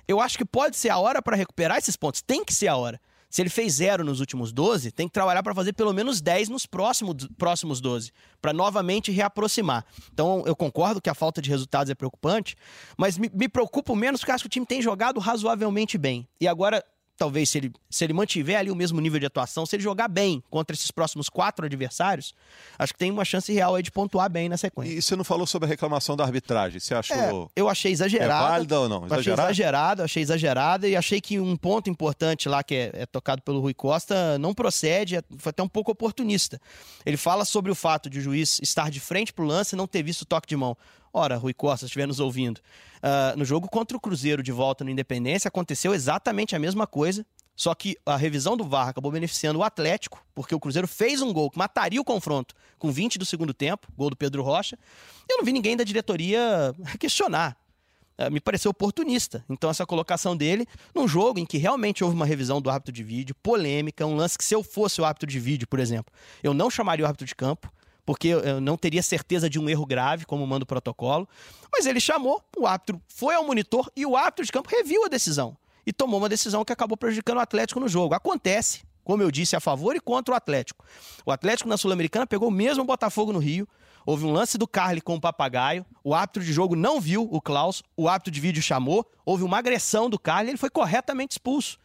Eu 0.07 0.21
acho 0.21 0.37
que 0.37 0.45
pode 0.45 0.77
ser 0.77 0.89
a 0.89 0.99
hora 0.99 1.21
para 1.21 1.35
recuperar 1.35 1.77
esses 1.77 1.95
pontos. 1.95 2.21
Tem 2.21 2.45
que 2.45 2.53
ser 2.53 2.67
a 2.67 2.77
hora. 2.77 3.01
Se 3.35 3.41
ele 3.41 3.49
fez 3.49 3.73
zero 3.73 4.01
nos 4.01 4.21
últimos 4.21 4.53
12, 4.53 4.91
tem 4.91 5.07
que 5.07 5.13
trabalhar 5.13 5.43
para 5.43 5.53
fazer 5.53 5.73
pelo 5.73 5.91
menos 5.91 6.21
10 6.21 6.47
nos 6.47 6.65
próximos, 6.65 7.27
próximos 7.37 7.81
12, 7.81 8.13
para 8.41 8.53
novamente 8.53 9.11
reaproximar. 9.11 9.83
Então, 10.13 10.43
eu 10.45 10.55
concordo 10.55 11.01
que 11.01 11.09
a 11.09 11.13
falta 11.13 11.41
de 11.41 11.49
resultados 11.49 11.89
é 11.89 11.95
preocupante, 11.95 12.55
mas 12.97 13.17
me, 13.17 13.29
me 13.33 13.49
preocupo 13.49 13.93
menos 13.93 14.21
porque 14.21 14.31
acho 14.31 14.43
que 14.43 14.47
o 14.47 14.49
time 14.49 14.65
tem 14.65 14.81
jogado 14.81 15.19
razoavelmente 15.19 15.97
bem. 15.97 16.25
E 16.39 16.47
agora 16.47 16.81
talvez 17.17 17.49
se 17.49 17.57
ele, 17.57 17.73
se 17.89 18.03
ele 18.03 18.13
mantiver 18.13 18.59
ali 18.59 18.69
o 18.69 18.75
mesmo 18.75 18.99
nível 18.99 19.19
de 19.19 19.25
atuação, 19.25 19.65
se 19.65 19.75
ele 19.75 19.83
jogar 19.83 20.07
bem 20.07 20.43
contra 20.49 20.75
esses 20.75 20.91
próximos 20.91 21.29
quatro 21.29 21.65
adversários, 21.65 22.33
acho 22.77 22.93
que 22.93 22.99
tem 22.99 23.11
uma 23.11 23.25
chance 23.25 23.51
real 23.51 23.75
aí 23.75 23.83
de 23.83 23.91
pontuar 23.91 24.29
bem 24.29 24.49
na 24.49 24.57
sequência. 24.57 24.93
E 24.93 25.01
você 25.01 25.15
não 25.15 25.23
falou 25.23 25.47
sobre 25.47 25.67
a 25.67 25.69
reclamação 25.69 26.15
da 26.15 26.23
arbitragem? 26.23 26.79
Você 26.79 26.93
achou. 26.93 27.51
É, 27.55 27.59
eu 27.59 27.69
achei 27.69 27.91
exagerado. 27.91 28.45
É 28.45 28.49
válida 28.49 28.79
ou 28.79 28.89
não? 28.89 29.05
Exagerado? 29.05 29.41
Achei 29.41 29.51
exagerado, 29.51 30.03
achei 30.03 30.23
exagerado 30.23 30.87
e 30.87 30.95
achei 30.95 31.21
que 31.21 31.39
um 31.39 31.55
ponto 31.55 31.89
importante 31.89 32.49
lá 32.49 32.63
que 32.63 32.75
é, 32.75 32.91
é 32.93 33.05
tocado 33.05 33.41
pelo 33.41 33.59
Rui 33.59 33.73
Costa 33.73 34.37
não 34.37 34.53
procede, 34.53 35.15
é, 35.15 35.23
foi 35.37 35.49
até 35.49 35.63
um 35.63 35.67
pouco 35.69 35.91
oportunista. 35.91 36.59
Ele 37.05 37.17
fala 37.17 37.45
sobre 37.45 37.71
o 37.71 37.75
fato 37.75 38.09
de 38.09 38.19
o 38.19 38.21
juiz 38.21 38.59
estar 38.61 38.89
de 38.89 38.99
frente 38.99 39.33
para 39.33 39.43
o 39.43 39.47
lance 39.47 39.75
e 39.75 39.77
não 39.77 39.87
ter 39.87 40.03
visto 40.03 40.23
o 40.23 40.25
toque 40.25 40.47
de 40.47 40.55
mão. 40.55 40.77
Ora, 41.17 41.37
Rui 41.37 41.53
Costa, 41.53 41.85
estiver 41.85 42.05
nos 42.05 42.19
ouvindo, 42.19 42.57
uh, 42.57 43.37
no 43.37 43.45
jogo 43.45 43.69
contra 43.69 43.95
o 43.95 43.99
Cruzeiro 44.01 44.43
de 44.43 44.51
volta 44.51 44.83
no 44.83 44.89
Independência 44.89 45.47
aconteceu 45.47 45.93
exatamente 45.93 46.57
a 46.57 46.59
mesma 46.59 46.85
coisa. 46.85 47.25
Só 47.55 47.73
que 47.73 47.95
a 48.05 48.17
revisão 48.17 48.57
do 48.57 48.65
VAR 48.65 48.89
acabou 48.89 49.09
beneficiando 49.13 49.59
o 49.59 49.63
Atlético, 49.63 50.21
porque 50.35 50.53
o 50.53 50.59
Cruzeiro 50.59 50.89
fez 50.89 51.21
um 51.21 51.31
gol 51.31 51.49
que 51.49 51.57
mataria 51.57 52.01
o 52.01 52.03
confronto 52.03 52.53
com 52.77 52.91
20 52.91 53.17
do 53.17 53.25
segundo 53.25 53.53
tempo, 53.53 53.87
gol 53.95 54.09
do 54.09 54.17
Pedro 54.17 54.43
Rocha. 54.43 54.77
Eu 55.29 55.37
não 55.37 55.45
vi 55.45 55.53
ninguém 55.53 55.77
da 55.77 55.85
diretoria 55.85 56.75
questionar. 56.99 57.55
Uh, 58.19 58.29
me 58.29 58.41
pareceu 58.41 58.71
oportunista. 58.71 59.41
Então, 59.49 59.69
essa 59.69 59.85
colocação 59.85 60.35
dele 60.35 60.67
num 60.93 61.07
jogo 61.07 61.39
em 61.39 61.45
que 61.45 61.57
realmente 61.57 62.03
houve 62.03 62.13
uma 62.13 62.25
revisão 62.25 62.59
do 62.59 62.69
árbitro 62.69 62.91
de 62.91 63.03
vídeo, 63.03 63.33
polêmica, 63.41 64.05
um 64.05 64.17
lance 64.17 64.37
que, 64.37 64.43
se 64.43 64.53
eu 64.53 64.61
fosse 64.61 64.99
o 64.99 65.05
árbitro 65.05 65.29
de 65.29 65.39
vídeo, 65.39 65.65
por 65.65 65.79
exemplo, 65.79 66.13
eu 66.43 66.53
não 66.53 66.69
chamaria 66.69 67.05
o 67.05 67.07
árbitro 67.07 67.25
de 67.25 67.33
campo 67.33 67.71
porque 68.05 68.27
eu 68.27 68.61
não 68.61 68.77
teria 68.77 69.01
certeza 69.01 69.49
de 69.49 69.59
um 69.59 69.67
erro 69.67 69.85
grave, 69.85 70.25
como 70.25 70.45
manda 70.45 70.63
o 70.63 70.67
protocolo. 70.67 71.27
Mas 71.71 71.85
ele 71.85 71.99
chamou, 71.99 72.43
o 72.57 72.67
árbitro 72.67 73.01
foi 73.07 73.33
ao 73.33 73.43
monitor 73.43 73.91
e 73.95 74.05
o 74.05 74.15
árbitro 74.15 74.45
de 74.45 74.51
campo 74.51 74.69
reviu 74.69 75.03
a 75.05 75.07
decisão. 75.07 75.57
e 75.85 75.93
tomou 75.93 76.19
uma 76.19 76.29
decisão 76.29 76.65
que 76.65 76.73
acabou 76.73 76.97
prejudicando 76.97 77.37
o 77.37 77.41
Atlético 77.41 77.79
no 77.79 77.87
jogo. 77.87 78.15
Acontece, 78.15 78.81
como 79.03 79.21
eu 79.21 79.29
disse, 79.29 79.55
a 79.55 79.59
favor 79.59 79.95
e 79.95 79.99
contra 79.99 80.33
o 80.33 80.37
Atlético. 80.37 80.83
O 81.25 81.31
Atlético 81.31 81.69
na 81.69 81.77
Sul-Americana 81.77 82.25
pegou 82.25 82.49
o 82.49 82.51
mesmo 82.51 82.83
Botafogo 82.83 83.31
no 83.31 83.39
Rio. 83.39 83.67
Houve 84.05 84.25
um 84.25 84.31
lance 84.31 84.57
do 84.57 84.67
Carly 84.67 85.01
com 85.01 85.15
o 85.15 85.21
papagaio. 85.21 85.85
O 86.03 86.13
árbitro 86.13 86.43
de 86.43 86.51
jogo 86.51 86.75
não 86.75 86.99
viu 86.99 87.27
o 87.31 87.41
Klaus. 87.41 87.83
O 87.95 88.07
árbitro 88.07 88.31
de 88.31 88.39
vídeo 88.39 88.61
chamou. 88.61 89.05
Houve 89.25 89.43
uma 89.43 89.57
agressão 89.57 90.09
do 90.09 90.19
Carly. 90.19 90.49
Ele 90.49 90.57
foi 90.57 90.69
corretamente 90.69 91.33
expulso. 91.33 91.77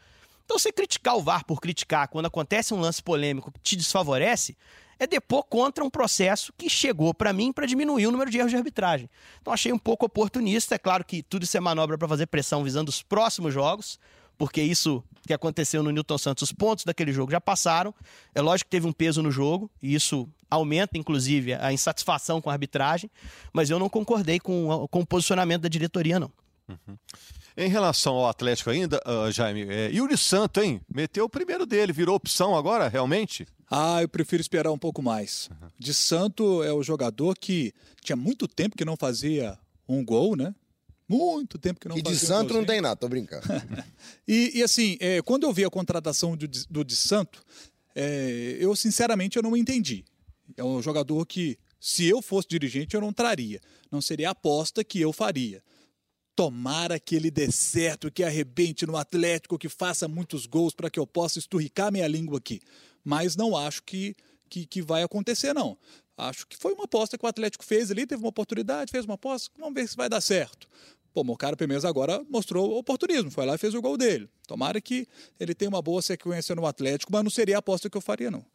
Então, 0.44 0.58
você 0.58 0.72
criticar 0.72 1.16
o 1.16 1.22
VAR 1.22 1.44
por 1.44 1.60
criticar 1.60 2.08
quando 2.08 2.26
acontece 2.26 2.74
um 2.74 2.80
lance 2.80 3.00
polêmico 3.02 3.52
que 3.52 3.60
te 3.60 3.76
desfavorece, 3.76 4.56
é 5.00 5.06
depor 5.06 5.44
contra 5.44 5.82
um 5.82 5.88
processo 5.88 6.52
que 6.56 6.68
chegou 6.68 7.14
para 7.14 7.32
mim 7.32 7.52
para 7.52 7.66
diminuir 7.66 8.06
o 8.06 8.12
número 8.12 8.30
de 8.30 8.38
erros 8.38 8.50
de 8.50 8.56
arbitragem. 8.56 9.08
Então 9.40 9.50
achei 9.50 9.72
um 9.72 9.78
pouco 9.78 10.04
oportunista. 10.04 10.74
É 10.74 10.78
claro 10.78 11.02
que 11.04 11.22
tudo 11.22 11.44
isso 11.44 11.56
é 11.56 11.60
manobra 11.60 11.96
para 11.96 12.06
fazer 12.06 12.26
pressão 12.26 12.62
visando 12.62 12.90
os 12.90 13.02
próximos 13.02 13.54
jogos, 13.54 13.98
porque 14.36 14.60
isso 14.60 15.02
que 15.26 15.32
aconteceu 15.32 15.82
no 15.82 15.90
Newton 15.90 16.18
Santos, 16.18 16.42
os 16.42 16.52
pontos 16.52 16.84
daquele 16.84 17.12
jogo 17.12 17.32
já 17.32 17.40
passaram. 17.40 17.94
É 18.34 18.42
lógico 18.42 18.68
que 18.68 18.76
teve 18.76 18.86
um 18.86 18.92
peso 18.92 19.22
no 19.22 19.30
jogo, 19.30 19.70
e 19.82 19.94
isso 19.94 20.28
aumenta, 20.50 20.98
inclusive, 20.98 21.54
a 21.54 21.72
insatisfação 21.72 22.40
com 22.40 22.50
a 22.50 22.52
arbitragem, 22.52 23.10
mas 23.52 23.70
eu 23.70 23.78
não 23.78 23.88
concordei 23.88 24.38
com, 24.38 24.86
com 24.90 25.00
o 25.00 25.06
posicionamento 25.06 25.62
da 25.62 25.68
diretoria, 25.68 26.20
não. 26.20 26.30
Uhum. 26.68 26.96
Em 27.60 27.68
relação 27.68 28.14
ao 28.14 28.26
Atlético 28.26 28.70
ainda, 28.70 28.98
uh, 29.06 29.30
Jaime, 29.30 29.66
é, 29.68 29.90
Yuri 29.90 30.16
Santo, 30.16 30.62
hein? 30.62 30.80
Meteu 30.90 31.26
o 31.26 31.28
primeiro 31.28 31.66
dele, 31.66 31.92
virou 31.92 32.16
opção 32.16 32.56
agora, 32.56 32.88
realmente? 32.88 33.46
Ah, 33.70 34.00
eu 34.00 34.08
prefiro 34.08 34.40
esperar 34.40 34.72
um 34.72 34.78
pouco 34.78 35.02
mais. 35.02 35.50
Uhum. 35.50 35.68
De 35.78 35.92
Santo 35.92 36.62
é 36.62 36.72
o 36.72 36.82
jogador 36.82 37.36
que 37.36 37.74
tinha 38.02 38.16
muito 38.16 38.48
tempo 38.48 38.78
que 38.78 38.84
não 38.84 38.96
fazia 38.96 39.58
um 39.86 40.02
gol, 40.02 40.36
né? 40.36 40.54
Muito 41.06 41.58
tempo 41.58 41.78
que 41.78 41.86
não 41.86 41.98
e 41.98 42.02
fazia 42.02 42.18
de 42.18 42.24
Santo 42.24 42.54
um 42.54 42.56
não 42.56 42.64
tem 42.64 42.80
nada, 42.80 42.96
tô 42.96 43.06
brincando. 43.10 43.44
e, 44.26 44.52
e, 44.54 44.62
assim, 44.62 44.96
é, 44.98 45.20
quando 45.20 45.44
eu 45.44 45.52
vi 45.52 45.62
a 45.62 45.70
contratação 45.70 46.34
do, 46.34 46.48
do 46.48 46.82
de 46.82 46.96
Santo, 46.96 47.42
é, 47.94 48.56
eu 48.58 48.74
sinceramente 48.74 49.36
eu 49.36 49.42
não 49.42 49.54
entendi. 49.54 50.02
É 50.56 50.64
um 50.64 50.80
jogador 50.80 51.26
que, 51.26 51.58
se 51.78 52.06
eu 52.06 52.22
fosse 52.22 52.48
dirigente, 52.48 52.94
eu 52.94 53.02
não 53.02 53.12
traria. 53.12 53.60
Não 53.92 54.00
seria 54.00 54.28
a 54.28 54.32
aposta 54.32 54.82
que 54.82 54.98
eu 54.98 55.12
faria. 55.12 55.62
Tomara 56.40 56.98
que 56.98 57.14
ele 57.14 57.30
dê 57.30 57.52
certo, 57.52 58.10
que 58.10 58.24
arrebente 58.24 58.86
no 58.86 58.96
Atlético, 58.96 59.58
que 59.58 59.68
faça 59.68 60.08
muitos 60.08 60.46
gols 60.46 60.72
para 60.72 60.88
que 60.88 60.98
eu 60.98 61.06
possa 61.06 61.38
esturricar 61.38 61.92
minha 61.92 62.08
língua 62.08 62.38
aqui. 62.38 62.62
Mas 63.04 63.36
não 63.36 63.54
acho 63.54 63.82
que, 63.82 64.16
que, 64.48 64.64
que 64.64 64.80
vai 64.80 65.02
acontecer, 65.02 65.52
não. 65.52 65.76
Acho 66.16 66.46
que 66.46 66.56
foi 66.56 66.72
uma 66.72 66.84
aposta 66.84 67.18
que 67.18 67.26
o 67.26 67.28
Atlético 67.28 67.62
fez 67.62 67.90
ali, 67.90 68.06
teve 68.06 68.22
uma 68.22 68.30
oportunidade, 68.30 68.90
fez 68.90 69.04
uma 69.04 69.16
aposta, 69.16 69.50
vamos 69.58 69.74
ver 69.74 69.86
se 69.86 69.94
vai 69.94 70.08
dar 70.08 70.22
certo. 70.22 70.66
Pô, 71.12 71.20
o 71.20 71.36
cara 71.36 71.58
Pemes 71.58 71.84
agora 71.84 72.24
mostrou 72.30 72.78
oportunismo, 72.78 73.30
foi 73.30 73.44
lá 73.44 73.56
e 73.56 73.58
fez 73.58 73.74
o 73.74 73.82
gol 73.82 73.98
dele. 73.98 74.26
Tomara 74.46 74.80
que 74.80 75.06
ele 75.38 75.54
tenha 75.54 75.68
uma 75.68 75.82
boa 75.82 76.00
sequência 76.00 76.54
no 76.54 76.64
Atlético, 76.64 77.12
mas 77.12 77.22
não 77.22 77.30
seria 77.30 77.56
a 77.56 77.58
aposta 77.58 77.90
que 77.90 77.98
eu 77.98 78.00
faria, 78.00 78.30
não. 78.30 78.46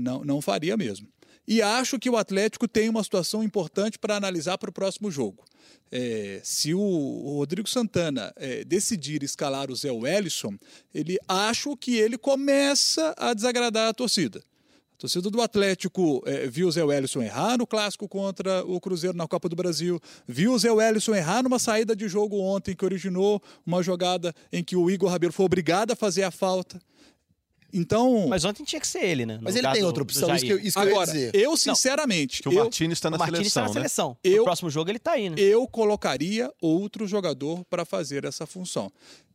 Não, 0.00 0.24
não 0.24 0.40
faria 0.40 0.78
mesmo. 0.78 1.06
E 1.46 1.60
acho 1.60 1.98
que 1.98 2.08
o 2.08 2.16
Atlético 2.16 2.66
tem 2.66 2.88
uma 2.88 3.04
situação 3.04 3.42
importante 3.42 3.98
para 3.98 4.16
analisar 4.16 4.56
para 4.56 4.70
o 4.70 4.72
próximo 4.72 5.10
jogo. 5.10 5.44
É, 5.92 6.40
se 6.42 6.74
o 6.74 7.34
Rodrigo 7.36 7.68
Santana 7.68 8.32
é, 8.36 8.64
decidir 8.64 9.22
escalar 9.22 9.70
o 9.70 9.76
Zé 9.76 9.92
Wellison, 9.92 10.58
ele 10.92 11.18
acho 11.28 11.76
que 11.76 11.96
ele 11.96 12.18
começa 12.18 13.14
a 13.16 13.34
desagradar 13.34 13.88
a 13.88 13.94
torcida. 13.94 14.42
A 14.94 14.96
torcida 14.96 15.28
do 15.28 15.42
Atlético 15.42 16.22
é, 16.24 16.46
viu 16.46 16.68
o 16.68 16.72
Zé 16.72 16.82
Wellison 16.82 17.22
errar 17.22 17.58
no 17.58 17.66
clássico 17.66 18.08
contra 18.08 18.64
o 18.64 18.80
Cruzeiro 18.80 19.16
na 19.16 19.28
Copa 19.28 19.48
do 19.48 19.56
Brasil, 19.56 20.00
viu 20.26 20.52
o 20.52 20.58
Zé 20.58 20.72
Wellison 20.72 21.14
errar 21.14 21.42
numa 21.42 21.58
saída 21.58 21.94
de 21.94 22.08
jogo 22.08 22.40
ontem 22.40 22.74
que 22.74 22.84
originou 22.84 23.42
uma 23.66 23.82
jogada 23.82 24.34
em 24.52 24.64
que 24.64 24.76
o 24.76 24.90
Igor 24.90 25.10
Rabelo 25.10 25.32
foi 25.32 25.44
obrigado 25.44 25.90
a 25.90 25.96
fazer 25.96 26.22
a 26.22 26.30
falta. 26.30 26.80
Então. 27.74 28.28
Mas 28.28 28.44
ontem 28.44 28.62
tinha 28.62 28.80
que 28.80 28.86
ser 28.86 29.04
ele, 29.04 29.26
né? 29.26 29.38
Mas 29.42 29.56
ele 29.56 29.68
tem 29.72 29.82
outra 29.82 30.02
opção, 30.04 30.32
isso 30.34 30.44
que, 30.46 30.52
eu, 30.52 30.58
isso 30.60 30.80
que 30.80 30.88
Agora, 30.88 31.10
eu 31.10 31.16
ia 31.16 31.30
dizer. 31.30 31.34
Eu, 31.34 31.56
sinceramente. 31.56 32.40
Que 32.40 32.48
o 32.48 32.54
Martins 32.54 32.92
está 32.92 33.10
na 33.10 33.16
o 33.16 33.18
Martins 33.18 33.38
seleção. 33.38 33.62
Tá 33.62 33.68
na 33.68 33.68
né? 33.68 33.74
seleção. 33.74 34.16
Eu, 34.22 34.38
no 34.38 34.44
próximo 34.44 34.70
jogo 34.70 34.90
ele 34.90 34.98
está 34.98 35.12
aí, 35.12 35.28
né? 35.28 35.36
Eu 35.36 35.66
colocaria 35.66 36.52
outro 36.62 37.06
jogador 37.06 37.64
para 37.64 37.84
fazer 37.84 38.24
essa 38.24 38.46
função. 38.46 38.92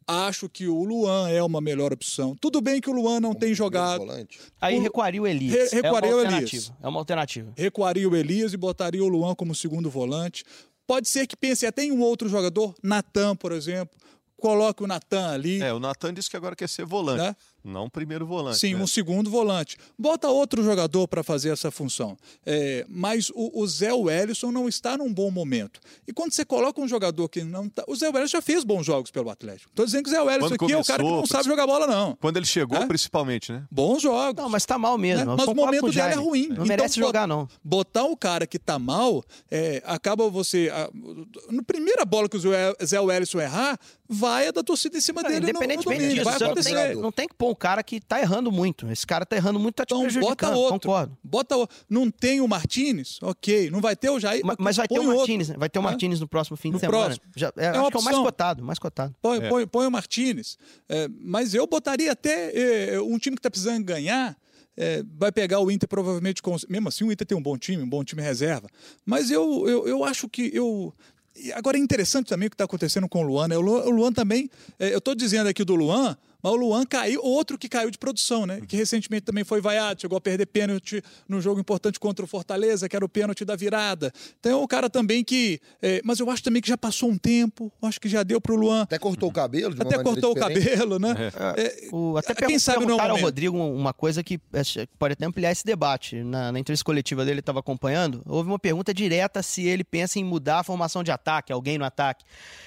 Acho 0.08 0.49
que 0.49 0.67
o 0.67 0.84
Luan 0.84 1.30
é 1.30 1.43
uma 1.43 1.62
melhor 1.62 1.93
opção. 1.93 2.36
Tudo 2.39 2.62
bem 2.62 2.82
que 2.82 2.89
o 2.89 2.93
Luan 2.93 3.19
não 3.19 3.36
tem 3.36 3.54
jogado. 3.54 3.99
Volante. 3.99 4.39
Aí 4.60 4.80
o... 4.80 4.82
recuaria 4.82 5.21
o 5.21 5.28
Elias. 5.28 5.71
Re 5.71 5.82
recuaria 5.82 6.10
é 6.10 6.15
o 6.15 6.21
Elias. 6.21 6.71
É 6.82 6.88
uma 6.88 6.99
alternativa. 6.99 7.54
Recuaria 7.56 8.10
o 8.10 8.15
Elias 8.15 8.54
e 8.54 8.58
botaria 8.58 9.04
o 9.04 9.08
Luan 9.08 9.36
como 9.36 9.54
segundo 9.54 9.89
volante. 9.89 10.43
Pode 10.88 11.08
ser 11.08 11.28
que 11.28 11.38
pense 11.38 11.65
até 11.65 11.84
em 11.84 11.91
um 11.91 12.02
outro 12.02 12.28
jogador, 12.28 12.73
Natan, 12.82 13.36
por 13.36 13.52
exemplo. 13.52 13.95
Coloque 14.38 14.84
o 14.84 14.88
Natan 14.88 15.30
ali. 15.30 15.62
É, 15.62 15.71
o 15.71 15.80
Natan 15.80 16.13
disse 16.13 16.30
que 16.30 16.38
agora 16.38 16.56
quer 16.56 16.69
ser 16.69 16.86
volante. 16.86 17.21
Né? 17.21 17.36
Não 17.63 17.89
primeiro 17.89 18.26
volante. 18.26 18.60
Sim, 18.60 18.76
né? 18.76 18.84
um 18.84 18.88
segundo 18.88 19.30
volante. 19.30 19.78
Bota 19.98 20.28
outro 20.30 20.63
jogador 20.63 21.08
para 21.08 21.24
fazer 21.24 21.50
essa 21.50 21.69
função. 21.72 22.17
É, 22.45 22.86
mas 22.88 23.30
o, 23.32 23.62
o 23.62 23.67
Zé 23.67 23.93
Wellison 23.93 24.52
não 24.52 24.67
está 24.67 24.98
num 24.98 25.13
bom 25.13 25.30
momento. 25.30 25.80
E 26.08 26.13
quando 26.13 26.34
você 26.34 26.45
coloca 26.45 26.82
um 26.82 26.88
jogador 26.88 27.28
que 27.30 27.43
não 27.43 27.65
está. 27.65 27.84
O 27.88 27.95
Zé 27.95 28.10
Wellison 28.10 28.38
já 28.38 28.41
fez 28.41 28.63
bons 28.63 28.86
jogos 28.86 29.12
pelo 29.12 29.30
Atlético. 29.30 29.69
Estou 29.69 29.86
dizendo 29.86 30.04
que 30.04 30.10
o 30.10 30.13
Zé 30.13 30.22
Wellison 30.22 30.48
aqui 30.48 30.58
começou, 30.58 30.80
é 30.80 30.82
o 30.82 30.86
cara 30.86 31.04
que 31.04 31.10
não 31.10 31.26
sabe 31.26 31.45
jogar 31.45 31.67
bola, 31.67 31.88
não. 31.88 32.17
Quando 32.19 32.38
ele 32.38 32.45
chegou, 32.45 32.78
é? 32.78 32.86
principalmente, 32.86 33.52
né? 33.52 33.63
Bons 33.69 34.02
jogos. 34.02 34.41
Não, 34.41 34.50
mas 34.50 34.65
tá 34.65 34.78
mal 34.78 34.98
mesmo. 34.98 35.26
Né? 35.26 35.36
Mas 35.38 35.48
o 35.48 35.56
momento 35.56 35.91
dele 35.91 36.13
é 36.13 36.15
ruim. 36.15 36.48
Não 36.48 36.54
então, 36.54 36.65
merece 36.65 37.00
jogar, 37.00 37.28
não. 37.28 37.48
Botar 37.63 38.06
o 38.06 38.15
cara 38.15 38.48
que 38.48 38.58
tá 38.58 38.80
mal, 38.80 39.24
é, 39.50 39.82
acaba 39.86 40.30
você. 40.30 40.69
A, 40.74 40.89
no 41.50 41.63
primeira 41.63 42.06
bola 42.06 42.30
que 42.30 42.38
o 42.38 42.39
Zé 42.39 43.00
Wellison 43.00 43.39
errar, 43.39 43.80
vai 44.08 44.48
a 44.48 44.52
da 44.52 44.63
torcida 44.63 44.98
em 44.98 45.02
cima 45.02 45.22
dele. 45.22 45.50
Independentemente 45.50 46.02
no, 46.02 46.08
no 46.08 46.13
disso, 46.13 46.26
vai 46.26 46.36
acontecer. 46.36 46.74
Não 46.74 46.82
tem, 46.82 46.95
não 46.95 47.12
tem 47.12 47.28
que 47.28 47.36
pôr 47.36 47.49
um 47.50 47.56
cara 47.56 47.84
que 47.84 48.00
tá 48.00 48.20
errando 48.20 48.52
muito. 48.52 48.90
Esse 48.92 49.06
cara 49.06 49.26
tá 49.26 49.36
errando 49.36 49.60
muito, 49.60 49.76
tá 49.76 49.86
te 49.86 49.94
então, 49.94 50.02
prejudicando. 50.02 50.54
Bota 50.54 50.56
outro. 50.56 50.90
Concordo. 50.90 51.18
Bota 51.24 51.56
outro. 51.56 51.78
Não 51.90 52.10
tem 52.10 52.42
o 52.42 52.48
Martinez? 52.48 53.20
Ok. 53.22 53.70
Não 53.70 53.82
vai 53.82 53.96
ter 53.96 54.10
o 54.10 54.20
Jair? 54.20 54.42
Mas, 54.46 54.56
mas 54.60 54.78
vai 54.78 54.88
ter 54.88 55.00
o 55.00 55.04
Martinez. 55.04 55.50
Vai 55.50 55.70
ter 55.70 55.80
o 55.80 55.84
Martinez 55.84 56.20
no 56.20 56.28
próximo 56.28 56.58
fim 56.58 56.70
no 56.70 56.76
de 56.76 56.82
semana. 56.82 57.16
Já, 57.36 57.52
é, 57.58 57.66
é 57.66 57.68
acho 57.70 57.90
que 57.90 57.98
é 57.98 58.00
o 58.00 58.04
mais 58.04 58.18
cotado. 58.18 58.64
Mais 58.64 58.80
cotado. 58.80 59.16
Põe, 59.22 59.38
é. 59.38 59.50
põe, 59.50 59.68
põe 59.68 59.88
o 59.88 59.92
Martinez. 59.92 60.58
É, 60.88 61.08
mas 61.20 61.54
eu 61.54 61.68
botaria 61.68 62.12
até 62.12 62.94
é, 62.94 63.02
um 63.02 63.18
time 63.18 63.36
que 63.36 63.42
tá 63.42 63.50
precisando 63.50 63.84
ganhar. 63.84 64.38
É, 64.78 65.04
vai 65.18 65.30
pegar 65.30 65.60
o 65.60 65.70
Inter 65.70 65.90
provavelmente 65.90 66.42
com. 66.42 66.56
Mesmo 66.70 66.88
assim, 66.88 67.04
o 67.04 67.12
Inter 67.12 67.28
tem 67.28 67.38
um 67.38 67.42
bom 67.42 67.58
time, 67.58 67.84
um 67.84 67.90
bom 67.90 68.04
time 68.04 68.22
reserva. 68.22 68.70
Mas 69.06 69.30
eu, 69.30 69.68
eu, 69.68 69.88
eu 69.88 70.04
acho 70.06 70.30
que 70.30 70.50
eu. 70.54 70.94
Agora 71.54 71.78
é 71.78 71.80
interessante 71.80 72.28
também 72.28 72.48
o 72.48 72.50
que 72.50 72.56
está 72.56 72.64
acontecendo 72.64 73.08
com 73.08 73.22
o 73.22 73.28
Luan. 73.28 73.50
Né? 73.50 73.58
O 73.58 73.62
Luan, 73.62 73.84
o 73.84 73.90
Luan 73.90 74.14
também. 74.14 74.50
É, 74.80 74.94
eu 74.94 75.00
estou 75.00 75.14
dizendo 75.14 75.48
aqui 75.48 75.66
do 75.66 75.76
Luan, 75.76 76.18
mas 76.41 76.54
o 76.54 76.56
Luan 76.56 76.86
caiu, 76.86 77.21
outro 77.23 77.58
que 77.58 77.67
caiu 77.67 77.91
de 77.91 77.97
produção, 77.97 78.45
né? 78.45 78.62
Que 78.67 78.75
recentemente 78.75 79.23
também 79.23 79.43
foi 79.43 79.62
vaiado, 79.62 80.02
chegou 80.02 80.17
a 80.17 80.21
perder 80.21 80.45
pênalti 80.45 81.02
no 81.28 81.41
jogo 81.41 81.60
importante 81.60 81.99
contra 81.99 82.23
o 82.23 82.28
Fortaleza, 82.28 82.88
que 82.88 82.95
era 82.95 83.04
o 83.04 83.10
pênalti 83.10 83.43
da 83.43 83.56
virada. 83.56 84.12
Então 84.39 84.52
é 84.52 84.56
um 84.56 84.67
cara 84.67 84.89
também 84.89 85.23
que. 85.23 85.60
É, 85.82 86.02
mas 86.04 86.19
eu 86.19 86.30
acho 86.30 86.43
também 86.43 86.62
que 86.62 86.67
já 86.67 86.78
passou 86.78 87.10
um 87.10 87.17
tempo, 87.17 87.71
acho 87.82 87.99
que 87.99 88.08
já 88.08 88.23
deu 88.23 88.39
pro 88.39 88.56
Luan. 88.56 88.84
Até 88.84 88.97
cortou 88.97 89.30
o 89.30 89.34
cabelo, 89.34 89.73
de 89.73 89.82
Até 89.82 90.02
cortou 90.02 90.34
diferente. 90.34 90.60
o 90.60 90.65
cabelo, 90.65 90.99
né? 90.99 91.15
É. 91.56 91.63
É, 91.63 91.89
o, 91.91 92.17
até 92.17 92.34
quem 92.34 92.58
sabe 92.58 92.86
não 92.86 92.99
ao 92.99 93.17
Rodrigo 93.17 93.58
uma 93.58 93.93
coisa 93.93 94.23
que 94.23 94.39
é, 94.54 94.62
pode 94.97 95.13
até 95.13 95.25
ampliar 95.25 95.52
esse 95.52 95.65
debate. 95.65 96.23
Na, 96.23 96.52
na 96.52 96.60
entrevista 96.60 96.86
coletiva 96.86 97.23
dele, 97.23 97.36
ele 97.36 97.39
estava 97.39 97.60
acompanhando. 97.60 98.21
Houve 98.25 98.49
uma 98.49 98.60
pergunta 98.60 98.93
direta 98.93 99.41
se 99.43 99.67
ele 99.67 99.84
pensa 99.84 100.19
em 100.19 100.23
mudar 100.23 100.60
a 100.60 100.63
formação 100.63 101.04
de 101.04 101.12
ataque, 101.12 101.52
alguém 101.52 101.78
no 101.78 101.86
ataque. 101.86 102.23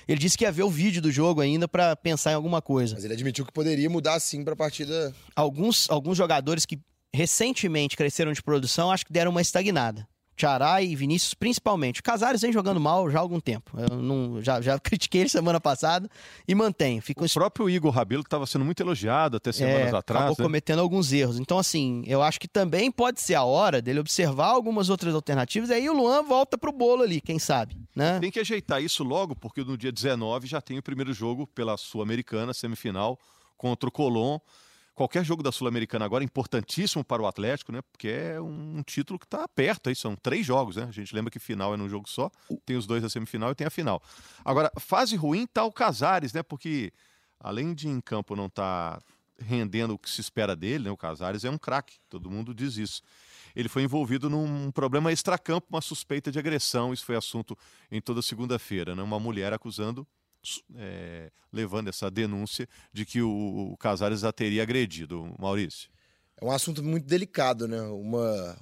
Ele 0.07 0.19
disse 0.19 0.37
que 0.37 0.45
ia 0.45 0.53
ver 0.53 0.63
o 0.63 0.71
vídeo 0.71 1.01
do 1.01 1.11
jogo 1.11 1.41
ainda 1.41 1.67
para 1.67 1.97
pensar 1.97 2.33
em 2.33 2.35
alguma 2.35 2.61
coisa. 2.61 2.95
Mas 2.95 3.05
ele 3.05 3.15
admitiu 3.15 3.45
que 3.45 3.53
poderia 3.63 3.89
mudar 3.89 4.19
sim 4.19 4.43
para 4.43 4.55
a 4.55 4.57
partida. 4.57 5.15
Alguns, 5.37 5.89
alguns 5.89 6.19
jogadores 6.19 6.67
que 6.67 6.81
recentemente 7.15 7.97
cresceram 7.97 8.33
de 8.33 8.43
produção, 8.43 8.91
acho 8.91 9.07
que 9.07 9.13
deram 9.13 9.31
uma 9.31 9.41
estagnada. 9.41 10.07
Tiará 10.35 10.83
e 10.83 10.97
Vinícius, 10.97 11.35
principalmente. 11.35 12.01
O 12.01 12.03
Casares 12.03 12.41
vem 12.41 12.53
jogando 12.53 12.81
mal 12.81 13.09
já 13.11 13.19
há 13.19 13.21
algum 13.21 13.39
tempo. 13.39 13.79
Eu 13.79 13.97
não, 13.99 14.43
já, 14.43 14.61
já 14.61 14.79
critiquei 14.81 15.21
ele 15.21 15.29
semana 15.29 15.61
passada 15.61 16.09
e 16.49 16.55
mantenho. 16.55 17.01
Fico... 17.03 17.25
O 17.25 17.31
próprio 17.31 17.71
Igor 17.71 17.93
Rabelo 17.93 18.23
estava 18.23 18.47
sendo 18.47 18.65
muito 18.65 18.83
elogiado 18.83 19.37
até 19.37 19.53
semanas 19.53 19.93
é, 19.93 19.97
atrás. 19.97 20.25
Acabou 20.25 20.37
né? 20.39 20.45
cometendo 20.45 20.81
alguns 20.81 21.13
erros. 21.13 21.39
Então, 21.39 21.59
assim, 21.59 22.03
eu 22.07 22.23
acho 22.23 22.41
que 22.41 22.49
também 22.49 22.91
pode 22.91 23.21
ser 23.21 23.35
a 23.35 23.45
hora 23.45 23.81
dele 23.81 24.01
observar 24.01 24.49
algumas 24.49 24.89
outras 24.89 25.15
alternativas. 25.15 25.71
Aí 25.71 25.89
o 25.89 25.93
Luan 25.93 26.23
volta 26.25 26.57
pro 26.59 26.73
bolo 26.73 27.03
ali, 27.03 27.21
quem 27.21 27.39
sabe. 27.39 27.77
Né? 27.95 28.19
Tem 28.19 28.31
que 28.31 28.41
ajeitar 28.41 28.83
isso 28.83 29.05
logo, 29.05 29.37
porque 29.37 29.63
no 29.63 29.77
dia 29.77 29.93
19 29.93 30.47
já 30.49 30.63
tem 30.63 30.79
o 30.79 30.83
primeiro 30.83 31.13
jogo 31.13 31.47
pela 31.47 31.77
Sul-Americana, 31.77 32.55
semifinal, 32.55 33.19
contra 33.63 33.89
o 33.89 33.93
Colón 33.93 34.41
qualquer 34.95 35.25
jogo 35.25 35.43
da 35.43 35.51
Sul-Americana 35.51 36.05
agora 36.05 36.25
é 36.25 36.27
importantíssimo 36.27 37.05
para 37.05 37.23
o 37.23 37.27
Atlético, 37.27 37.73
né? 37.73 37.81
Porque 37.93 38.09
é 38.09 38.41
um 38.41 38.83
título 38.83 39.19
que 39.19 39.25
está 39.25 39.47
perto 39.49 39.89
aí, 39.89 39.97
são 39.97 40.15
três 40.17 40.45
jogos, 40.45 40.77
né? 40.77 40.85
A 40.89 40.93
gente 40.93 41.15
lembra 41.15 41.31
que 41.31 41.39
final 41.39 41.73
é 41.73 41.77
num 41.77 41.89
jogo 41.89 42.09
só, 42.09 42.31
tem 42.67 42.77
os 42.77 42.87
dois 42.87 43.03
da 43.03 43.09
semifinal 43.09 43.53
e 43.53 43.55
tem 43.55 43.67
a 43.67 43.71
final. 43.71 44.03
Agora, 44.45 44.71
fase 44.79 45.17
ruim 45.17 45.47
tá 45.47 45.65
o 45.65 45.73
Casares, 45.73 46.33
né? 46.33 46.43
Porque 46.43 46.93
além 47.41 47.73
de 47.73 47.89
em 47.89 48.01
campo 48.01 48.37
não 48.37 48.47
estar 48.47 48.99
tá 48.99 49.03
rendendo 49.39 49.95
o 49.95 49.99
que 49.99 50.11
se 50.11 50.21
espera 50.21 50.55
dele, 50.55 50.85
né? 50.85 50.91
O 50.91 50.97
Casares 50.97 51.45
é 51.45 51.51
um 51.51 51.59
craque, 51.59 51.95
todo 52.09 52.31
mundo 52.31 52.55
diz 52.55 52.77
isso. 52.77 53.03
Ele 53.55 53.69
foi 53.69 53.83
envolvido 53.83 54.31
num 54.31 54.71
problema 54.71 55.13
extracampo, 55.13 55.67
uma 55.71 55.81
suspeita 55.81 56.33
de 56.33 56.39
agressão, 56.39 56.93
isso 56.93 57.05
foi 57.05 57.17
assunto 57.17 57.57
em 57.91 58.01
toda 58.01 58.23
segunda-feira, 58.23 58.95
né? 58.95 59.03
Uma 59.03 59.21
mulher 59.21 59.53
acusando 59.53 60.07
é, 60.77 61.31
levando 61.53 61.89
essa 61.89 62.11
denúncia 62.11 62.69
de 62.93 63.05
que 63.05 63.23
o, 63.23 63.73
o 63.73 63.77
Casares 63.77 64.25
a 64.25 64.33
teria 64.33 64.63
agredido. 64.63 65.35
Maurício. 65.39 65.91
É 66.41 66.45
um 66.45 66.51
assunto 66.51 66.83
muito 66.83 67.07
delicado, 67.07 67.69
né? 67.69 67.81
Uma, 67.83 68.59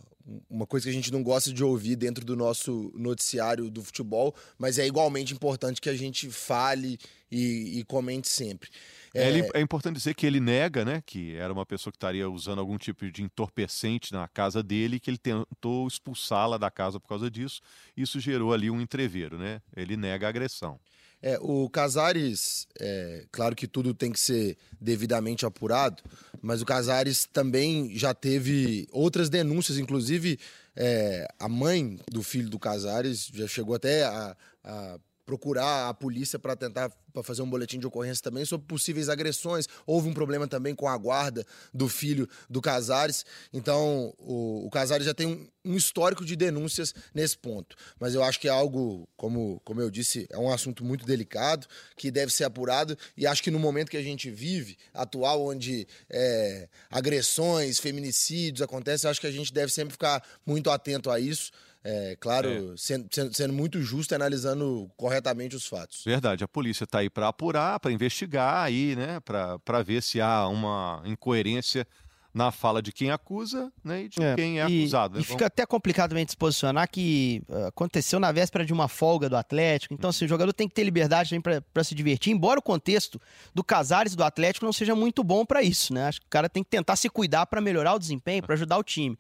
uma 0.48 0.66
coisa 0.66 0.84
que 0.84 0.90
a 0.90 0.92
gente 0.92 1.12
não 1.12 1.22
gosta 1.22 1.52
de 1.52 1.64
ouvir 1.64 1.96
dentro 1.96 2.24
do 2.24 2.36
nosso 2.36 2.92
noticiário 2.94 3.70
do 3.70 3.82
futebol, 3.82 4.34
mas 4.58 4.78
é 4.78 4.86
igualmente 4.86 5.32
importante 5.32 5.80
que 5.80 5.88
a 5.88 5.96
gente 5.96 6.30
fale 6.30 6.98
e, 7.30 7.78
e 7.78 7.84
comente 7.84 8.28
sempre. 8.28 8.70
É... 9.14 9.28
Ele, 9.28 9.48
é 9.54 9.60
importante 9.60 9.96
dizer 9.96 10.14
que 10.14 10.26
ele 10.26 10.40
nega, 10.40 10.84
né, 10.84 11.02
que 11.04 11.34
era 11.34 11.52
uma 11.52 11.66
pessoa 11.66 11.90
que 11.90 11.96
estaria 11.96 12.28
usando 12.28 12.60
algum 12.60 12.78
tipo 12.78 13.10
de 13.10 13.22
entorpecente 13.22 14.12
na 14.12 14.28
casa 14.28 14.62
dele, 14.62 15.00
que 15.00 15.10
ele 15.10 15.18
tentou 15.18 15.86
expulsá-la 15.86 16.58
da 16.58 16.70
casa 16.70 17.00
por 17.00 17.08
causa 17.08 17.30
disso. 17.30 17.60
Isso 17.96 18.20
gerou 18.20 18.52
ali 18.52 18.70
um 18.70 18.80
entreveiro, 18.80 19.38
né? 19.38 19.60
Ele 19.76 19.96
nega 19.96 20.26
a 20.26 20.30
agressão. 20.30 20.78
É, 21.22 21.38
o 21.40 21.68
Casares, 21.68 22.66
é, 22.78 23.26
claro 23.30 23.54
que 23.54 23.66
tudo 23.66 23.92
tem 23.92 24.10
que 24.10 24.18
ser 24.18 24.56
devidamente 24.80 25.44
apurado, 25.44 26.02
mas 26.40 26.62
o 26.62 26.66
Casares 26.66 27.28
também 27.30 27.96
já 27.96 28.14
teve 28.14 28.88
outras 28.90 29.28
denúncias, 29.28 29.78
inclusive 29.78 30.38
é, 30.74 31.28
a 31.38 31.48
mãe 31.48 31.98
do 32.10 32.22
filho 32.22 32.48
do 32.48 32.58
Casares 32.58 33.30
já 33.34 33.46
chegou 33.46 33.74
até 33.74 34.04
a, 34.04 34.34
a 34.64 34.98
procurar 35.30 35.88
a 35.88 35.94
polícia 35.94 36.40
para 36.40 36.56
tentar 36.56 36.90
para 37.12 37.22
fazer 37.22 37.42
um 37.42 37.50
boletim 37.50 37.78
de 37.78 37.86
ocorrência 37.86 38.22
também 38.22 38.44
sobre 38.44 38.66
possíveis 38.66 39.08
agressões. 39.08 39.66
Houve 39.86 40.08
um 40.08 40.14
problema 40.14 40.46
também 40.46 40.74
com 40.74 40.88
a 40.88 40.96
guarda 40.96 41.44
do 41.74 41.88
filho 41.88 42.28
do 42.48 42.60
Casares. 42.60 43.24
Então, 43.52 44.14
o, 44.18 44.66
o 44.66 44.70
Casares 44.70 45.04
já 45.04 45.12
tem 45.12 45.26
um, 45.26 45.48
um, 45.64 45.76
histórico 45.76 46.24
de 46.24 46.36
denúncias 46.36 46.94
nesse 47.12 47.36
ponto. 47.36 47.76
Mas 47.98 48.14
eu 48.14 48.22
acho 48.22 48.38
que 48.40 48.48
é 48.48 48.50
algo, 48.50 49.08
como, 49.16 49.60
como 49.64 49.80
eu 49.80 49.90
disse, 49.90 50.26
é 50.30 50.38
um 50.38 50.52
assunto 50.52 50.84
muito 50.84 51.04
delicado, 51.04 51.66
que 51.96 52.10
deve 52.10 52.32
ser 52.32 52.44
apurado. 52.44 52.96
E 53.16 53.26
acho 53.26 53.42
que 53.42 53.50
no 53.50 53.58
momento 53.58 53.90
que 53.90 53.96
a 53.96 54.02
gente 54.02 54.30
vive, 54.30 54.76
atual, 54.94 55.44
onde 55.46 55.86
é, 56.08 56.68
agressões, 56.90 57.78
feminicídios 57.78 58.62
acontecem, 58.62 59.10
acho 59.10 59.20
que 59.20 59.26
a 59.26 59.32
gente 59.32 59.52
deve 59.52 59.72
sempre 59.72 59.92
ficar 59.92 60.24
muito 60.46 60.70
atento 60.70 61.10
a 61.10 61.18
isso. 61.18 61.50
É, 61.82 62.16
claro, 62.20 62.74
é. 62.74 62.76
Sendo, 62.76 63.08
sendo, 63.10 63.34
sendo, 63.34 63.54
muito 63.54 63.80
justo 63.80 64.12
e 64.12 64.14
analisando 64.14 64.90
corretamente 64.96 65.56
os 65.56 65.66
fatos. 65.66 66.02
Verdade, 66.04 66.44
a 66.44 66.48
polícia 66.48 66.84
está 66.84 66.98
aí 66.98 67.08
para 67.08 67.28
apurar, 67.28 67.80
para 67.80 67.90
investigar 67.90 68.64
aí, 68.64 68.94
né, 68.94 69.18
para 69.20 69.82
ver 69.82 70.02
se 70.02 70.20
há 70.20 70.46
uma 70.46 71.02
incoerência 71.06 71.86
na 72.32 72.52
fala 72.52 72.80
de 72.80 72.92
quem 72.92 73.10
acusa 73.10 73.72
né, 73.82 74.04
e 74.04 74.08
de 74.08 74.22
é, 74.22 74.36
quem 74.36 74.60
é 74.60 74.68
e, 74.68 74.80
acusado. 74.82 75.14
Né? 75.14 75.20
E 75.20 75.24
fica 75.24 75.46
até 75.46 75.66
complicado 75.66 76.10
também 76.10 76.24
de 76.24 76.30
se 76.30 76.36
posicionar 76.36 76.88
que 76.88 77.42
uh, 77.48 77.66
aconteceu 77.66 78.20
na 78.20 78.30
véspera 78.30 78.64
de 78.64 78.72
uma 78.72 78.86
folga 78.86 79.28
do 79.28 79.36
Atlético. 79.36 79.94
Então, 79.94 80.10
assim, 80.10 80.26
o 80.26 80.28
jogador 80.28 80.52
tem 80.52 80.68
que 80.68 80.74
ter 80.74 80.84
liberdade 80.84 81.36
para 81.72 81.84
se 81.84 81.94
divertir, 81.94 82.32
embora 82.32 82.60
o 82.60 82.62
contexto 82.62 83.20
do 83.52 83.64
Casares 83.64 84.12
e 84.12 84.16
do 84.16 84.22
Atlético 84.22 84.64
não 84.64 84.72
seja 84.72 84.94
muito 84.94 85.24
bom 85.24 85.44
para 85.44 85.62
isso. 85.62 85.92
Né? 85.92 86.06
Acho 86.06 86.20
que 86.20 86.26
o 86.26 86.30
cara 86.30 86.48
tem 86.48 86.62
que 86.62 86.70
tentar 86.70 86.94
se 86.96 87.08
cuidar 87.08 87.46
para 87.46 87.60
melhorar 87.60 87.94
o 87.94 87.98
desempenho, 87.98 88.42
para 88.42 88.54
ajudar 88.54 88.78
o 88.78 88.84
time. 88.84 89.18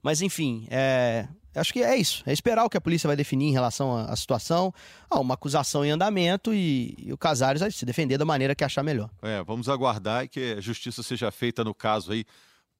Mas, 0.00 0.20
enfim, 0.20 0.66
é, 0.70 1.26
acho 1.60 1.72
que 1.72 1.82
é 1.82 1.96
isso. 1.96 2.22
É 2.26 2.32
esperar 2.32 2.64
o 2.64 2.70
que 2.70 2.76
a 2.76 2.80
polícia 2.80 3.06
vai 3.06 3.16
definir 3.16 3.46
em 3.46 3.52
relação 3.52 3.96
à, 3.96 4.14
situação. 4.16 4.72
Ah, 5.10 5.20
uma 5.20 5.34
acusação 5.34 5.84
em 5.84 5.90
andamento 5.90 6.52
e, 6.54 6.94
e, 6.98 7.12
o 7.12 7.18
Casares 7.18 7.60
vai 7.60 7.70
se 7.70 7.84
defender 7.84 8.18
da 8.18 8.24
maneira 8.24 8.54
que 8.54 8.64
achar 8.64 8.82
melhor. 8.82 9.10
É, 9.22 9.42
vamos 9.42 9.68
aguardar 9.68 10.28
que 10.28 10.54
a 10.58 10.60
justiça 10.60 11.02
seja 11.02 11.30
feita 11.30 11.62
no 11.62 11.74
caso 11.74 12.12
aí 12.12 12.24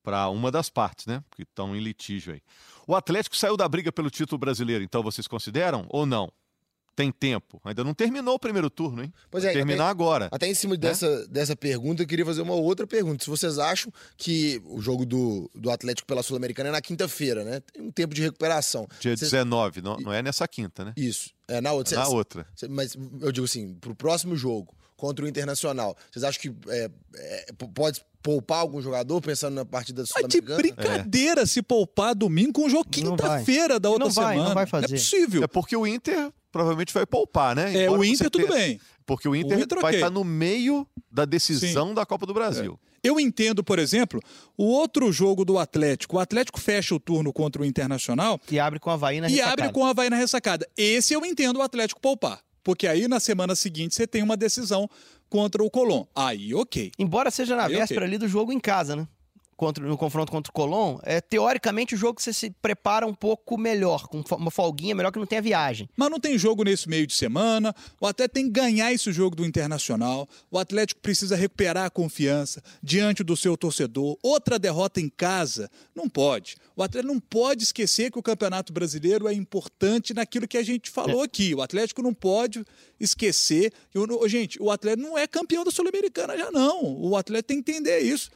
para 0.03 0.29
uma 0.29 0.51
das 0.51 0.69
partes, 0.69 1.07
né? 1.07 1.23
Que 1.37 1.43
estão 1.43 1.77
em 1.77 1.81
litígio 1.81 2.35
aí. 2.35 2.43
O 2.87 2.95
Atlético 2.95 3.37
saiu 3.37 3.57
da 3.57 3.69
briga 3.69 3.93
pelo 3.93 4.11
título 4.11 4.39
brasileiro, 4.39 4.83
então 4.83 5.03
vocês 5.03 5.29
consideram 5.29 5.87
ou 5.89 6.05
não? 6.05 6.33
Tem 7.03 7.11
tempo. 7.11 7.61
Ainda 7.65 7.83
não 7.83 7.93
terminou 7.93 8.37
o 8.37 8.39
primeiro 8.39 8.71
turno, 8.71 9.03
hein? 9.03 9.13
Pois 9.29 9.45
é, 9.45 9.53
terminar 9.53 9.85
até, 9.85 9.91
agora. 9.91 10.29
Até 10.31 10.47
em 10.47 10.55
cima 10.55 10.75
né? 10.75 10.79
dessa, 10.79 11.27
dessa 11.27 11.57
pergunta, 11.57 12.03
eu 12.03 12.07
queria 12.07 12.25
fazer 12.25 12.43
uma 12.43 12.55
outra 12.55 12.87
pergunta. 12.87 13.25
Se 13.25 13.31
vocês 13.31 13.59
acham 13.59 13.93
que 14.17 14.63
o 14.65 14.81
jogo 14.81 15.05
do, 15.05 15.51
do 15.55 15.71
Atlético 15.71 16.07
pela 16.07 16.23
Sul-Americana 16.23 16.69
é 16.69 16.73
na 16.73 16.81
quinta-feira, 16.81 17.43
né? 17.43 17.61
Tem 17.73 17.83
um 17.83 17.91
tempo 17.91 18.15
de 18.15 18.23
recuperação. 18.23 18.87
Dia 19.01 19.17
vocês... 19.17 19.33
19, 19.33 19.83
não, 19.83 19.97
não 19.97 20.13
é 20.13 20.23
nessa 20.23 20.47
quinta, 20.47 20.85
né? 20.85 20.93
Isso. 20.97 21.31
É 21.49 21.61
na 21.61 21.73
outra. 21.73 21.97
É 21.97 21.99
na 21.99 22.09
outra. 22.09 22.47
Mas 22.71 22.97
eu 23.21 23.33
digo 23.33 23.45
assim, 23.45 23.75
pro 23.75 23.95
próximo 23.95 24.37
jogo 24.37 24.75
contra 25.03 25.25
o 25.25 25.29
Internacional, 25.29 25.97
vocês 26.13 26.23
acham 26.23 26.41
que 26.41 26.55
é, 26.69 26.89
é, 27.17 27.47
pode 27.75 28.01
poupar 28.23 28.61
algum 28.61 28.81
jogador 28.81 29.21
pensando 29.21 29.55
na 29.57 29.65
partida 29.65 30.07
sul-americana? 30.07 30.63
de 30.63 30.63
brincadeira 30.63 31.41
é. 31.41 31.47
se 31.47 31.61
poupar 31.61 32.15
domingo 32.15 32.53
com 32.53 32.67
o 32.67 32.71
jogo 32.71 32.89
quinta-feira 32.89 33.81
da 33.81 33.91
outra 33.91 34.05
não 34.05 34.13
vai, 34.13 34.35
semana. 34.35 34.49
Não 34.51 34.55
vai 34.55 34.65
fazer. 34.65 34.85
É 34.85 34.89
possível. 34.91 35.43
É 35.43 35.49
porque 35.49 35.77
o 35.77 35.85
Inter 35.85 36.31
provavelmente 36.53 36.95
vai 36.95 37.05
poupar, 37.05 37.57
né? 37.57 37.75
É, 37.75 37.85
Embora 37.87 38.01
o 38.01 38.05
Inter 38.05 38.31
tudo 38.31 38.47
bem. 38.47 38.81
Porque 39.05 39.29
o 39.29 39.35
Inter, 39.35 39.59
o 39.59 39.61
Inter 39.61 39.81
vai 39.81 39.91
okay. 39.91 39.99
estar 39.99 40.11
no 40.11 40.23
meio 40.23 40.87
da 41.11 41.25
decisão 41.25 41.89
Sim. 41.89 41.95
da 41.95 42.07
Copa 42.07 42.25
do 42.25 42.33
Brasil. 42.33 42.79
É. 43.03 43.09
Eu 43.09 43.19
entendo, 43.19 43.65
por 43.65 43.81
exemplo, 43.81 44.21
o 44.57 44.67
outro 44.67 45.11
jogo 45.11 45.45
do 45.45 45.59
Atlético. 45.59 46.19
O 46.19 46.21
Atlético 46.21 46.61
fecha 46.61 46.95
o 46.95 47.01
turno 47.01 47.33
contra 47.33 47.61
o 47.61 47.65
Internacional. 47.65 48.41
E 48.49 48.61
abre 48.61 48.79
com 48.79 48.89
a 48.89 48.95
Havaí 48.95 49.21
na 49.21 49.27
e 49.27 49.33
ressacada. 49.33 49.51
E 49.51 49.65
abre 49.65 49.75
com 49.75 49.85
a 49.85 49.91
Havaí 49.91 50.09
na 50.09 50.17
ressacada. 50.17 50.69
Esse 50.77 51.13
eu 51.13 51.27
entendo 51.27 51.57
o 51.57 51.63
Atlético 51.63 52.01
poupar. 52.01 52.39
Porque 52.63 52.87
aí 52.87 53.09
na 53.09 53.21
semana 53.21 53.55
seguinte 53.55 53.95
você 53.95 54.07
tem 54.07 54.23
uma 54.23 54.37
decisão 54.37 54.89
contra 55.29 55.63
o 55.63 55.71
Colón. 55.71 56.05
Aí, 56.15 56.55
ok. 56.55 56.93
Embora 56.99 57.31
seja 57.31 57.57
na 57.57 57.65
aí, 57.65 57.75
véspera 57.75 58.01
okay. 58.01 58.09
ali 58.09 58.19
do 58.19 58.29
jogo 58.29 58.53
em 58.53 58.61
casa, 58.61 58.95
né? 58.95 59.09
Contra, 59.63 59.87
no 59.87 59.97
confronto 59.97 60.33
contra 60.33 60.51
o 60.51 60.53
Colón, 60.53 60.99
é 61.05 61.21
teoricamente 61.21 61.95
o 61.95 61.97
jogo 61.97 62.17
que 62.17 62.23
você 62.25 62.33
se 62.33 62.51
prepara 62.51 63.07
um 63.07 63.15
pouco 63.15 63.57
melhor, 63.57 64.09
com 64.09 64.21
uma 64.35 64.51
folguinha 64.51 64.93
melhor 64.93 65.13
que 65.13 65.21
não 65.21 65.27
tenha 65.27 65.41
viagem. 65.41 65.89
Mas 65.97 66.11
não 66.11 66.19
tem 66.19 66.37
jogo 66.37 66.65
nesse 66.65 66.89
meio 66.89 67.07
de 67.07 67.15
semana, 67.15 67.73
o 68.01 68.07
Atlético 68.09 68.35
tem 68.35 68.47
que 68.47 68.51
ganhar 68.51 68.93
esse 68.93 69.13
jogo 69.13 69.37
do 69.37 69.47
Internacional, 69.47 70.29
o 70.51 70.59
Atlético 70.59 71.01
precisa 71.01 71.37
recuperar 71.37 71.85
a 71.85 71.91
confiança 71.91 72.61
diante 72.83 73.23
do 73.23 73.37
seu 73.37 73.57
torcedor. 73.57 74.19
Outra 74.21 74.59
derrota 74.59 75.01
em 75.01 75.09
casa, 75.09 75.71
não 75.95 76.09
pode. 76.09 76.57
O 76.75 76.83
Atlético 76.83 77.15
não 77.15 77.21
pode 77.21 77.63
esquecer 77.63 78.11
que 78.11 78.19
o 78.19 78.23
Campeonato 78.23 78.73
Brasileiro 78.73 79.29
é 79.29 79.33
importante 79.33 80.13
naquilo 80.13 80.49
que 80.49 80.59
a 80.59 80.65
gente 80.65 80.91
falou 80.91 81.23
é. 81.23 81.27
aqui. 81.27 81.55
O 81.55 81.63
Atlético 81.63 82.03
não 82.03 82.13
pode 82.13 82.65
esquecer. 82.99 83.73
Eu, 83.95 84.29
gente, 84.29 84.61
o 84.61 84.73
Atlético 84.73 85.09
não 85.09 85.17
é 85.17 85.29
campeão 85.29 85.63
da 85.63 85.71
Sul-Americana 85.71 86.37
já 86.37 86.51
não. 86.51 86.83
O 86.83 87.17
Atlético 87.17 87.49
tem 87.49 87.63
que 87.63 87.71
entender 87.71 88.01
isso. 88.01 88.29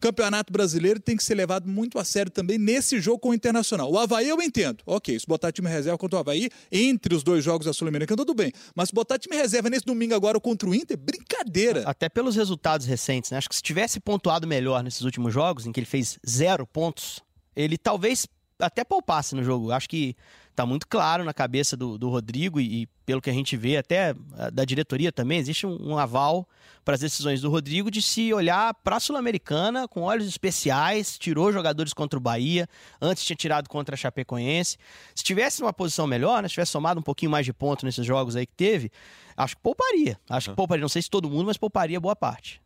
Campeonato 0.00 0.52
Brasileiro 0.52 1.00
tem 1.00 1.16
que 1.16 1.24
ser 1.24 1.34
levado 1.34 1.68
muito 1.68 1.98
a 1.98 2.04
sério 2.04 2.30
também 2.30 2.58
nesse 2.58 3.00
jogo 3.00 3.18
com 3.18 3.30
o 3.30 3.34
Internacional. 3.34 3.90
O 3.90 3.98
Havaí 3.98 4.28
eu 4.28 4.40
entendo. 4.40 4.82
Ok, 4.86 5.18
se 5.18 5.26
botar 5.26 5.52
time 5.52 5.68
reserva 5.68 5.98
contra 5.98 6.18
o 6.18 6.20
Havaí, 6.20 6.48
entre 6.70 7.14
os 7.14 7.22
dois 7.22 7.44
jogos 7.44 7.66
da 7.66 7.72
Sul-Americana, 7.72 8.16
tudo 8.16 8.34
bem. 8.34 8.52
Mas 8.74 8.88
se 8.90 8.94
botar 8.94 9.18
time 9.18 9.36
reserva 9.36 9.68
nesse 9.68 9.84
domingo 9.84 10.14
agora 10.14 10.38
contra 10.40 10.68
o 10.68 10.74
Inter, 10.74 10.96
brincadeira. 10.96 11.82
Até 11.84 12.08
pelos 12.08 12.36
resultados 12.36 12.86
recentes, 12.86 13.30
né? 13.30 13.38
Acho 13.38 13.48
que 13.48 13.56
se 13.56 13.62
tivesse 13.62 13.98
pontuado 14.00 14.46
melhor 14.46 14.82
nesses 14.82 15.02
últimos 15.02 15.32
jogos, 15.32 15.66
em 15.66 15.72
que 15.72 15.80
ele 15.80 15.86
fez 15.86 16.18
zero 16.28 16.66
pontos, 16.66 17.20
ele 17.56 17.76
talvez 17.76 18.26
até 18.58 18.84
poupasse 18.84 19.34
no 19.34 19.42
jogo. 19.42 19.70
Acho 19.70 19.88
que 19.88 20.16
tá 20.58 20.66
muito 20.66 20.88
claro 20.88 21.22
na 21.22 21.32
cabeça 21.32 21.76
do, 21.76 21.96
do 21.96 22.08
Rodrigo 22.08 22.58
e, 22.58 22.82
e, 22.82 22.86
pelo 23.06 23.22
que 23.22 23.30
a 23.30 23.32
gente 23.32 23.56
vê 23.56 23.76
até 23.76 24.12
ah, 24.36 24.50
da 24.50 24.64
diretoria 24.64 25.12
também, 25.12 25.38
existe 25.38 25.64
um, 25.64 25.92
um 25.92 25.96
aval 25.96 26.48
para 26.84 26.94
as 26.94 27.00
decisões 27.00 27.40
do 27.40 27.48
Rodrigo 27.48 27.92
de 27.92 28.02
se 28.02 28.34
olhar 28.34 28.74
para 28.74 28.96
a 28.96 29.00
Sul-Americana 29.00 29.86
com 29.86 30.00
olhos 30.00 30.26
especiais, 30.26 31.16
tirou 31.16 31.52
jogadores 31.52 31.92
contra 31.92 32.18
o 32.18 32.20
Bahia, 32.20 32.68
antes 33.00 33.24
tinha 33.24 33.36
tirado 33.36 33.68
contra 33.68 33.94
a 33.94 33.96
Chapecoense. 33.96 34.78
Se 35.14 35.22
tivesse 35.22 35.62
uma 35.62 35.72
posição 35.72 36.08
melhor, 36.08 36.42
né, 36.42 36.48
se 36.48 36.54
tivesse 36.54 36.72
somado 36.72 36.98
um 36.98 37.04
pouquinho 37.04 37.30
mais 37.30 37.46
de 37.46 37.52
ponto 37.52 37.86
nesses 37.86 38.04
jogos 38.04 38.34
aí 38.34 38.44
que 38.44 38.54
teve, 38.54 38.90
acho 39.36 39.54
que 39.54 39.62
pouparia. 39.62 40.18
Acho 40.28 40.50
que 40.50 40.56
pouparia, 40.56 40.82
não 40.82 40.88
sei 40.88 41.02
se 41.02 41.08
todo 41.08 41.30
mundo, 41.30 41.46
mas 41.46 41.56
pouparia 41.56 42.00
boa 42.00 42.16
parte. 42.16 42.60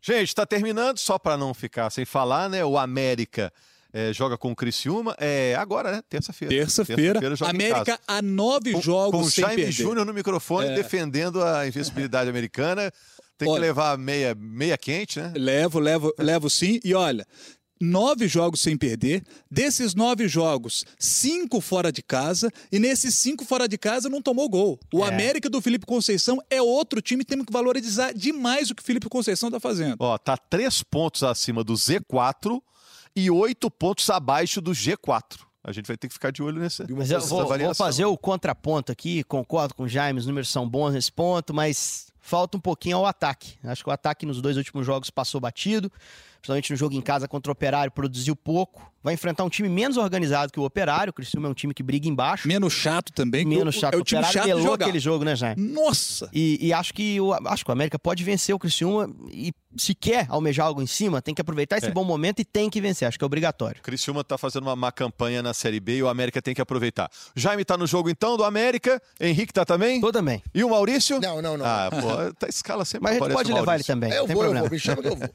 Gente, 0.00 0.28
está 0.28 0.46
terminando, 0.46 0.98
só 0.98 1.18
para 1.18 1.36
não 1.36 1.52
ficar 1.52 1.90
sem 1.90 2.04
falar, 2.04 2.48
né? 2.48 2.64
O 2.64 2.78
América 2.78 3.52
é, 3.94 4.12
joga 4.12 4.36
com 4.36 4.50
o 4.50 4.56
Criciúma. 4.56 5.14
É 5.20 5.54
agora, 5.54 5.92
né? 5.92 6.02
Terça-feira. 6.08 6.52
Terça-feira. 6.52 7.20
Terça 7.20 7.46
América 7.46 8.00
a 8.08 8.20
nove 8.20 8.72
com, 8.72 8.82
jogos 8.82 9.20
com 9.20 9.30
sem 9.30 9.44
Jaime 9.44 9.70
Júnior 9.70 10.04
no 10.04 10.12
microfone 10.12 10.66
é. 10.66 10.74
defendendo 10.74 11.40
a 11.40 11.64
invencibilidade 11.64 12.28
americana. 12.28 12.92
Tem 13.38 13.48
olha, 13.48 13.60
que 13.60 13.66
levar 13.68 13.96
meia, 13.96 14.34
meia 14.34 14.76
quente, 14.76 15.20
né? 15.20 15.32
Levo, 15.36 15.78
levo, 15.78 16.12
levo 16.18 16.50
sim. 16.50 16.80
E 16.82 16.92
olha, 16.92 17.24
nove 17.80 18.26
jogos 18.26 18.60
sem 18.60 18.76
perder. 18.76 19.22
Desses 19.48 19.94
nove 19.94 20.26
jogos, 20.26 20.84
cinco 20.98 21.60
fora 21.60 21.92
de 21.92 22.02
casa. 22.02 22.50
E 22.72 22.80
nesses 22.80 23.14
cinco 23.14 23.44
fora 23.44 23.68
de 23.68 23.78
casa 23.78 24.08
não 24.08 24.20
tomou 24.20 24.48
gol. 24.48 24.76
O 24.92 25.04
é. 25.04 25.08
América 25.08 25.48
do 25.48 25.60
Felipe 25.60 25.86
Conceição 25.86 26.40
é 26.50 26.60
outro 26.60 27.00
time 27.00 27.24
temos 27.24 27.46
que 27.46 27.52
valorizar 27.52 28.12
demais 28.12 28.70
o 28.70 28.74
que 28.74 28.82
o 28.82 28.84
Felipe 28.84 29.08
Conceição 29.08 29.50
está 29.50 29.60
fazendo. 29.60 29.96
Ó, 30.00 30.18
tá 30.18 30.36
três 30.36 30.82
pontos 30.82 31.22
acima 31.22 31.62
do 31.62 31.74
Z4 31.74 32.60
e 33.14 33.30
oito 33.30 33.70
pontos 33.70 34.08
abaixo 34.10 34.60
do 34.60 34.72
G4. 34.72 35.40
A 35.62 35.72
gente 35.72 35.86
vai 35.86 35.96
ter 35.96 36.08
que 36.08 36.14
ficar 36.14 36.30
de 36.30 36.42
olho 36.42 36.60
nessa. 36.60 36.86
Mas 36.90 37.10
eu 37.10 37.20
vou, 37.20 37.46
vou, 37.46 37.74
fazer 37.74 38.04
o 38.04 38.18
contraponto 38.18 38.92
aqui, 38.92 39.24
concordo 39.24 39.74
com 39.74 39.84
o 39.84 39.88
Jaime, 39.88 40.18
os 40.18 40.26
números 40.26 40.50
são 40.50 40.68
bons 40.68 40.92
nesse 40.92 41.10
ponto, 41.10 41.54
mas 41.54 42.12
falta 42.20 42.58
um 42.58 42.60
pouquinho 42.60 42.98
ao 42.98 43.06
ataque. 43.06 43.54
Acho 43.64 43.82
que 43.82 43.88
o 43.88 43.92
ataque 43.92 44.26
nos 44.26 44.42
dois 44.42 44.58
últimos 44.58 44.84
jogos 44.84 45.08
passou 45.08 45.40
batido 45.40 45.90
principalmente 46.44 46.70
no 46.70 46.76
jogo 46.76 46.94
em 46.94 47.00
casa 47.00 47.26
contra 47.26 47.50
o 47.50 47.52
Operário, 47.54 47.90
produziu 47.90 48.36
pouco. 48.36 48.92
Vai 49.02 49.12
enfrentar 49.14 49.44
um 49.44 49.50
time 49.50 49.68
menos 49.68 49.96
organizado 49.98 50.50
que 50.52 50.58
o 50.58 50.64
Operário. 50.64 51.10
O 51.10 51.12
Criciúma 51.12 51.48
é 51.48 51.50
um 51.50 51.54
time 51.54 51.74
que 51.74 51.82
briga 51.82 52.08
embaixo. 52.08 52.48
Menos 52.48 52.72
chato 52.72 53.12
também. 53.12 53.44
Menos 53.44 53.74
chato. 53.74 53.94
É 53.94 53.96
o, 53.98 54.00
o 54.00 54.04
time 54.04 54.20
Operário 54.22 54.50
chato 54.50 54.62
jogar. 54.62 54.84
aquele 54.86 54.98
jogo, 54.98 55.24
né, 55.24 55.36
Jaime? 55.36 55.60
Nossa! 55.62 56.28
E, 56.32 56.58
e 56.68 56.72
acho 56.72 56.94
que 56.94 57.20
o 57.20 57.32
acho 57.48 57.64
que 57.64 57.70
o 57.70 57.72
América 57.72 57.98
pode 57.98 58.24
vencer 58.24 58.54
o 58.54 58.58
Criciúma 58.58 59.10
e 59.30 59.52
se 59.76 59.94
quer 59.94 60.26
almejar 60.30 60.66
algo 60.66 60.80
em 60.80 60.86
cima, 60.86 61.20
tem 61.20 61.34
que 61.34 61.40
aproveitar 61.40 61.76
esse 61.78 61.88
É. 61.88 61.90
bom 61.90 62.04
momento 62.04 62.40
e 62.40 62.44
tem 62.44 62.70
que 62.70 62.80
vencer. 62.80 63.06
Acho 63.08 63.18
que 63.18 63.24
é 63.24 63.26
obrigatório. 63.26 63.78
O 63.80 63.82
Criciúma 63.82 64.22
tá 64.24 64.38
fazendo 64.38 64.62
uma 64.62 64.76
má 64.76 64.90
campanha 64.92 65.42
na 65.42 65.52
Série 65.52 65.80
B 65.80 65.96
e 65.98 66.02
o 66.02 66.08
América 66.08 66.40
tem 66.40 66.54
que 66.54 66.62
aproveitar. 66.62 67.10
Jaime 67.36 67.62
tá 67.64 67.76
no 67.76 67.86
jogo 67.86 68.08
então 68.08 68.36
do 68.38 68.44
América, 68.44 69.02
Henrique 69.20 69.52
tá 69.52 69.64
também? 69.66 70.00
Tô 70.00 70.12
também. 70.12 70.42
E 70.54 70.64
o 70.64 70.70
Maurício? 70.70 71.20
Não, 71.20 71.42
não, 71.42 71.58
não. 71.58 71.66
Ah, 71.66 71.90
pô, 71.90 72.32
tá 72.38 72.48
escala 72.48 72.84
sempre 72.86 73.02
Mas 73.10 73.20
a 73.20 73.24
gente 73.24 73.34
pode 73.34 73.52
levar 73.52 73.74
ele 73.74 73.84
também. 73.84 74.10
eu 74.12 74.26
vou, 74.26 74.36
eu 74.36 74.40
problema. 74.40 74.60
vou, 74.60 74.70
me 74.70 74.78
chama 74.78 75.02
que 75.02 75.08
eu 75.08 75.16
vou. 75.16 75.28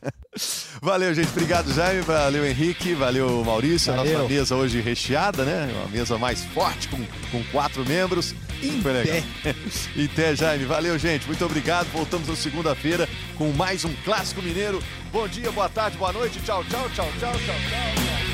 Valeu, 0.82 0.99
gente. 1.14 1.30
Obrigado, 1.30 1.74
Jaime. 1.74 2.02
Valeu, 2.02 2.46
Henrique. 2.46 2.94
Valeu, 2.94 3.44
Maurício. 3.44 3.94
A 3.94 3.98
nossa 3.98 4.12
Valeu. 4.12 4.30
mesa 4.30 4.56
hoje 4.56 4.82
recheada, 4.82 5.44
né? 5.44 5.70
Uma 5.74 5.88
mesa 5.88 6.18
mais 6.18 6.44
forte, 6.46 6.88
com, 6.88 6.98
com 7.32 7.44
quatro 7.52 7.86
membros. 7.86 8.36
Foi 8.82 8.92
legal. 8.92 9.24
Em 9.96 10.08
pé, 10.08 10.36
Jaime. 10.36 10.66
Valeu, 10.66 10.98
gente. 10.98 11.26
Muito 11.26 11.44
obrigado. 11.46 11.88
Voltamos 11.92 12.28
na 12.28 12.36
segunda-feira 12.36 13.08
com 13.38 13.52
mais 13.52 13.86
um 13.86 13.94
Clássico 14.04 14.42
Mineiro. 14.42 14.82
Bom 15.12 15.28
dia, 15.28 15.52
boa 15.52 15.70
tarde, 15.70 15.98
boa 15.98 16.12
noite. 16.12 16.40
Tchau, 16.42 16.64
tchau, 16.66 16.90
tchau, 16.94 17.10
tchau, 17.20 17.32
tchau, 17.32 17.56
tchau. 17.70 18.29